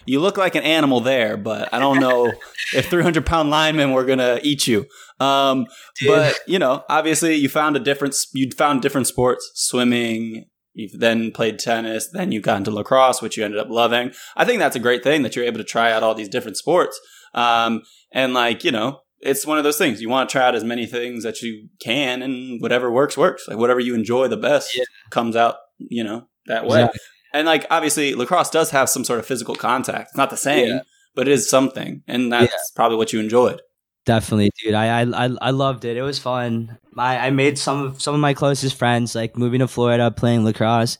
you 0.06 0.18
look 0.20 0.36
like 0.36 0.54
an 0.54 0.62
animal 0.64 1.00
there, 1.00 1.36
but 1.36 1.72
I 1.72 1.78
don't 1.78 2.00
know 2.00 2.32
if 2.74 2.88
300 2.90 3.24
pound 3.26 3.50
linemen 3.50 3.92
were 3.92 4.04
gonna 4.04 4.40
eat 4.42 4.66
you. 4.66 4.86
Um, 5.20 5.66
but 6.06 6.38
you 6.48 6.58
know, 6.58 6.82
obviously, 6.88 7.36
you 7.36 7.48
found 7.48 7.76
a 7.76 7.80
different 7.80 8.16
you 8.32 8.50
found 8.50 8.82
different 8.82 9.06
sports, 9.06 9.50
swimming. 9.54 10.46
You 10.74 10.88
then 10.96 11.30
played 11.32 11.58
tennis. 11.58 12.08
Then 12.12 12.32
you 12.32 12.40
got 12.40 12.58
into 12.58 12.70
lacrosse, 12.70 13.20
which 13.20 13.36
you 13.36 13.44
ended 13.44 13.60
up 13.60 13.68
loving. 13.70 14.12
I 14.36 14.44
think 14.44 14.58
that's 14.58 14.76
a 14.76 14.80
great 14.80 15.02
thing 15.02 15.22
that 15.22 15.36
you're 15.36 15.44
able 15.44 15.58
to 15.58 15.64
try 15.64 15.92
out 15.92 16.02
all 16.02 16.14
these 16.14 16.28
different 16.28 16.56
sports. 16.56 16.98
Um, 17.34 17.82
and 18.12 18.32
like 18.34 18.64
you 18.64 18.70
know, 18.72 19.00
it's 19.20 19.46
one 19.46 19.58
of 19.58 19.64
those 19.64 19.78
things 19.78 20.00
you 20.00 20.08
want 20.08 20.28
to 20.28 20.32
try 20.32 20.46
out 20.46 20.54
as 20.54 20.64
many 20.64 20.86
things 20.86 21.24
that 21.24 21.42
you 21.42 21.68
can, 21.82 22.22
and 22.22 22.60
whatever 22.60 22.90
works 22.90 23.16
works. 23.16 23.46
Like 23.48 23.58
whatever 23.58 23.80
you 23.80 23.94
enjoy 23.94 24.28
the 24.28 24.36
best 24.36 24.76
Yeah. 24.76 24.84
comes 25.10 25.36
out. 25.36 25.56
You 25.78 26.04
know 26.04 26.28
that 26.46 26.66
way. 26.66 26.80
Exactly. 26.80 27.00
And 27.34 27.46
like 27.46 27.66
obviously, 27.70 28.14
lacrosse 28.14 28.50
does 28.50 28.70
have 28.70 28.88
some 28.88 29.04
sort 29.04 29.18
of 29.18 29.26
physical 29.26 29.54
contact. 29.54 30.08
It's 30.10 30.16
not 30.16 30.30
the 30.30 30.36
same, 30.36 30.68
Yeah. 30.68 30.80
but 31.14 31.28
it 31.28 31.32
is 31.32 31.48
something, 31.48 32.02
and 32.06 32.30
that's 32.32 32.70
probably 32.74 32.96
what 32.98 33.12
you 33.12 33.20
enjoyed. 33.20 33.60
Definitely, 34.04 34.50
dude. 34.60 34.74
I, 34.74 35.02
I 35.02 35.30
I 35.40 35.50
loved 35.50 35.84
it. 35.84 35.96
It 35.96 36.02
was 36.02 36.18
fun. 36.18 36.76
I 36.98 37.28
I 37.28 37.30
made 37.30 37.56
some 37.56 37.82
of 37.82 38.02
some 38.02 38.14
of 38.14 38.20
my 38.20 38.34
closest 38.34 38.76
friends 38.76 39.14
like 39.14 39.36
moving 39.36 39.60
to 39.60 39.68
Florida, 39.68 40.10
playing 40.10 40.44
lacrosse, 40.44 40.98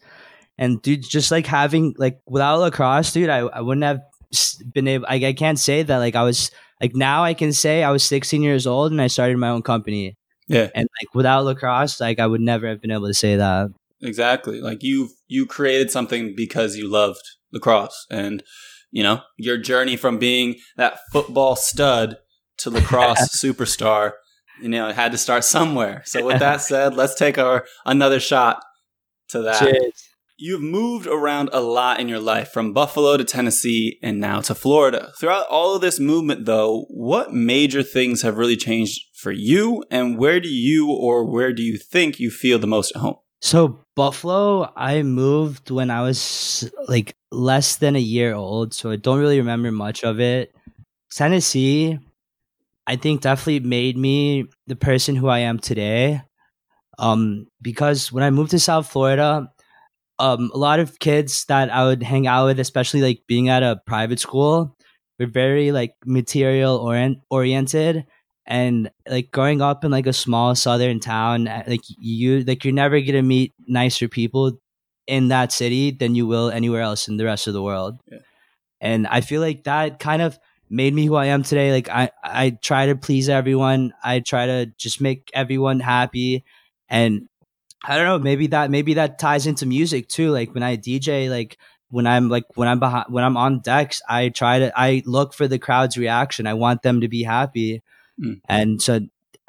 and 0.56 0.80
dude, 0.82 1.02
just 1.02 1.32
like 1.32 1.46
having 1.46 1.94
like 1.98 2.20
without 2.26 2.60
lacrosse, 2.60 3.12
dude, 3.12 3.28
I 3.28 3.38
I 3.40 3.60
wouldn't 3.60 3.82
have 3.84 4.00
been 4.72 4.86
able. 4.86 5.06
I 5.08 5.16
I 5.16 5.32
can't 5.32 5.58
say 5.58 5.82
that 5.82 5.98
like 5.98 6.14
I 6.14 6.22
was 6.22 6.52
like 6.80 6.94
now 6.94 7.24
I 7.24 7.34
can 7.34 7.52
say 7.52 7.82
I 7.82 7.90
was 7.90 8.04
16 8.04 8.40
years 8.42 8.66
old 8.68 8.92
and 8.92 9.00
I 9.02 9.08
started 9.08 9.36
my 9.36 9.48
own 9.48 9.62
company, 9.62 10.16
Yeah, 10.46 10.70
and 10.72 10.88
like 11.00 11.12
without 11.14 11.44
lacrosse, 11.44 12.00
like 12.00 12.20
I 12.20 12.26
would 12.28 12.40
never 12.40 12.68
have 12.68 12.80
been 12.80 12.92
able 12.92 13.08
to 13.08 13.14
say 13.14 13.34
that. 13.36 13.68
exactly. 14.00 14.60
Like 14.60 14.84
you 14.84 15.10
you 15.26 15.46
created 15.46 15.90
something 15.90 16.34
because 16.36 16.76
you 16.76 16.88
loved 16.88 17.22
lacrosse, 17.52 18.06
and 18.10 18.44
you 18.92 19.02
know 19.02 19.22
your 19.38 19.58
journey 19.58 19.96
from 19.96 20.18
being 20.18 20.56
that 20.76 20.98
football 21.12 21.56
stud 21.56 22.18
to 22.58 22.70
lacrosse 22.70 23.36
superstar. 23.36 24.12
You 24.60 24.68
know, 24.68 24.88
it 24.88 24.94
had 24.94 25.12
to 25.12 25.18
start 25.18 25.44
somewhere. 25.44 26.02
So 26.04 26.24
with 26.24 26.38
that 26.38 26.60
said, 26.60 26.94
let's 26.94 27.14
take 27.14 27.38
our 27.38 27.64
another 27.84 28.20
shot 28.20 28.62
to 29.28 29.42
that. 29.42 29.60
Cheers. 29.60 30.08
You've 30.38 30.62
moved 30.62 31.06
around 31.06 31.50
a 31.52 31.60
lot 31.60 32.00
in 32.00 32.08
your 32.08 32.18
life 32.18 32.50
from 32.50 32.72
Buffalo 32.72 33.16
to 33.16 33.24
Tennessee 33.24 33.98
and 34.02 34.18
now 34.18 34.40
to 34.40 34.54
Florida. 34.54 35.12
Throughout 35.18 35.46
all 35.48 35.76
of 35.76 35.82
this 35.82 36.00
movement, 36.00 36.46
though, 36.46 36.86
what 36.88 37.32
major 37.32 37.82
things 37.82 38.22
have 38.22 38.38
really 38.38 38.56
changed 38.56 39.02
for 39.14 39.30
you, 39.30 39.84
and 39.90 40.18
where 40.18 40.40
do 40.40 40.48
you 40.48 40.90
or 40.90 41.24
where 41.24 41.52
do 41.52 41.62
you 41.62 41.78
think 41.78 42.18
you 42.18 42.30
feel 42.30 42.58
the 42.58 42.66
most 42.66 42.92
at 42.96 43.00
home? 43.02 43.16
So 43.40 43.80
Buffalo, 43.94 44.72
I 44.76 45.02
moved 45.02 45.70
when 45.70 45.90
I 45.90 46.02
was 46.02 46.70
like 46.88 47.14
less 47.30 47.76
than 47.76 47.94
a 47.94 48.00
year 48.00 48.34
old, 48.34 48.74
so 48.74 48.90
I 48.90 48.96
don't 48.96 49.18
really 49.18 49.38
remember 49.38 49.70
much 49.70 50.02
of 50.02 50.20
it. 50.20 50.54
Tennessee, 51.12 51.98
I 52.86 52.96
think 52.96 53.20
definitely 53.22 53.60
made 53.60 53.96
me 53.96 54.46
the 54.66 54.76
person 54.76 55.16
who 55.16 55.28
I 55.28 55.40
am 55.40 55.58
today. 55.58 56.22
Um, 56.98 57.46
because 57.60 58.12
when 58.12 58.22
I 58.24 58.30
moved 58.30 58.50
to 58.52 58.58
South 58.58 58.90
Florida, 58.90 59.50
um, 60.18 60.50
a 60.54 60.58
lot 60.58 60.80
of 60.80 60.98
kids 60.98 61.44
that 61.46 61.70
I 61.72 61.84
would 61.84 62.02
hang 62.02 62.26
out 62.26 62.46
with, 62.46 62.60
especially 62.60 63.00
like 63.02 63.22
being 63.26 63.48
at 63.48 63.62
a 63.62 63.80
private 63.86 64.20
school, 64.20 64.76
were 65.18 65.26
very 65.26 65.72
like 65.72 65.94
material 66.04 66.76
orient- 66.76 67.18
oriented 67.30 68.04
and 68.46 68.90
like 69.08 69.30
growing 69.30 69.62
up 69.62 69.84
in 69.84 69.90
like 69.90 70.06
a 70.06 70.12
small 70.12 70.54
southern 70.54 70.98
town 70.98 71.46
uh, 71.46 71.62
like 71.68 71.82
you 71.98 72.40
like 72.40 72.64
you're 72.64 72.74
never 72.74 73.00
gonna 73.00 73.22
meet 73.22 73.52
nicer 73.68 74.08
people 74.08 74.58
in 75.06 75.28
that 75.28 75.52
city 75.52 75.92
than 75.92 76.16
you 76.16 76.26
will 76.26 76.50
anywhere 76.50 76.80
else 76.80 77.06
in 77.06 77.18
the 77.18 77.24
rest 77.24 77.46
of 77.46 77.52
the 77.54 77.62
world 77.62 78.00
Yeah. 78.10 78.18
and 78.80 79.06
i 79.06 79.20
feel 79.20 79.40
like 79.40 79.62
that 79.64 80.00
kind 80.00 80.22
of 80.22 80.38
made 80.72 80.94
me 80.94 81.06
who 81.06 81.14
i 81.14 81.26
am 81.26 81.42
today 81.42 81.70
like 81.72 81.88
i 81.90 82.10
i 82.24 82.50
try 82.50 82.86
to 82.86 82.96
please 82.96 83.28
everyone 83.28 83.92
i 84.02 84.20
try 84.20 84.46
to 84.46 84.66
just 84.78 85.00
make 85.00 85.30
everyone 85.34 85.80
happy 85.80 86.44
and 86.88 87.28
i 87.84 87.96
don't 87.96 88.06
know 88.06 88.18
maybe 88.18 88.46
that 88.48 88.70
maybe 88.70 88.94
that 88.94 89.18
ties 89.18 89.46
into 89.46 89.66
music 89.66 90.08
too 90.08 90.30
like 90.30 90.54
when 90.54 90.62
i 90.62 90.76
dj 90.76 91.28
like 91.30 91.58
when 91.90 92.06
i'm 92.06 92.28
like 92.28 92.44
when 92.54 92.68
i'm 92.68 92.80
behind 92.80 93.06
when 93.10 93.24
i'm 93.24 93.36
on 93.36 93.60
decks 93.60 94.00
i 94.08 94.28
try 94.30 94.58
to 94.58 94.72
i 94.74 95.02
look 95.06 95.34
for 95.34 95.46
the 95.46 95.58
crowd's 95.58 95.98
reaction 95.98 96.46
i 96.46 96.54
want 96.54 96.82
them 96.82 97.00
to 97.00 97.08
be 97.08 97.22
happy 97.22 97.82
Mm. 98.20 98.40
and 98.46 98.82
so 98.82 99.00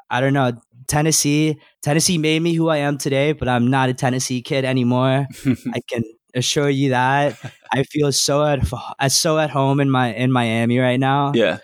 I 0.10 0.22
don't 0.22 0.34
know. 0.34 0.54
Tennessee, 0.88 1.60
Tennessee 1.82 2.18
made 2.18 2.42
me 2.42 2.54
who 2.54 2.70
I 2.70 2.78
am 2.78 2.98
today, 2.98 3.34
but 3.34 3.50
I'm 3.50 3.70
not 3.70 3.90
a 3.90 3.94
Tennessee 3.94 4.42
kid 4.42 4.64
anymore. 4.64 5.28
I 5.46 5.82
can 5.90 6.04
assure 6.34 6.70
you 6.70 6.90
that. 6.90 7.38
I 7.72 7.84
feel 7.90 8.12
so 8.12 8.46
at 8.46 8.72
uh, 8.72 9.10
so 9.10 9.40
at 9.40 9.50
home 9.50 9.80
in 9.80 9.90
my 9.90 10.14
in 10.14 10.32
Miami 10.32 10.80
right 10.80 11.00
now. 11.00 11.32
yeah. 11.34 11.60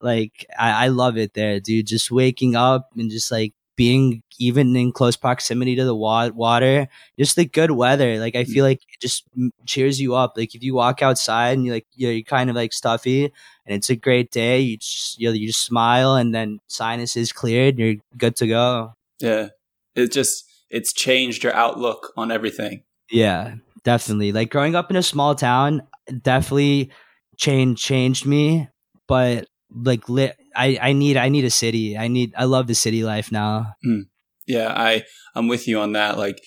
Like 0.00 0.46
I, 0.58 0.84
I 0.84 0.88
love 0.88 1.16
it 1.16 1.32
there, 1.34 1.58
dude. 1.58 1.86
Just 1.86 2.10
waking 2.10 2.54
up 2.54 2.90
and 2.96 3.10
just 3.10 3.32
like 3.32 3.54
being 3.76 4.22
even 4.38 4.74
in 4.76 4.92
close 4.92 5.16
proximity 5.16 5.76
to 5.76 5.84
the 5.84 5.94
wa- 5.94 6.28
water, 6.28 6.88
just 7.18 7.36
the 7.36 7.44
good 7.44 7.70
weather. 7.70 8.18
Like 8.18 8.36
I 8.36 8.44
feel 8.44 8.64
like 8.64 8.80
it 8.92 9.00
just 9.00 9.24
cheers 9.64 10.00
you 10.00 10.14
up. 10.14 10.34
Like 10.36 10.54
if 10.54 10.62
you 10.62 10.74
walk 10.74 11.02
outside 11.02 11.56
and 11.56 11.64
you 11.64 11.72
like 11.72 11.86
you're, 11.94 12.12
you're 12.12 12.22
kind 12.22 12.50
of 12.50 12.56
like 12.56 12.72
stuffy 12.72 13.24
and 13.24 13.76
it's 13.76 13.90
a 13.90 13.96
great 13.96 14.30
day, 14.30 14.60
you 14.60 14.76
just 14.78 15.18
you, 15.18 15.28
know, 15.28 15.34
you 15.34 15.46
just 15.46 15.64
smile 15.64 16.14
and 16.14 16.34
then 16.34 16.58
sinus 16.66 17.16
is 17.16 17.32
cleared. 17.32 17.78
You're 17.78 17.96
good 18.16 18.36
to 18.36 18.46
go. 18.46 18.94
Yeah. 19.18 19.48
It 19.94 20.12
just, 20.12 20.44
it's 20.68 20.92
changed 20.92 21.42
your 21.42 21.54
outlook 21.54 22.12
on 22.16 22.30
everything. 22.30 22.82
Yeah, 23.10 23.54
definitely. 23.86 24.32
Like 24.32 24.50
growing 24.50 24.74
up 24.74 24.90
in 24.90 24.96
a 24.96 25.02
small 25.02 25.34
town 25.34 25.82
definitely 26.22 26.90
changed 27.38 27.82
changed 27.82 28.26
me, 28.26 28.68
but 29.06 29.46
like 29.72 30.08
li- 30.08 30.32
I 30.54 30.78
I 30.82 30.92
need 30.92 31.16
I 31.16 31.30
need 31.30 31.44
a 31.44 31.50
city. 31.50 31.96
I 31.96 32.08
need 32.08 32.34
I 32.36 32.44
love 32.44 32.66
the 32.66 32.74
city 32.74 33.04
life 33.04 33.32
now. 33.32 33.74
Hmm. 33.82 34.00
Yeah, 34.46 34.74
I 34.76 35.04
I'm 35.34 35.48
with 35.48 35.66
you 35.68 35.78
on 35.78 35.92
that. 35.92 36.18
Like 36.18 36.40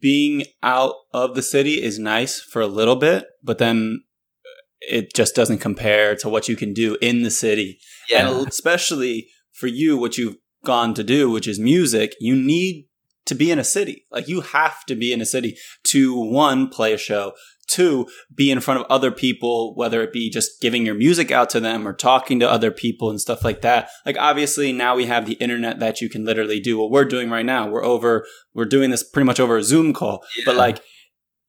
being 0.00 0.44
out 0.62 0.94
of 1.14 1.36
the 1.36 1.42
city 1.42 1.80
is 1.82 1.98
nice 1.98 2.40
for 2.40 2.60
a 2.60 2.66
little 2.66 2.96
bit, 2.96 3.24
but 3.42 3.58
then 3.58 4.02
uh, 4.44 4.96
it 4.96 5.14
just 5.14 5.36
doesn't 5.36 5.58
compare 5.58 6.16
to 6.16 6.28
what 6.28 6.48
you 6.48 6.56
can 6.56 6.74
do 6.74 6.96
in 7.00 7.22
the 7.22 7.30
city. 7.30 7.78
And 8.12 8.48
especially 8.48 9.28
for 9.52 9.68
you 9.68 9.96
what 9.96 10.18
you've 10.18 10.36
gone 10.64 10.94
to 10.94 11.04
do, 11.04 11.30
which 11.30 11.46
is 11.46 11.60
music, 11.60 12.14
you 12.18 12.34
need 12.34 12.87
to 13.28 13.34
be 13.34 13.50
in 13.50 13.58
a 13.58 13.64
city. 13.64 14.04
Like 14.10 14.28
you 14.28 14.40
have 14.42 14.84
to 14.86 14.94
be 14.94 15.12
in 15.12 15.20
a 15.20 15.26
city 15.26 15.56
to 15.88 16.18
one 16.18 16.68
play 16.68 16.92
a 16.92 16.98
show, 16.98 17.32
two 17.68 18.06
be 18.34 18.50
in 18.50 18.60
front 18.60 18.80
of 18.80 18.86
other 18.90 19.10
people, 19.10 19.74
whether 19.76 20.02
it 20.02 20.12
be 20.12 20.30
just 20.30 20.60
giving 20.60 20.84
your 20.84 20.94
music 20.94 21.30
out 21.30 21.50
to 21.50 21.60
them 21.60 21.86
or 21.86 21.92
talking 21.92 22.40
to 22.40 22.50
other 22.50 22.70
people 22.70 23.10
and 23.10 23.20
stuff 23.20 23.44
like 23.44 23.60
that. 23.62 23.88
Like 24.06 24.16
obviously 24.18 24.72
now 24.72 24.96
we 24.96 25.06
have 25.06 25.26
the 25.26 25.34
internet 25.34 25.78
that 25.80 26.00
you 26.00 26.08
can 26.08 26.24
literally 26.24 26.60
do 26.60 26.78
what 26.78 26.90
we're 26.90 27.04
doing 27.04 27.30
right 27.30 27.46
now. 27.46 27.68
We're 27.68 27.84
over, 27.84 28.26
we're 28.54 28.64
doing 28.64 28.90
this 28.90 29.02
pretty 29.08 29.26
much 29.26 29.40
over 29.40 29.56
a 29.56 29.62
Zoom 29.62 29.92
call, 29.92 30.24
but 30.44 30.56
like 30.56 30.80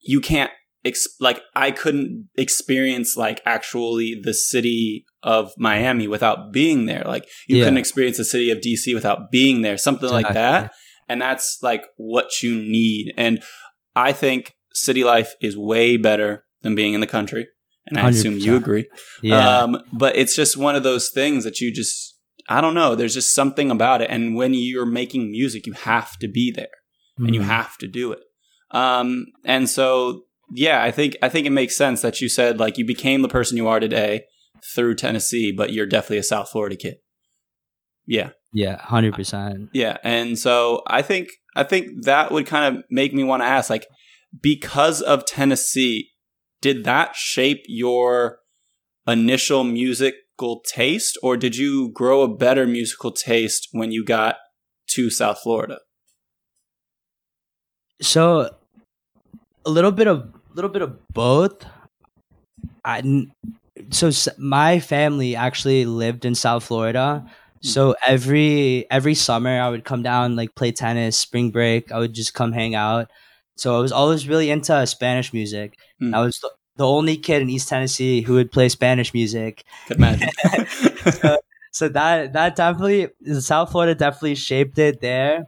you 0.01 0.21
can't 0.21 0.51
ex- 0.85 1.07
like 1.19 1.41
I 1.55 1.71
couldn't 1.71 2.29
experience 2.35 3.15
like 3.17 3.41
actually 3.45 4.19
the 4.21 4.33
city 4.33 5.05
of 5.23 5.51
Miami 5.57 6.07
without 6.07 6.51
being 6.53 6.85
there. 6.85 7.03
Like 7.05 7.25
you 7.47 7.57
Yeah. 7.57 7.63
couldn't 7.65 7.77
experience 7.77 8.17
the 8.17 8.25
city 8.25 8.51
of 8.51 8.59
DC 8.59 8.93
without 8.93 9.31
being 9.31 9.61
there. 9.61 9.77
Something 9.77 10.09
like 10.09 10.33
that. 10.33 10.71
And 11.09 11.21
that's 11.21 11.59
like 11.61 11.85
what 11.97 12.41
you 12.41 12.55
need. 12.55 13.13
And 13.17 13.41
I 13.95 14.13
think 14.13 14.55
city 14.73 15.03
life 15.03 15.33
is 15.41 15.57
way 15.57 15.97
better 15.97 16.45
than 16.61 16.75
being 16.75 16.93
in 16.93 17.01
the 17.01 17.07
country. 17.07 17.47
And 17.87 17.97
I 17.97 18.09
assume 18.09 18.37
you 18.37 18.55
agree. 18.55 18.87
Yeah. 19.23 19.63
Um, 19.63 19.81
but 19.91 20.15
it's 20.15 20.35
just 20.35 20.55
one 20.55 20.75
of 20.75 20.83
those 20.83 21.09
things 21.09 21.43
that 21.43 21.59
you 21.59 21.73
just, 21.73 22.15
I 22.47 22.61
don't 22.61 22.75
know. 22.75 22.93
There's 22.93 23.15
just 23.15 23.33
something 23.33 23.71
about 23.71 24.01
it. 24.01 24.09
And 24.11 24.35
when 24.35 24.53
you're 24.53 24.85
making 24.85 25.31
music, 25.31 25.65
you 25.65 25.73
have 25.73 26.17
to 26.19 26.27
be 26.27 26.51
there 26.51 26.67
and 27.17 27.33
you 27.33 27.41
Mhm. 27.41 27.45
have 27.45 27.77
to 27.79 27.87
do 27.87 28.11
it. 28.11 28.19
Um, 28.71 29.25
and 29.43 29.67
so, 29.67 30.25
yeah, 30.53 30.83
I 30.83 30.91
think, 30.91 31.17
I 31.23 31.29
think 31.29 31.47
it 31.47 31.51
makes 31.51 31.75
sense 31.75 32.01
that 32.01 32.21
you 32.21 32.29
said 32.29 32.59
like 32.59 32.77
you 32.77 32.85
became 32.85 33.23
the 33.23 33.27
person 33.27 33.57
you 33.57 33.67
are 33.67 33.79
today 33.79 34.25
through 34.75 34.95
Tennessee, 34.95 35.51
but 35.51 35.73
you're 35.73 35.87
definitely 35.87 36.19
a 36.19 36.23
South 36.23 36.49
Florida 36.49 36.75
kid. 36.75 36.97
Yeah. 38.05 38.31
Yeah, 38.53 38.81
hundred 38.81 39.13
percent. 39.13 39.69
Yeah, 39.73 39.97
and 40.03 40.37
so 40.37 40.81
I 40.87 41.01
think 41.01 41.29
I 41.55 41.63
think 41.63 42.05
that 42.05 42.31
would 42.31 42.45
kind 42.45 42.77
of 42.77 42.83
make 42.89 43.13
me 43.13 43.23
want 43.23 43.41
to 43.41 43.47
ask, 43.47 43.69
like, 43.69 43.85
because 44.41 45.01
of 45.01 45.25
Tennessee, 45.25 46.11
did 46.61 46.83
that 46.85 47.15
shape 47.15 47.63
your 47.67 48.39
initial 49.07 49.63
musical 49.63 50.61
taste, 50.65 51.17
or 51.21 51.37
did 51.37 51.55
you 51.55 51.91
grow 51.93 52.21
a 52.21 52.33
better 52.33 52.65
musical 52.65 53.11
taste 53.11 53.67
when 53.71 53.91
you 53.91 54.05
got 54.05 54.35
to 54.91 55.09
South 55.09 55.39
Florida? 55.39 55.79
So 58.01 58.49
a 59.65 59.69
little 59.69 59.91
bit 59.91 60.07
of 60.07 60.19
a 60.19 60.53
little 60.53 60.69
bit 60.69 60.81
of 60.81 60.97
both. 61.09 61.65
I 62.85 63.27
so 63.91 64.11
my 64.37 64.79
family 64.79 65.35
actually 65.35 65.85
lived 65.85 66.25
in 66.25 66.35
South 66.35 66.63
Florida. 66.63 67.25
So 67.61 67.95
every 68.05 68.85
every 68.89 69.15
summer 69.15 69.59
I 69.61 69.69
would 69.69 69.83
come 69.83 70.01
down 70.03 70.35
like 70.35 70.55
play 70.55 70.71
tennis, 70.71 71.17
spring 71.17 71.51
break, 71.51 71.91
I 71.91 71.99
would 71.99 72.13
just 72.13 72.33
come 72.33 72.51
hang 72.53 72.75
out. 72.75 73.09
So 73.55 73.75
I 73.77 73.81
was 73.81 73.91
always 73.91 74.27
really 74.27 74.49
into 74.49 74.85
Spanish 74.87 75.33
music. 75.33 75.77
Hmm. 75.99 76.15
I 76.15 76.21
was 76.21 76.39
the, 76.39 76.51
the 76.77 76.87
only 76.87 77.17
kid 77.17 77.41
in 77.41 77.49
East 77.49 77.67
Tennessee 77.67 78.21
who 78.21 78.33
would 78.35 78.51
play 78.51 78.69
Spanish 78.69 79.13
music. 79.13 79.63
Could 79.87 79.97
imagine. 79.97 80.29
so 81.71 81.89
that 81.89 82.33
that 82.33 82.55
definitely 82.55 83.09
South 83.39 83.71
Florida 83.71 83.95
definitely 83.95 84.35
shaped 84.35 84.77
it 84.79 85.01
there. 85.01 85.47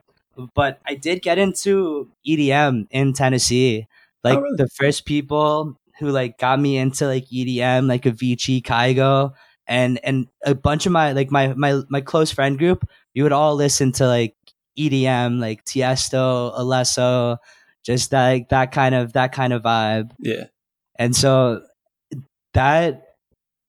But 0.55 0.79
I 0.85 0.95
did 0.95 1.21
get 1.21 1.37
into 1.37 2.09
EDM 2.27 2.87
in 2.91 3.13
Tennessee. 3.13 3.87
Like 4.23 4.37
Oh, 4.37 4.41
really? 4.41 4.57
the 4.57 4.69
first 4.69 5.05
people 5.05 5.77
who 5.99 6.09
like 6.09 6.37
got 6.37 6.59
me 6.59 6.77
into 6.77 7.05
like 7.07 7.25
EDM, 7.31 7.87
like 7.87 8.03
Avicii, 8.03 8.61
Kygo, 8.63 9.33
and 9.71 9.99
and 10.03 10.27
a 10.45 10.53
bunch 10.53 10.85
of 10.85 10.91
my 10.91 11.13
like 11.13 11.31
my 11.31 11.53
my 11.55 11.81
my 11.89 12.01
close 12.01 12.31
friend 12.31 12.59
group, 12.59 12.83
we 13.15 13.23
would 13.23 13.31
all 13.31 13.55
listen 13.55 13.93
to 13.93 14.07
like 14.07 14.35
EDM, 14.77 15.39
like 15.39 15.63
Tiesto, 15.65 16.51
Alesso, 16.59 17.37
just 17.83 18.11
like 18.11 18.49
that 18.49 18.71
kind 18.73 18.93
of 18.95 19.13
that 19.13 19.31
kind 19.31 19.53
of 19.53 19.63
vibe 19.63 20.11
yeah, 20.19 20.45
and 20.99 21.15
so 21.15 21.61
that 22.53 23.03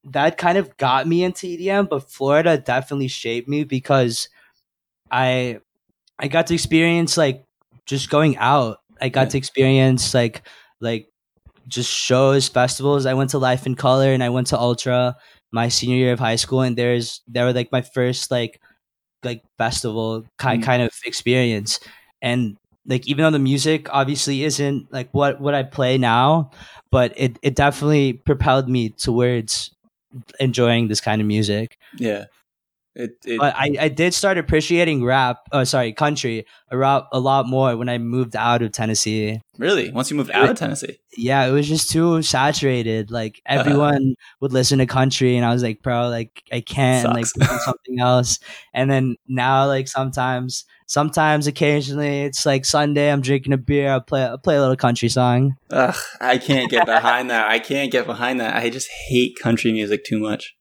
that 0.05 0.37
kind 0.39 0.59
of 0.59 0.77
got 0.77 1.07
me 1.07 1.23
into 1.23 1.47
EDM, 1.47 1.89
but 1.89 2.11
Florida 2.11 2.59
definitely 2.59 3.09
shaped 3.09 3.49
me 3.49 3.65
because 3.65 4.29
I 5.11 5.61
I 6.19 6.29
got 6.29 6.47
to 6.49 6.55
experience 6.55 7.17
like 7.17 7.45
just 7.87 8.11
going 8.11 8.37
out. 8.39 8.79
I 9.01 9.09
got 9.09 9.29
Yeah. 9.29 9.31
to 9.31 9.39
experience 9.39 10.15
like 10.15 10.43
like 10.81 11.09
just 11.69 11.91
shows, 11.91 12.49
festivals. 12.49 13.07
I 13.07 13.15
went 13.15 13.31
to 13.31 13.39
Life 13.39 13.67
in 13.67 13.75
Color 13.77 14.13
and 14.13 14.23
I 14.23 14.31
went 14.31 14.49
to 14.49 14.59
Ultra 14.59 15.17
my 15.53 15.69
senior 15.69 15.97
year 15.97 16.13
of 16.13 16.19
high 16.21 16.37
school, 16.37 16.63
and 16.63 16.77
there's 16.77 17.21
they 17.29 17.43
were 17.43 17.53
like 17.53 17.71
my 17.73 17.83
first 17.83 18.31
like 18.31 18.61
like 19.25 19.43
festival 19.59 20.25
kind 20.39 20.63
Mm. 20.63 20.67
kind 20.67 20.83
of 20.83 20.91
experience, 21.07 21.81
and 22.23 22.57
like 22.87 23.07
even 23.07 23.23
though 23.25 23.31
the 23.31 23.39
music 23.39 23.89
obviously 23.95 24.45
isn't 24.45 24.93
like 24.93 25.09
what 25.13 25.41
what 25.41 25.55
I 25.55 25.63
play 25.63 25.99
now, 25.99 26.51
but 26.91 27.13
it 27.17 27.39
it 27.43 27.55
definitely 27.55 28.15
propelled 28.15 28.69
me 28.69 28.91
towards 28.91 29.71
enjoying 30.41 30.89
this 30.89 31.01
kind 31.01 31.21
of 31.21 31.27
music. 31.27 31.79
yeah. 31.99 32.25
It, 32.95 33.17
it 33.25 33.41
I, 33.41 33.75
I 33.81 33.89
did 33.89 34.13
start 34.13 34.37
appreciating 34.37 35.03
rap, 35.03 35.49
oh 35.51 35.65
sorry, 35.65 35.95
country 35.95 36.45
a 36.71 36.77
lot, 36.77 37.09
a 37.13 37.19
lot 37.19 37.47
more 37.47 37.75
when 37.77 37.89
I 37.89 37.97
moved 37.97 38.37
out 38.37 38.61
of 38.61 38.73
Tennessee. 38.73 39.41
really 39.57 39.91
once 39.91 40.11
you 40.11 40.17
moved 40.17 40.31
out 40.31 40.51
of 40.51 40.59
Tennessee. 40.59 40.99
Yeah, 41.17 41.47
it 41.47 41.53
was 41.53 41.67
just 41.67 41.91
too 41.91 42.21
saturated. 42.21 43.11
Like 43.11 43.41
everyone 43.47 44.17
would 44.41 44.53
listen 44.53 44.79
to 44.79 44.87
country, 44.87 45.37
and 45.37 45.47
I 45.47 45.55
was 45.55 45.63
like, 45.63 45.83
bro, 45.83 46.09
like 46.11 46.43
I 46.53 46.61
can't 46.61 47.15
like 47.15 47.27
Sucks. 47.27 47.49
to 47.49 47.59
something 47.61 47.99
else. 47.99 48.39
And 48.75 48.91
then 48.91 49.17
now, 49.27 49.67
like 49.67 49.89
sometimes, 49.89 50.67
sometimes, 50.87 51.47
occasionally, 51.47 52.23
it's 52.25 52.45
like 52.45 52.67
Sunday, 52.67 53.11
I'm 53.11 53.23
drinking 53.23 53.55
a 53.55 53.59
beer, 53.59 53.91
I 53.91 54.01
play, 54.01 54.27
I 54.27 54.37
play 54.37 54.57
a 54.57 54.61
little 54.61 54.77
country 54.77 55.09
song. 55.09 55.57
Ugh, 55.71 55.97
I 56.21 56.37
can't 56.37 56.71
get 56.71 56.85
behind 56.85 57.31
that. 57.31 57.49
I 57.49 57.59
can't 57.59 57.91
get 57.91 58.05
behind 58.05 58.41
that. 58.41 58.55
I 58.55 58.69
just 58.69 58.91
hate 59.09 59.39
country 59.41 59.73
music 59.73 60.05
too 60.05 60.19
much. 60.19 60.55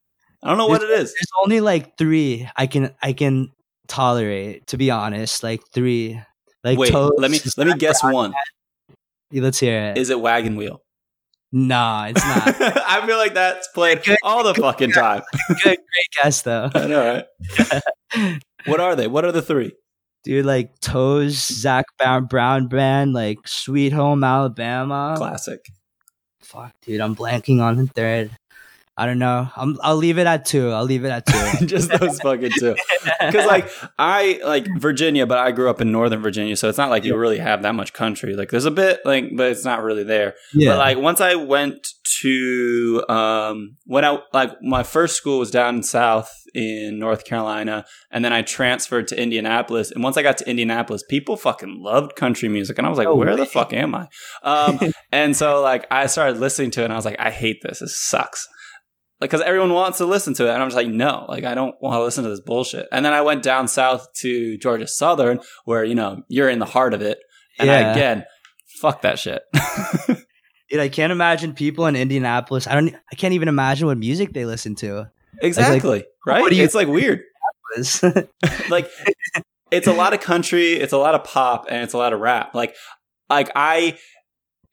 I 0.44 0.50
don't 0.50 0.58
know 0.58 0.68
what 0.68 0.82
it 0.82 0.90
is. 0.90 1.14
There's 1.14 1.32
only 1.44 1.62
like 1.62 1.98
three 1.98 2.50
I 2.56 2.68
can 2.68 2.94
I 3.02 3.14
can 3.14 3.52
tolerate, 3.88 4.68
to 4.68 4.78
be 4.78 4.92
honest. 4.92 5.44
Like 5.44 5.62
three. 5.74 6.20
Like 6.64 6.78
Wait, 6.78 6.92
Toast, 6.92 7.14
let 7.18 7.32
me 7.32 7.40
let 7.58 7.68
me 7.68 7.74
guess 7.74 8.04
one. 8.04 8.34
Let's 9.32 9.60
hear 9.60 9.80
it. 9.80 9.98
Is 9.98 10.10
it 10.10 10.20
Wagon 10.20 10.56
Wheel? 10.56 10.82
nah, 11.52 12.06
it's 12.06 12.24
not. 12.24 12.48
I 12.88 13.06
feel 13.06 13.18
like 13.18 13.34
that's 13.34 13.68
played 13.70 14.02
all 14.24 14.44
the 14.44 14.54
fucking 14.54 14.92
time. 14.92 15.22
Good, 15.48 15.64
great 15.64 16.08
guess 16.22 16.42
though. 16.44 16.70
I 16.74 16.88
know, 16.88 17.24
right? 18.14 18.42
What 18.66 18.80
are 18.80 18.96
they? 18.96 19.08
What 19.08 19.26
are 19.26 19.32
the 19.32 19.42
three? 19.42 19.72
Dude, 20.24 20.46
like 20.46 20.80
Toes, 20.82 21.34
Zac 21.34 21.86
Brown, 21.98 22.26
Brown 22.26 22.68
Band, 22.68 23.14
like 23.14 23.40
Sweet 23.48 23.92
Home 23.92 24.24
Alabama. 24.24 25.16
Classic. 25.18 25.66
Fuck, 26.42 26.74
dude, 26.84 27.02
I'm 27.02 27.16
blanking 27.16 27.60
on 27.60 27.78
the 27.78 27.88
third. 27.88 28.30
I 28.98 29.06
don't 29.06 29.20
know. 29.20 29.50
I'm, 29.56 29.78
I'll 29.82 29.96
leave 29.96 30.18
it 30.18 30.28
at 30.28 30.46
two. 30.46 30.70
I'll 30.70 30.84
leave 30.84 31.06
it 31.06 31.10
at 31.10 31.26
two. 31.26 31.66
Just 31.66 31.90
those 31.90 32.20
fucking 32.20 32.52
two. 32.60 32.76
Because 33.20 33.48
like 33.48 33.70
I 33.98 34.40
like 34.44 34.68
Virginia, 34.80 35.26
but 35.26 35.38
I 35.38 35.52
grew 35.52 35.70
up 35.70 35.82
in 35.82 35.92
Northern 35.92 36.22
Virginia, 36.22 36.56
so 36.56 36.68
it's 36.70 36.78
not 36.78 36.90
like 36.90 37.04
you 37.06 37.16
really 37.16 37.40
have 37.40 37.62
that 37.64 37.74
much 37.74 37.94
country. 37.94 38.36
Like 38.36 38.50
there's 38.50 38.66
a 38.66 38.72
bit, 38.72 39.00
like, 39.06 39.36
but 39.36 39.50
it's 39.52 39.64
not 39.66 39.82
really 39.82 40.04
there. 40.04 40.36
yeah, 40.54 40.72
But 40.72 40.78
like 40.78 40.98
once 40.98 41.22
I 41.22 41.36
went 41.36 41.88
to 42.22 43.04
um 43.08 43.78
when 43.86 44.04
I 44.04 44.20
like 44.34 44.52
my 44.62 44.84
first 44.84 45.16
school 45.16 45.40
was 45.40 45.50
down 45.52 45.82
south 45.84 46.32
in 46.54 47.00
North 47.00 47.24
Carolina 47.24 47.86
and 48.12 48.26
then 48.26 48.34
I 48.34 48.42
transferred 48.42 49.08
to 49.08 49.20
Indianapolis 49.20 49.92
and 49.92 50.04
once 50.04 50.18
I 50.18 50.22
got 50.22 50.38
to 50.40 50.50
Indianapolis 50.50 51.04
people 51.08 51.38
fucking 51.38 51.82
loved 51.82 52.16
country 52.16 52.50
music 52.50 52.78
and 52.78 52.86
I 52.86 52.90
was 52.90 52.98
like 52.98 53.08
No 53.08 53.16
where 53.16 53.38
the 53.38 53.46
fuck 53.46 53.72
am 53.74 53.96
I? 53.96 54.08
Um 54.44 54.80
and 55.12 55.36
so 55.36 55.62
like 55.62 55.88
I 55.90 56.08
started 56.08 56.40
listening 56.40 56.72
to 56.72 56.82
it 56.82 56.86
and 56.86 56.94
I 56.94 56.98
was 56.98 57.06
like 57.06 57.20
I 57.20 57.32
hate 57.32 57.62
this. 57.64 57.80
This 57.80 57.98
sucks. 57.98 58.48
Like 59.22 59.30
cuz 59.30 59.40
everyone 59.42 59.72
wants 59.74 60.00
to 60.00 60.06
listen 60.06 60.34
to 60.34 60.48
it 60.48 60.50
and 60.54 60.62
I'm 60.62 60.68
just 60.68 60.76
like 60.76 60.88
no, 60.88 61.26
like 61.30 61.44
I 61.46 61.54
don't 61.54 61.76
want 61.82 61.96
to 61.96 62.04
listen 62.04 62.24
to 62.24 62.30
this 62.32 62.42
bullshit. 62.42 62.88
And 62.92 63.06
then 63.06 63.14
I 63.14 63.22
went 63.22 63.44
down 63.44 63.68
south 63.68 64.12
to 64.22 64.58
Georgia 64.58 64.88
Southern 64.88 65.40
where 65.66 65.84
you 65.84 65.96
know 65.96 66.24
you're 66.28 66.50
in 66.50 66.58
the 66.60 66.66
heart 66.66 66.94
of 66.96 67.02
it 67.02 67.20
and 67.60 67.70
I 67.72 67.80
Yeah. 67.82 67.92
again 67.94 68.26
fuck 68.82 69.04
that 69.04 69.20
shit. 69.20 69.44
dude, 70.70 70.80
I 70.80 70.90
can't 70.90 71.12
imagine 71.12 71.54
people 71.54 71.86
in 71.86 71.96
Indianapolis. 71.96 72.66
I 72.66 72.74
don't. 72.74 72.96
I 73.12 73.16
can't 73.16 73.34
even 73.36 73.48
imagine 73.48 73.86
what 73.88 73.98
music 74.00 74.34
they 74.34 74.46
listen 74.46 74.74
to. 74.76 75.12
Exactly. 75.42 76.06
right? 76.26 76.42
what 76.42 76.52
you- 76.56 76.64
it's 76.64 76.74
like 76.76 76.88
weird. 76.88 77.22
Like 78.70 78.90
it's 79.72 79.88
a 79.88 79.94
lot 79.94 80.14
of 80.14 80.20
country, 80.20 80.74
it's 80.74 80.94
a 80.94 80.98
lot 80.98 81.16
of 81.16 81.24
pop, 81.24 81.68
and 81.70 81.84
it's 81.84 81.94
a 81.94 81.98
lot 81.98 82.12
of 82.14 82.20
rap. 82.20 82.54
Like 82.56 82.76
like 83.30 83.50
I 83.56 83.98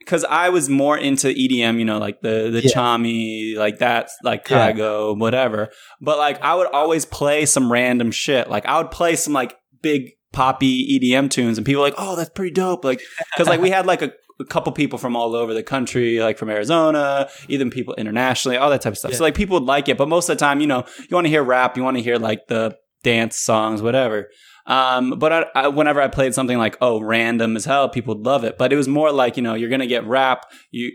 because 0.08 0.24
I 0.24 0.48
was 0.48 0.70
more 0.70 0.96
into 0.96 1.28
EDM, 1.28 1.78
you 1.78 1.84
know, 1.84 1.98
like 1.98 2.22
the 2.22 2.48
the 2.50 2.62
Yeah. 2.62 2.70
Chami, 2.70 3.56
like 3.56 3.78
that's 3.78 4.16
like 4.22 4.48
Yeah. 4.48 5.12
Whatever. 5.12 5.68
But 6.00 6.16
like 6.16 6.42
I 6.42 6.54
would 6.54 6.68
always 6.68 7.04
play 7.04 7.44
some 7.44 7.70
random 7.70 8.10
shit. 8.10 8.48
Like 8.48 8.64
I 8.64 8.78
would 8.78 8.90
play 8.90 9.16
some 9.16 9.34
like 9.34 9.54
big 9.82 10.12
poppy 10.32 10.98
EDM 10.98 11.28
tunes, 11.28 11.58
and 11.58 11.66
people 11.66 11.82
were 11.82 11.88
like, 11.88 11.94
oh, 11.98 12.16
that's 12.16 12.30
pretty 12.30 12.52
dope. 12.54 12.86
Like 12.86 13.02
because 13.34 13.48
like 13.48 13.60
we 13.60 13.68
had 13.68 13.84
like 13.84 14.00
a, 14.00 14.10
a 14.40 14.46
couple 14.46 14.72
people 14.72 14.98
from 14.98 15.14
all 15.14 15.34
over 15.34 15.52
the 15.52 15.62
country, 15.62 16.20
like 16.20 16.38
from 16.38 16.48
Arizona, 16.48 17.28
even 17.48 17.68
people 17.68 17.94
internationally, 17.96 18.56
all 18.56 18.70
that 18.70 18.80
type 18.80 18.92
of 18.94 18.98
stuff. 18.98 19.12
So 19.12 19.24
like 19.24 19.34
people 19.34 19.60
would 19.60 19.66
like 19.66 19.90
it, 19.90 19.98
but 19.98 20.08
most 20.08 20.30
of 20.30 20.38
the 20.38 20.40
time, 20.40 20.60
you 20.60 20.66
know, 20.66 20.86
you 20.98 21.14
want 21.14 21.26
to 21.26 21.30
hear 21.30 21.42
rap, 21.42 21.76
you 21.76 21.82
want 21.82 21.98
to 21.98 22.02
hear 22.02 22.16
like 22.16 22.46
the 22.48 22.78
dance 23.02 23.36
songs, 23.36 23.82
whatever. 23.82 24.30
Um, 24.68 25.18
but 25.18 25.32
I, 25.32 25.46
I, 25.54 25.68
whenever 25.68 26.00
I 26.00 26.08
played 26.08 26.34
something 26.34 26.58
like 26.58 26.76
oh 26.82 27.00
random 27.00 27.56
as 27.56 27.64
hell, 27.64 27.88
people 27.88 28.14
would 28.14 28.26
love 28.26 28.44
it. 28.44 28.58
But 28.58 28.72
it 28.72 28.76
was 28.76 28.86
more 28.86 29.10
like 29.10 29.36
you 29.36 29.42
know 29.42 29.54
you're 29.54 29.70
gonna 29.70 29.86
get 29.86 30.06
rap. 30.06 30.44
You 30.70 30.92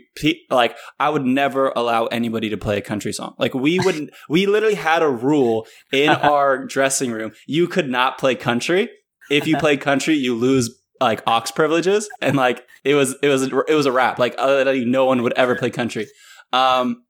like 0.48 0.76
I 1.00 1.10
would 1.10 1.24
never 1.24 1.72
allow 1.74 2.06
anybody 2.06 2.48
to 2.50 2.56
play 2.56 2.78
a 2.78 2.82
country 2.82 3.12
song. 3.12 3.34
Like 3.38 3.52
we 3.52 3.80
would, 3.80 4.12
we 4.28 4.46
literally 4.46 4.76
had 4.76 5.02
a 5.02 5.10
rule 5.10 5.66
in 5.92 6.08
our 6.10 6.64
dressing 6.64 7.10
room: 7.10 7.32
you 7.46 7.66
could 7.66 7.90
not 7.90 8.16
play 8.16 8.36
country. 8.36 8.88
If 9.30 9.46
you 9.46 9.56
play 9.56 9.76
country, 9.76 10.14
you 10.14 10.34
lose 10.34 10.78
like 11.00 11.22
aux 11.26 11.42
privileges, 11.54 12.08
and 12.20 12.36
like 12.36 12.64
it 12.84 12.94
was 12.94 13.16
it 13.22 13.28
was 13.28 13.42
it 13.42 13.74
was 13.74 13.86
a 13.86 13.92
rap. 13.92 14.18
Like 14.18 14.38
literally 14.38 14.84
no 14.84 15.06
one 15.06 15.22
would 15.22 15.32
ever 15.32 15.56
play 15.56 15.70
country. 15.70 16.06
Um, 16.52 17.04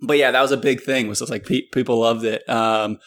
but 0.00 0.16
yeah, 0.16 0.30
that 0.30 0.42
was 0.42 0.52
a 0.52 0.56
big 0.56 0.80
thing. 0.80 1.08
Was 1.08 1.18
just 1.18 1.30
like 1.30 1.44
pe- 1.44 1.68
people 1.72 1.98
loved 1.98 2.24
it. 2.24 2.48
Um, 2.48 2.98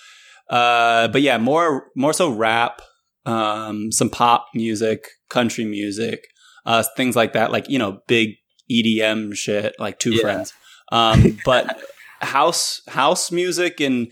uh, 0.51 1.07
but 1.07 1.21
yeah, 1.23 1.37
more 1.39 1.87
more 1.95 2.13
so 2.13 2.29
rap, 2.29 2.81
um, 3.25 3.91
some 3.91 4.09
pop 4.09 4.45
music, 4.53 5.05
country 5.29 5.65
music, 5.65 6.19
uh, 6.65 6.83
things 6.95 7.15
like 7.15 7.33
that. 7.33 7.51
Like 7.51 7.69
you 7.69 7.79
know, 7.79 7.99
big 8.07 8.35
EDM 8.69 9.35
shit, 9.35 9.73
like 9.79 9.97
Two 9.99 10.11
Yeah. 10.13 10.21
Friends. 10.21 10.53
Um, 10.91 11.39
but 11.45 11.81
house 12.19 12.81
house 12.87 13.31
music 13.31 13.79
and 13.79 14.11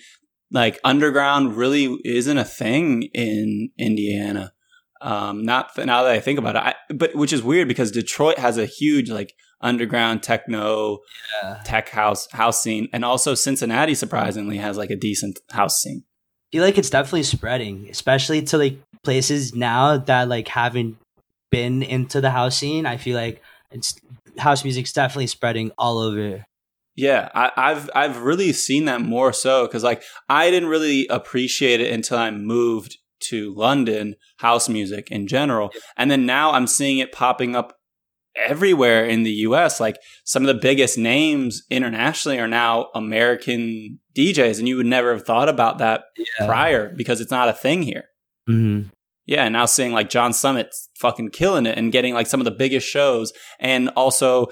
like 0.51 0.79
underground 0.83 1.55
really 1.55 1.95
isn't 2.05 2.37
a 2.37 2.45
thing 2.45 3.03
in 3.13 3.69
Indiana. 3.77 4.53
Um, 5.01 5.43
not 5.45 5.71
now 5.77 6.03
that 6.03 6.11
I 6.11 6.19
think 6.19 6.39
about 6.39 6.55
it, 6.55 6.63
I, 6.63 6.75
but 6.93 7.15
which 7.15 7.31
is 7.31 7.43
weird 7.43 7.67
because 7.67 7.91
Detroit 7.91 8.37
has 8.39 8.57
a 8.57 8.65
huge 8.65 9.09
like 9.09 9.33
underground 9.61 10.23
techno 10.23 10.99
Yeah. 11.43 11.61
tech 11.65 11.89
house 11.89 12.27
house 12.31 12.61
scene, 12.63 12.87
and 12.91 13.05
also 13.05 13.35
Cincinnati 13.35 13.93
surprisingly 13.93 14.57
has 14.57 14.77
like 14.77 14.89
a 14.89 14.95
decent 14.97 15.39
house 15.51 15.81
scene. 15.81 16.03
Feel 16.51 16.63
like 16.63 16.77
it's 16.77 16.89
definitely 16.89 17.23
spreading, 17.23 17.87
especially 17.89 18.41
to 18.43 18.57
like 18.57 18.79
places 19.03 19.53
now 19.53 19.97
that 19.97 20.27
like 20.27 20.47
haven't 20.47 20.97
been 21.51 21.83
into 21.83 22.21
the 22.21 22.31
house 22.31 22.57
scene. 22.57 22.85
I 22.85 22.97
feel 22.97 23.15
like 23.15 23.41
it's 23.71 23.95
house 24.37 24.63
music's 24.63 24.93
definitely 24.93 25.27
spreading 25.27 25.71
all 25.77 25.99
over. 25.99 26.45
Yeah, 26.95 27.29
I, 27.33 27.51
I've 27.55 27.89
I've 27.95 28.21
really 28.23 28.51
seen 28.51 28.85
that 28.85 29.01
more 29.01 29.31
so 29.31 29.65
because 29.65 29.83
like 29.83 30.03
I 30.27 30.51
didn't 30.51 30.69
really 30.69 31.07
appreciate 31.07 31.81
it 31.81 31.93
until 31.93 32.17
I 32.17 32.31
moved 32.31 32.97
to 33.21 33.53
London, 33.53 34.15
house 34.37 34.67
music 34.67 35.11
in 35.11 35.27
general, 35.27 35.71
and 35.97 36.09
then 36.09 36.25
now 36.25 36.51
I'm 36.51 36.67
seeing 36.67 36.97
it 36.97 37.11
popping 37.11 37.55
up 37.55 37.78
everywhere 38.35 39.05
in 39.05 39.23
the 39.23 39.31
U.S. 39.31 39.79
Like 39.79 39.97
some 40.23 40.43
of 40.43 40.47
the 40.47 40.61
biggest 40.61 40.97
names 40.97 41.63
internationally 41.69 42.39
are 42.39 42.47
now 42.47 42.87
American 42.95 43.99
DJs, 44.15 44.59
and 44.59 44.67
you 44.67 44.77
would 44.77 44.85
never 44.85 45.11
have 45.13 45.25
thought 45.25 45.49
about 45.49 45.77
that 45.79 46.03
Yeah. 46.17 46.45
prior 46.47 46.93
because 46.95 47.21
it's 47.21 47.31
not 47.31 47.49
a 47.49 47.53
thing 47.53 47.81
here. 47.81 48.05
hmm 48.47 48.81
Yeah, 49.29 49.43
and 49.45 49.53
now 49.53 49.65
seeing 49.67 49.91
like 49.91 50.09
John 50.09 50.33
Summit 50.33 50.73
fucking 50.97 51.29
killing 51.29 51.65
it 51.65 51.77
and 51.77 51.91
getting 51.91 52.13
like 52.13 52.27
some 52.27 52.41
of 52.41 52.45
the 52.45 52.51
biggest 52.51 52.87
shows, 52.87 53.31
and 53.59 53.89
also 53.89 54.47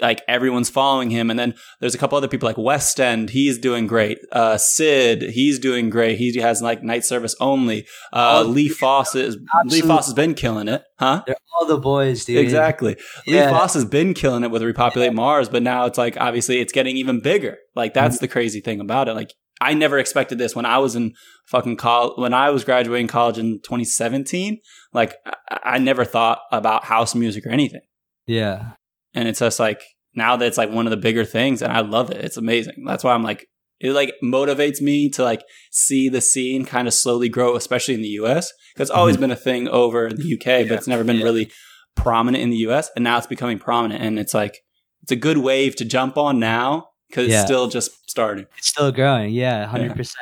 like 0.00 0.22
everyone's 0.26 0.70
following 0.70 1.10
him. 1.10 1.28
And 1.30 1.38
then 1.38 1.54
there's 1.80 1.94
a 1.94 1.98
couple 1.98 2.16
other 2.16 2.28
people 2.28 2.46
like 2.48 2.56
Westend, 2.56 3.30
he's 3.30 3.58
doing 3.58 3.86
great. 3.86 4.18
Uh, 4.32 4.56
Sid, 4.56 5.22
he's 5.22 5.58
doing 5.58 5.90
great. 5.90 6.16
He 6.18 6.34
has 6.40 6.62
like 6.62 6.82
night 6.82 7.04
service 7.04 7.34
only. 7.40 7.86
Uh, 8.12 8.42
Oh, 8.44 8.48
Lee 8.48 8.68
Foss 8.70 9.14
is 9.14 9.36
Lee 9.66 9.82
Foss 9.82 10.06
has 10.06 10.14
been 10.14 10.34
killing 10.34 10.66
it, 10.68 10.82
huh? 10.98 11.22
They're 11.26 11.36
all 11.60 11.66
the 11.66 11.76
boys, 11.78 12.24
dude. 12.24 12.38
Exactly. 12.38 12.96
Lee 13.26 13.38
Foss 13.40 13.74
has 13.74 13.84
been 13.84 14.14
killing 14.14 14.44
it 14.44 14.50
with 14.50 14.62
Repopulate 14.62 15.12
Mars, 15.12 15.48
but 15.50 15.62
now 15.62 15.84
it's 15.84 15.98
like 15.98 16.16
obviously 16.18 16.60
it's 16.60 16.72
getting 16.72 16.96
even 16.96 17.20
bigger. 17.20 17.58
Like 17.76 17.92
that's 17.92 18.16
Mm-hmm. 18.16 18.24
the 18.24 18.28
crazy 18.28 18.60
thing 18.62 18.80
about 18.80 19.08
it. 19.08 19.14
Like 19.14 19.34
I 19.62 19.74
never 19.74 19.98
expected 19.98 20.38
this 20.38 20.54
when 20.56 20.66
I 20.66 20.78
was 20.78 20.96
in 20.96 21.12
fucking 21.46 21.76
college. 21.76 22.14
When 22.16 22.34
I 22.34 22.50
was 22.50 22.64
graduating 22.64 23.08
college 23.08 23.38
in 23.38 23.60
2017, 23.62 24.58
like 24.92 25.14
I, 25.26 25.58
I 25.64 25.78
never 25.78 26.04
thought 26.04 26.40
about 26.50 26.84
house 26.84 27.14
music 27.14 27.46
or 27.46 27.50
anything. 27.50 27.80
Yeah. 28.26 28.72
And 29.14 29.28
it's 29.28 29.40
just 29.40 29.60
like 29.60 29.82
now 30.14 30.36
that 30.36 30.46
it's 30.46 30.58
like 30.58 30.70
one 30.70 30.86
of 30.86 30.90
the 30.90 30.96
bigger 30.96 31.24
things, 31.24 31.62
and 31.62 31.72
I 31.72 31.80
love 31.80 32.10
it. 32.10 32.24
It's 32.24 32.36
amazing. 32.36 32.84
That's 32.86 33.04
why 33.04 33.12
I'm 33.12 33.22
like 33.22 33.46
it 33.80 33.92
like 33.92 34.14
motivates 34.22 34.80
me 34.80 35.08
to 35.10 35.24
like 35.24 35.42
see 35.72 36.08
the 36.08 36.20
scene 36.20 36.64
kind 36.64 36.86
of 36.86 36.94
slowly 36.94 37.28
grow, 37.28 37.56
especially 37.56 37.94
in 37.94 38.02
the 38.02 38.08
U.S. 38.20 38.52
Because 38.74 38.88
it's 38.88 38.96
always 38.96 39.16
been 39.16 39.30
a 39.32 39.36
thing 39.36 39.68
over 39.68 40.06
in 40.06 40.16
the 40.16 40.24
U.K., 40.24 40.68
but 40.68 40.78
it's 40.78 40.86
never 40.86 41.02
been 41.04 41.16
Mm-hmm. 41.16 41.20
Yeah. 41.20 41.24
really 41.32 41.50
prominent 41.96 42.42
in 42.42 42.50
the 42.50 42.56
U.S. 42.58 42.90
And 42.94 43.02
now 43.02 43.18
it's 43.18 43.26
becoming 43.26 43.58
prominent, 43.58 44.02
and 44.02 44.18
it's 44.18 44.34
like 44.34 44.58
it's 45.02 45.12
a 45.12 45.16
good 45.16 45.38
wave 45.38 45.74
to 45.76 45.84
jump 45.84 46.16
on 46.16 46.38
now 46.38 46.86
because 47.12 47.28
Yeah. 47.28 47.40
it's 47.40 47.44
still 47.46 47.68
just 47.68 47.90
starting. 48.10 48.46
It's 48.56 48.68
still 48.68 48.90
growing. 48.90 49.32
Yeah, 49.34 49.66
100%. 49.70 50.14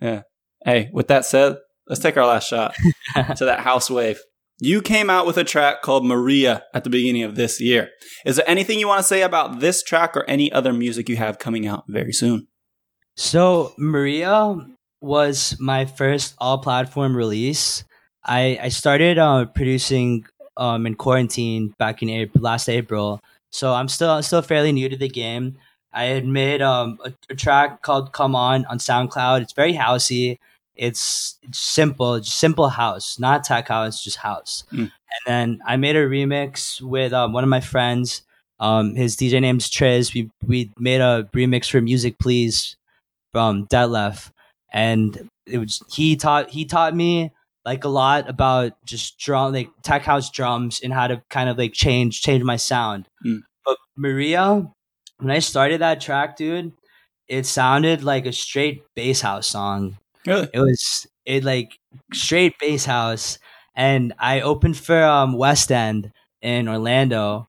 Yeah. 0.00 0.22
Hey, 0.64 0.88
with 0.92 1.08
that 1.08 1.24
said, 1.24 1.56
let's 1.88 2.00
take 2.00 2.16
our 2.16 2.26
last 2.26 2.48
shot 2.48 2.74
to 3.36 3.44
that 3.44 3.60
house 3.60 3.90
wave. 3.90 4.20
You 4.60 4.80
came 4.80 5.10
out 5.10 5.26
with 5.26 5.36
a 5.36 5.44
track 5.44 5.82
called 5.82 6.04
Maria 6.06 6.62
at 6.72 6.84
the 6.84 6.90
beginning 6.90 7.24
of 7.24 7.34
this 7.34 7.60
year. 7.60 7.90
Is 8.24 8.36
there 8.36 8.48
anything 8.48 8.78
you 8.78 8.86
want 8.86 9.00
to 9.00 9.06
say 9.06 9.22
about 9.22 9.60
this 9.60 9.82
track 9.82 10.16
or 10.16 10.24
any 10.28 10.52
other 10.52 10.72
music 10.72 11.08
you 11.08 11.16
have 11.16 11.38
coming 11.38 11.66
out 11.66 11.84
very 11.88 12.12
soon? 12.12 12.46
So 13.16 13.72
Maria, 13.78 14.56
was 15.00 15.56
my 15.58 15.86
first 15.86 16.34
all 16.38 16.58
platform 16.58 17.16
release. 17.16 17.84
I 18.24 18.58
I 18.62 18.68
started 18.68 19.18
uh, 19.18 19.46
producing 19.46 20.26
um 20.56 20.86
in 20.86 20.94
quarantine 20.94 21.74
back 21.78 22.02
in 22.02 22.10
April, 22.10 22.42
last 22.42 22.68
April. 22.68 23.20
So 23.50 23.72
I'm 23.72 23.88
still 23.88 24.22
still 24.22 24.42
fairly 24.42 24.72
new 24.72 24.88
to 24.88 24.96
the 24.96 25.08
game. 25.08 25.56
I 25.92 26.04
had 26.04 26.26
made 26.26 26.62
um 26.62 26.98
a, 27.04 27.12
a 27.30 27.34
track 27.34 27.82
called 27.82 28.12
"Come 28.12 28.34
On" 28.34 28.64
on 28.66 28.78
SoundCloud. 28.78 29.42
It's 29.42 29.52
very 29.52 29.74
housey. 29.74 30.38
It's, 30.76 31.38
it's 31.42 31.58
simple, 31.58 32.14
it's 32.14 32.32
simple 32.32 32.70
house, 32.70 33.18
not 33.18 33.44
tech 33.44 33.68
house, 33.68 34.02
just 34.02 34.16
house. 34.16 34.64
Mm. 34.72 34.78
And 34.78 34.90
then 35.26 35.58
I 35.66 35.76
made 35.76 35.94
a 35.94 36.08
remix 36.08 36.80
with 36.80 37.12
um, 37.12 37.34
one 37.34 37.44
of 37.44 37.50
my 37.50 37.60
friends. 37.60 38.22
Um, 38.60 38.94
his 38.94 39.14
DJ 39.14 39.40
name's 39.42 39.68
Triz. 39.68 40.14
We 40.14 40.30
we 40.46 40.70
made 40.78 41.00
a 41.00 41.28
remix 41.34 41.70
for 41.70 41.80
"Music 41.80 42.18
Please" 42.18 42.76
from 43.32 43.66
Detlef, 43.66 44.30
and 44.72 45.28
it 45.46 45.58
was 45.58 45.82
he 45.92 46.16
taught 46.16 46.50
he 46.50 46.64
taught 46.64 46.94
me 46.94 47.32
like 47.64 47.84
a 47.84 47.88
lot 47.88 48.28
about 48.28 48.72
just 48.84 49.18
drum 49.18 49.52
like 49.52 49.70
tech 49.82 50.02
house 50.02 50.30
drums 50.30 50.80
and 50.82 50.92
how 50.92 51.06
to 51.06 51.22
kind 51.30 51.48
of 51.48 51.58
like 51.58 51.72
change 51.72 52.22
change 52.22 52.42
my 52.42 52.56
sound. 52.56 53.08
Mm. 53.24 53.40
But 53.64 53.76
Maria, 53.96 54.70
when 55.20 55.30
I 55.30 55.38
started 55.40 55.80
that 55.80 56.00
track, 56.00 56.36
dude, 56.36 56.72
it 57.28 57.46
sounded 57.46 58.02
like 58.02 58.26
a 58.26 58.32
straight 58.32 58.84
bass 58.94 59.20
house 59.20 59.46
song. 59.46 59.98
Really? 60.26 60.48
It 60.52 60.60
was 60.60 61.06
it 61.24 61.44
like 61.44 61.78
straight 62.12 62.58
bass 62.58 62.84
house, 62.84 63.38
and 63.76 64.12
I 64.18 64.40
opened 64.40 64.76
for 64.76 65.02
um 65.04 65.34
Westend 65.34 66.12
in 66.42 66.68
Orlando, 66.68 67.48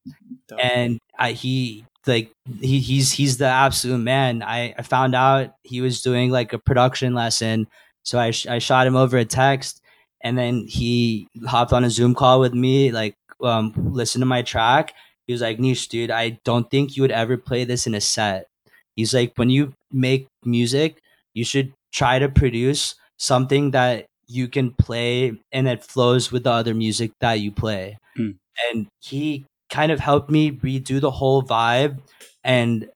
and 0.62 1.00
I 1.18 1.32
he 1.34 1.86
like 2.08 2.32
he 2.60 2.80
he's 2.80 3.12
he's 3.12 3.38
the 3.38 3.46
absolute 3.48 4.00
man. 4.00 4.44
I 4.44 4.74
I 4.78 4.82
found 4.84 5.16
out 5.16 5.56
he 5.64 5.82
was 5.82 6.02
doing 6.02 6.32
like 6.32 6.54
a 6.54 6.60
production 6.60 7.14
lesson, 7.14 7.68
so 8.04 8.20
I 8.20 8.32
sh- 8.32 8.48
I 8.48 8.60
shot 8.60 8.88
him 8.88 8.96
over 8.96 9.18
a 9.18 9.26
text, 9.26 9.82
and 10.24 10.38
then 10.38 10.66
he 10.68 11.28
hopped 11.48 11.74
on 11.74 11.84
a 11.84 11.90
Zoom 11.90 12.16
call 12.16 12.40
with 12.40 12.54
me, 12.54 12.92
like 12.92 13.16
um 13.44 13.74
listen 13.78 14.20
to 14.22 14.26
my 14.26 14.42
track. 14.42 14.94
He 15.32 15.34
was 15.34 15.42
like, 15.42 15.60
Nish, 15.60 15.88
dude, 15.88 16.12
I 16.12 16.40
don't 16.44 16.70
think 16.70 16.96
you 16.96 17.04
would 17.04 17.12
ever 17.12 17.38
play 17.38 17.64
this 17.64 17.88
in 17.88 17.96
a 17.96 18.02
set. 18.02 18.48
He's 18.96 19.14
like, 19.14 19.34
when 19.36 19.50
you 19.50 19.74
make 19.92 20.28
music, 20.46 20.98
you 21.34 21.44
should 21.46 21.74
try 21.94 22.20
to 22.20 22.30
produce 22.30 22.96
something 23.18 23.72
that 23.72 24.06
you 24.28 24.48
can 24.48 24.72
play 24.72 25.34
and 25.52 25.68
it 25.68 25.84
flows 25.84 26.32
with 26.32 26.44
the 26.44 26.52
other 26.52 26.74
music 26.74 27.12
that 27.22 27.40
you 27.40 27.52
play. 27.52 27.98
Mm. 28.18 28.36
And 28.70 28.88
he 29.02 29.46
kind 29.70 29.92
of 29.92 30.00
helped 30.00 30.30
me 30.30 30.52
redo 30.52 31.00
the 31.00 31.12
whole 31.12 31.42
vibe 31.44 32.00
and 32.44 32.90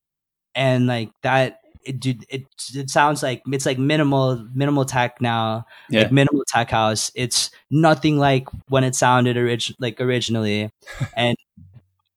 and 0.55 0.88
like 0.88 1.09
that 1.23 1.59
it 1.86 1.99
dude 1.99 2.25
it 2.29 2.43
it 2.75 2.89
sounds 2.89 3.21
like 3.23 3.41
it's 3.47 3.65
like 3.65 3.77
minimal 3.77 4.45
minimal 4.53 4.86
tech 4.86 5.21
now 5.21 5.65
Yeah. 5.89 6.01
like 6.03 6.11
minimal 6.11 6.43
tech 6.47 6.71
house 6.71 7.11
it's 7.15 7.51
nothing 7.69 8.17
like 8.17 8.47
when 8.69 8.83
it 8.83 8.95
sounded 8.95 9.38
orig- 9.38 9.75
like 9.79 10.01
originally 10.01 10.69
and 11.15 11.38
and 11.38 11.38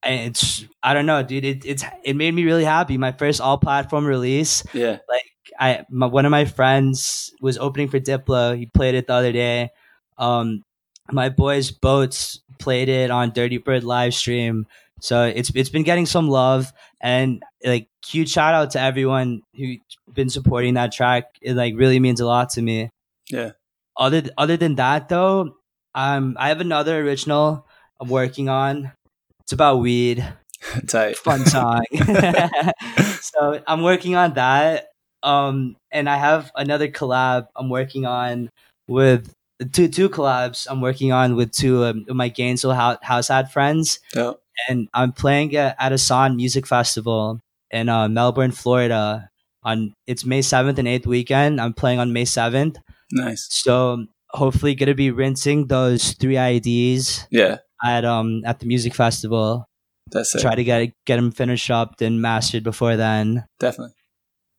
it's 0.05 0.65
i 0.83 0.95
don't 0.95 1.07
know 1.07 1.23
dude 1.23 1.45
it, 1.45 1.65
it's 1.65 1.85
it 2.05 2.15
made 2.15 2.33
me 2.33 2.45
really 2.45 2.65
happy 2.65 2.97
my 2.97 3.11
first 3.13 3.41
all 3.41 3.59
platform 3.59 4.07
release 4.07 4.63
Yeah. 4.73 4.99
Like 5.09 5.25
I 5.59 5.85
my, 5.91 6.07
one 6.07 6.25
of 6.25 6.31
my 6.31 6.45
friends 6.45 7.33
was 7.41 7.59
opening 7.59 7.89
for 7.89 7.99
Diplo. 7.99 8.57
He 8.57 8.67
played 8.67 8.95
it 8.95 9.07
the 9.07 9.15
other 9.15 9.33
day. 9.33 9.71
Um, 10.17 10.63
my 11.11 11.29
boys 11.29 11.71
Boats 11.71 12.41
played 12.59 12.89
it 12.89 13.11
on 13.11 13.33
Dirtybird 13.33 13.83
live 13.83 14.15
stream. 14.15 14.67
So 15.01 15.25
it's 15.25 15.51
it's 15.55 15.71
been 15.71 15.85
getting 15.85 16.07
some 16.07 16.29
love 16.29 16.73
and 17.01 17.43
like 17.65 17.89
huge 18.07 18.31
shout 18.31 18.55
out 18.55 18.71
to 18.73 18.81
everyone 18.81 19.43
who's 19.55 19.79
been 20.13 20.29
supporting 20.31 20.75
that 20.75 20.93
track. 20.93 21.25
It 21.41 21.55
like 21.55 21.75
really 21.77 22.01
means 22.01 22.21
a 22.21 22.27
lot 22.27 22.51
to 22.51 22.63
me. 22.63 22.91
Yeah. 23.31 23.53
Other 23.97 24.23
other 24.37 24.57
than 24.57 24.77
that 24.77 25.09
though, 25.09 25.57
um, 25.95 26.37
I 26.39 26.49
have 26.49 26.61
another 26.61 27.01
original 27.01 27.67
I'm 28.01 28.09
working 28.09 28.49
on. 28.49 28.93
It's 29.49 29.55
about 29.55 29.79
weed 29.79 30.23
Tight. 30.89 31.17
fun 31.17 31.47
song. 31.47 31.83
so 33.23 33.63
I'm 33.67 33.81
working 33.83 34.15
on 34.15 34.35
that. 34.35 34.89
Um, 35.23 35.77
and 35.91 36.07
I 36.07 36.19
have 36.19 36.51
another 36.55 36.89
collab 36.89 37.47
I'm 37.57 37.71
working 37.71 38.05
on 38.05 38.51
with 38.89 39.33
two 39.73 39.89
two 39.89 40.11
collabs 40.11 40.67
I'm 40.71 40.83
working 40.83 41.13
on 41.13 41.35
with 41.35 41.51
two 41.53 41.83
um, 41.85 42.05
of 42.11 42.15
my 42.15 42.29
Gainesville 42.29 42.75
house, 42.75 42.99
house 43.03 43.29
hat 43.29 43.51
friends, 43.51 44.01
and 44.69 44.87
I'm 44.93 45.13
playing 45.13 45.57
at, 45.57 45.77
at 45.81 45.93
a 45.93 45.99
Son 45.99 46.37
Music 46.37 46.67
Festival 46.67 47.41
in 47.71 47.89
uh, 47.89 48.07
Melbourne, 48.09 48.53
Florida. 48.53 49.31
On 49.65 49.95
it's 50.07 50.27
May 50.27 50.43
seventh 50.43 50.79
and 50.79 50.87
eighth 50.87 51.07
weekend. 51.07 51.59
I'm 51.59 51.73
playing 51.73 51.99
on 52.01 52.13
May 52.13 52.27
seventh, 52.27 52.77
Nice. 53.11 53.49
so 53.51 54.05
hopefully 54.31 54.75
gonna 54.75 54.95
be 54.95 55.11
rinsing 55.11 55.69
those 55.69 56.13
three 56.13 56.37
IDs 56.37 57.27
Yeah. 57.31 57.59
At 57.85 58.05
um 58.05 58.43
at 58.45 58.59
the 58.61 58.67
music 58.67 58.95
festival 58.95 59.69
That's 60.11 60.35
it. 60.35 60.41
try 60.41 60.55
to 60.55 60.65
get 60.65 60.91
get 61.07 61.17
them 61.17 61.31
finished 61.31 61.71
up 61.71 62.01
and 62.01 62.21
mastered 62.21 62.65
before 62.65 62.97
then. 62.97 63.45
Definitely. 63.61 63.95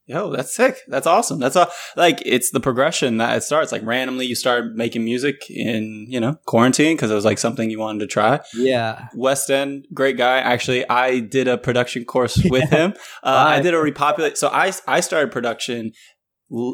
Yo, 0.06 0.32
that's 0.34 0.52
sick. 0.52 0.76
That's 0.88 1.06
awesome. 1.06 1.38
That's 1.38 1.54
all. 1.54 1.68
Like 1.94 2.20
it's 2.26 2.50
the 2.50 2.58
progression 2.58 3.18
that 3.18 3.36
it 3.36 3.42
starts. 3.42 3.70
Like 3.70 3.84
randomly, 3.84 4.26
you 4.26 4.34
start 4.34 4.74
making 4.74 5.04
music 5.04 5.48
in 5.48 6.06
you 6.08 6.18
know 6.18 6.34
quarantine 6.46 6.96
because 6.96 7.12
it 7.12 7.14
was 7.14 7.24
like 7.24 7.38
something 7.38 7.70
you 7.70 7.78
wanted 7.78 8.00
to 8.00 8.06
try. 8.08 8.40
Yeah. 8.54 9.06
Westend, 9.16 9.84
great 9.94 10.16
guy. 10.16 10.38
Actually, 10.38 10.88
I 10.88 11.20
did 11.20 11.46
a 11.46 11.56
production 11.58 12.04
course 12.04 12.36
with 12.50 12.68
him. 12.70 12.94
Uh, 13.22 13.44
I 13.50 13.60
did 13.60 13.72
a 13.72 13.78
repopulate. 13.80 14.36
So 14.36 14.48
I 14.48 14.72
I 14.88 14.98
started 14.98 15.30
production 15.30 15.92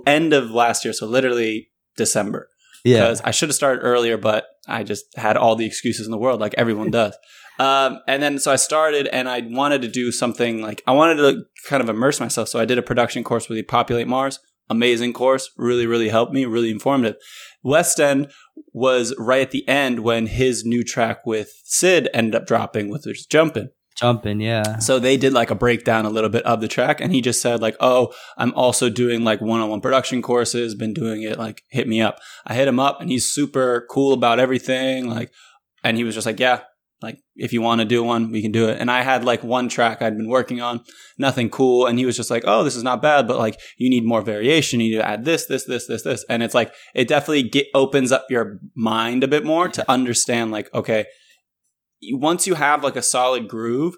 end 0.07 0.32
of 0.32 0.51
last 0.51 0.84
year. 0.86 0.94
So 0.94 1.07
literally 1.07 1.68
December. 1.99 2.49
Yeah. 2.86 3.01
because 3.01 3.20
I 3.22 3.32
should 3.32 3.49
have 3.49 3.57
started 3.57 3.80
earlier, 3.82 4.16
but 4.16 4.47
I 4.67 4.83
just 4.83 5.05
had 5.17 5.37
all 5.37 5.57
the 5.57 5.67
excuses 5.67 6.07
in 6.07 6.11
the 6.11 6.19
world, 6.19 6.41
like 6.41 6.55
everyone 6.57 6.91
does. 6.91 7.17
Um, 7.59 8.01
and 8.07 8.23
then 8.23 8.39
so 8.39 8.53
I 8.53 8.57
started, 8.57 9.07
and 9.07 9.31
I 9.31 9.41
wanted 9.41 9.81
to 9.81 9.89
do 9.89 10.12
something 10.12 10.61
like 10.61 10.83
I 10.87 10.93
wanted 10.93 11.17
to 11.17 11.45
kind 11.67 11.83
of 11.83 11.89
immerse 11.89 12.21
myself. 12.21 12.49
So 12.49 12.59
I 12.59 12.67
did 12.67 12.77
a 12.77 12.83
production 12.83 13.25
course 13.25 13.49
with 13.49 13.57
Repopulate 13.57 14.07
Mars. 14.07 14.41
Amazing 14.69 15.14
course, 15.14 15.51
really, 15.57 15.87
really 15.87 16.11
helped 16.11 16.35
me, 16.35 16.45
really 16.45 16.71
informative. 16.71 17.17
Westend 17.64 18.31
was 18.75 19.14
right 19.17 19.41
at 19.41 19.53
the 19.53 19.67
end 19.67 20.01
when 20.01 20.27
his 20.27 20.67
new 20.67 20.85
track 20.85 21.25
with 21.25 21.51
Sid 21.64 22.11
ended 22.12 22.35
up 22.35 22.47
dropping, 22.47 22.91
with 22.91 23.05
just 23.05 23.31
jumping. 23.31 23.71
Jumping, 23.97 24.40
yeah. 24.40 24.78
So 24.78 24.99
they 24.99 25.16
did 25.16 25.32
like 25.32 25.51
a 25.51 25.55
breakdown 25.55 26.05
a 26.05 26.11
little 26.11 26.28
bit 26.28 26.44
of 26.44 26.61
the 26.61 26.68
track, 26.68 27.01
and 27.01 27.12
he 27.12 27.22
just 27.22 27.40
said 27.40 27.62
like, 27.62 27.76
"Oh, 27.80 28.12
I'm 28.36 28.53
also 28.53 28.90
doing 28.90 29.24
like 29.24 29.40
one-on-one 29.40 29.80
production 29.80 30.20
courses. 30.20 30.74
Been 30.74 30.92
doing 30.92 31.22
it. 31.22 31.38
Like, 31.38 31.62
hit 31.70 31.88
me 31.88 32.03
up." 32.03 32.18
I 32.47 32.55
hit 32.55 32.68
him 32.68 32.78
up, 32.78 33.01
and 33.01 33.11
he's 33.11 33.30
super 33.30 33.86
cool 33.90 34.12
about 34.12 34.38
everything. 34.38 35.09
Like, 35.09 35.32
and 35.82 35.97
he 35.97 36.05
was 36.05 36.14
just 36.14 36.26
like, 36.26 36.38
"Yeah, 36.38 36.61
like 37.01 37.20
if 37.36 37.55
you 37.55 37.62
want 37.62 37.80
to 37.80 37.86
do 37.86 38.05
one, 38.05 38.30
we 38.30 38.42
can 38.42 38.53
do 38.53 38.68
it." 38.68 38.78
And 38.78 38.90
I 38.90 39.01
had 39.01 39.24
like 39.24 39.42
one 39.42 39.70
track 39.70 40.03
I'd 40.03 40.18
been 40.18 40.28
working 40.28 40.61
on, 40.61 40.82
nothing 41.16 41.49
cool, 41.49 41.86
and 41.86 41.99
he 41.99 42.05
was 42.05 42.18
just 42.18 42.30
like, 42.30 42.44
"Oh, 42.47 42.64
this 42.64 42.76
is 42.76 42.84
not 42.84 43.01
bad, 43.01 43.26
but 43.26 43.38
like 43.38 43.59
you 43.78 43.88
need 43.88 44.05
more 44.05 44.20
variation. 44.20 44.80
You 44.80 44.90
need 44.90 44.99
to 44.99 45.09
add 45.09 45.24
this, 45.24 45.47
this, 45.47 45.64
this, 45.64 45.86
this, 45.86 46.03
this." 46.03 46.22
And 46.28 46.42
it's 46.42 46.55
like 46.55 46.74
it 46.94 47.09
definitely 47.09 47.44
get, 47.44 47.68
opens 47.72 48.12
up 48.12 48.26
your 48.28 48.59
mind 48.74 49.24
a 49.24 49.28
bit 49.28 49.44
more 49.44 49.68
to 49.68 49.90
understand 49.90 50.51
like, 50.51 50.68
okay 50.74 51.07
once 52.12 52.46
you 52.46 52.54
have 52.54 52.82
like 52.84 52.96
a 52.96 53.02
solid 53.02 53.48
groove, 53.48 53.94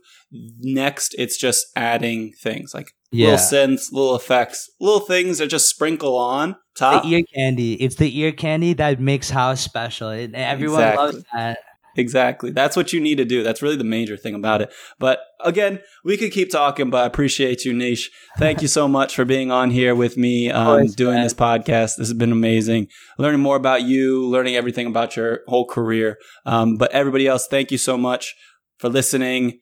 next 0.60 1.14
it's 1.18 1.36
just 1.36 1.66
adding 1.76 2.32
things 2.42 2.72
like 2.74 2.92
Yeah. 3.10 3.30
little 3.32 3.38
synths, 3.46 3.92
little 3.92 4.14
effects, 4.16 4.70
little 4.80 5.00
things 5.00 5.38
that 5.38 5.48
just 5.48 5.68
sprinkle 5.68 6.16
on 6.16 6.56
top. 6.76 7.02
The 7.04 7.08
ear 7.10 7.22
candy. 7.34 7.74
It's 7.74 7.96
the 7.96 8.16
ear 8.18 8.32
candy 8.32 8.72
that 8.74 9.00
makes 9.00 9.30
house 9.30 9.60
special. 9.60 10.10
It, 10.10 10.32
everyone 10.34 10.80
Exactly. 10.82 11.04
loves 11.06 11.24
that. 11.34 11.58
Exactly. 11.96 12.50
That's 12.52 12.76
what 12.76 12.92
you 12.92 13.00
need 13.00 13.16
to 13.16 13.24
do. 13.24 13.42
That's 13.42 13.62
really 13.62 13.76
the 13.76 13.84
major 13.84 14.16
thing 14.16 14.34
about 14.34 14.62
it. 14.62 14.72
But 14.98 15.20
again, 15.44 15.80
we 16.04 16.16
could 16.16 16.32
keep 16.32 16.50
talking, 16.50 16.90
but 16.90 17.04
I 17.04 17.06
appreciate 17.06 17.64
you, 17.64 17.72
Nish. 17.72 18.10
Thank 18.38 18.62
you 18.62 18.68
so 18.68 18.88
much 18.88 19.14
for 19.14 19.24
being 19.24 19.50
on 19.50 19.70
here 19.70 19.94
with 19.94 20.16
me, 20.16 20.50
um, 20.50 20.86
doing 20.86 21.22
this 21.22 21.34
podcast. 21.34 21.96
This 21.96 22.08
has 22.08 22.14
been 22.14 22.32
amazing. 22.32 22.88
Learning 23.18 23.40
more 23.40 23.56
about 23.56 23.82
you, 23.82 24.26
learning 24.26 24.56
everything 24.56 24.86
about 24.86 25.16
your 25.16 25.40
whole 25.48 25.66
career. 25.66 26.18
Um, 26.46 26.76
but 26.76 26.92
everybody 26.92 27.26
else, 27.26 27.46
thank 27.46 27.70
you 27.70 27.78
so 27.78 27.96
much 27.96 28.34
for 28.78 28.88
listening. 28.88 29.60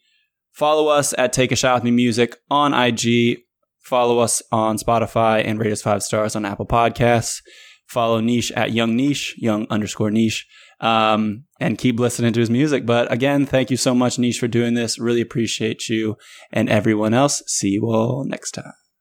Follow 0.53 0.89
us 0.89 1.15
at 1.19 1.33
Take 1.33 1.53
a 1.53 1.57
Shot 1.57 1.75
with 1.75 1.85
Me 1.85 1.91
Music 1.91 2.37
on 2.51 2.73
IG. 2.73 3.39
Follow 3.81 4.19
us 4.19 4.43
on 4.51 4.79
Spotify 4.79 5.47
and 5.47 5.61
rate 5.61 5.73
us 5.73 5.83
five 5.83 6.03
stars 6.03 6.35
on 6.35 6.45
Apple 6.45 6.67
Podcasts. 6.67 7.41
Follow 7.87 8.21
Nish 8.21 8.51
at 8.53 8.73
Young 8.73 8.97
Nish, 8.97 9.37
Young 9.39 9.67
underscore 9.71 10.11
Nish 10.11 10.47
um, 10.81 11.45
and 11.61 11.79
keep 11.79 11.99
listening 11.99 12.33
to 12.35 12.41
his 12.41 12.51
music. 12.51 12.87
But 12.87 13.11
again, 13.11 13.47
thank 13.47 13.71
you 13.71 13.77
so 13.77 13.95
much, 13.95 14.19
Nish, 14.19 14.39
for 14.39 14.49
doing 14.49 14.75
this. 14.75 14.99
Really 14.99 15.21
appreciate 15.21 15.89
you 15.89 16.17
and 16.53 16.69
everyone 16.69 17.15
else. 17.15 17.43
See 17.47 17.71
you 17.71 17.87
all 17.87 18.25
next 18.25 18.53
time. 18.53 18.86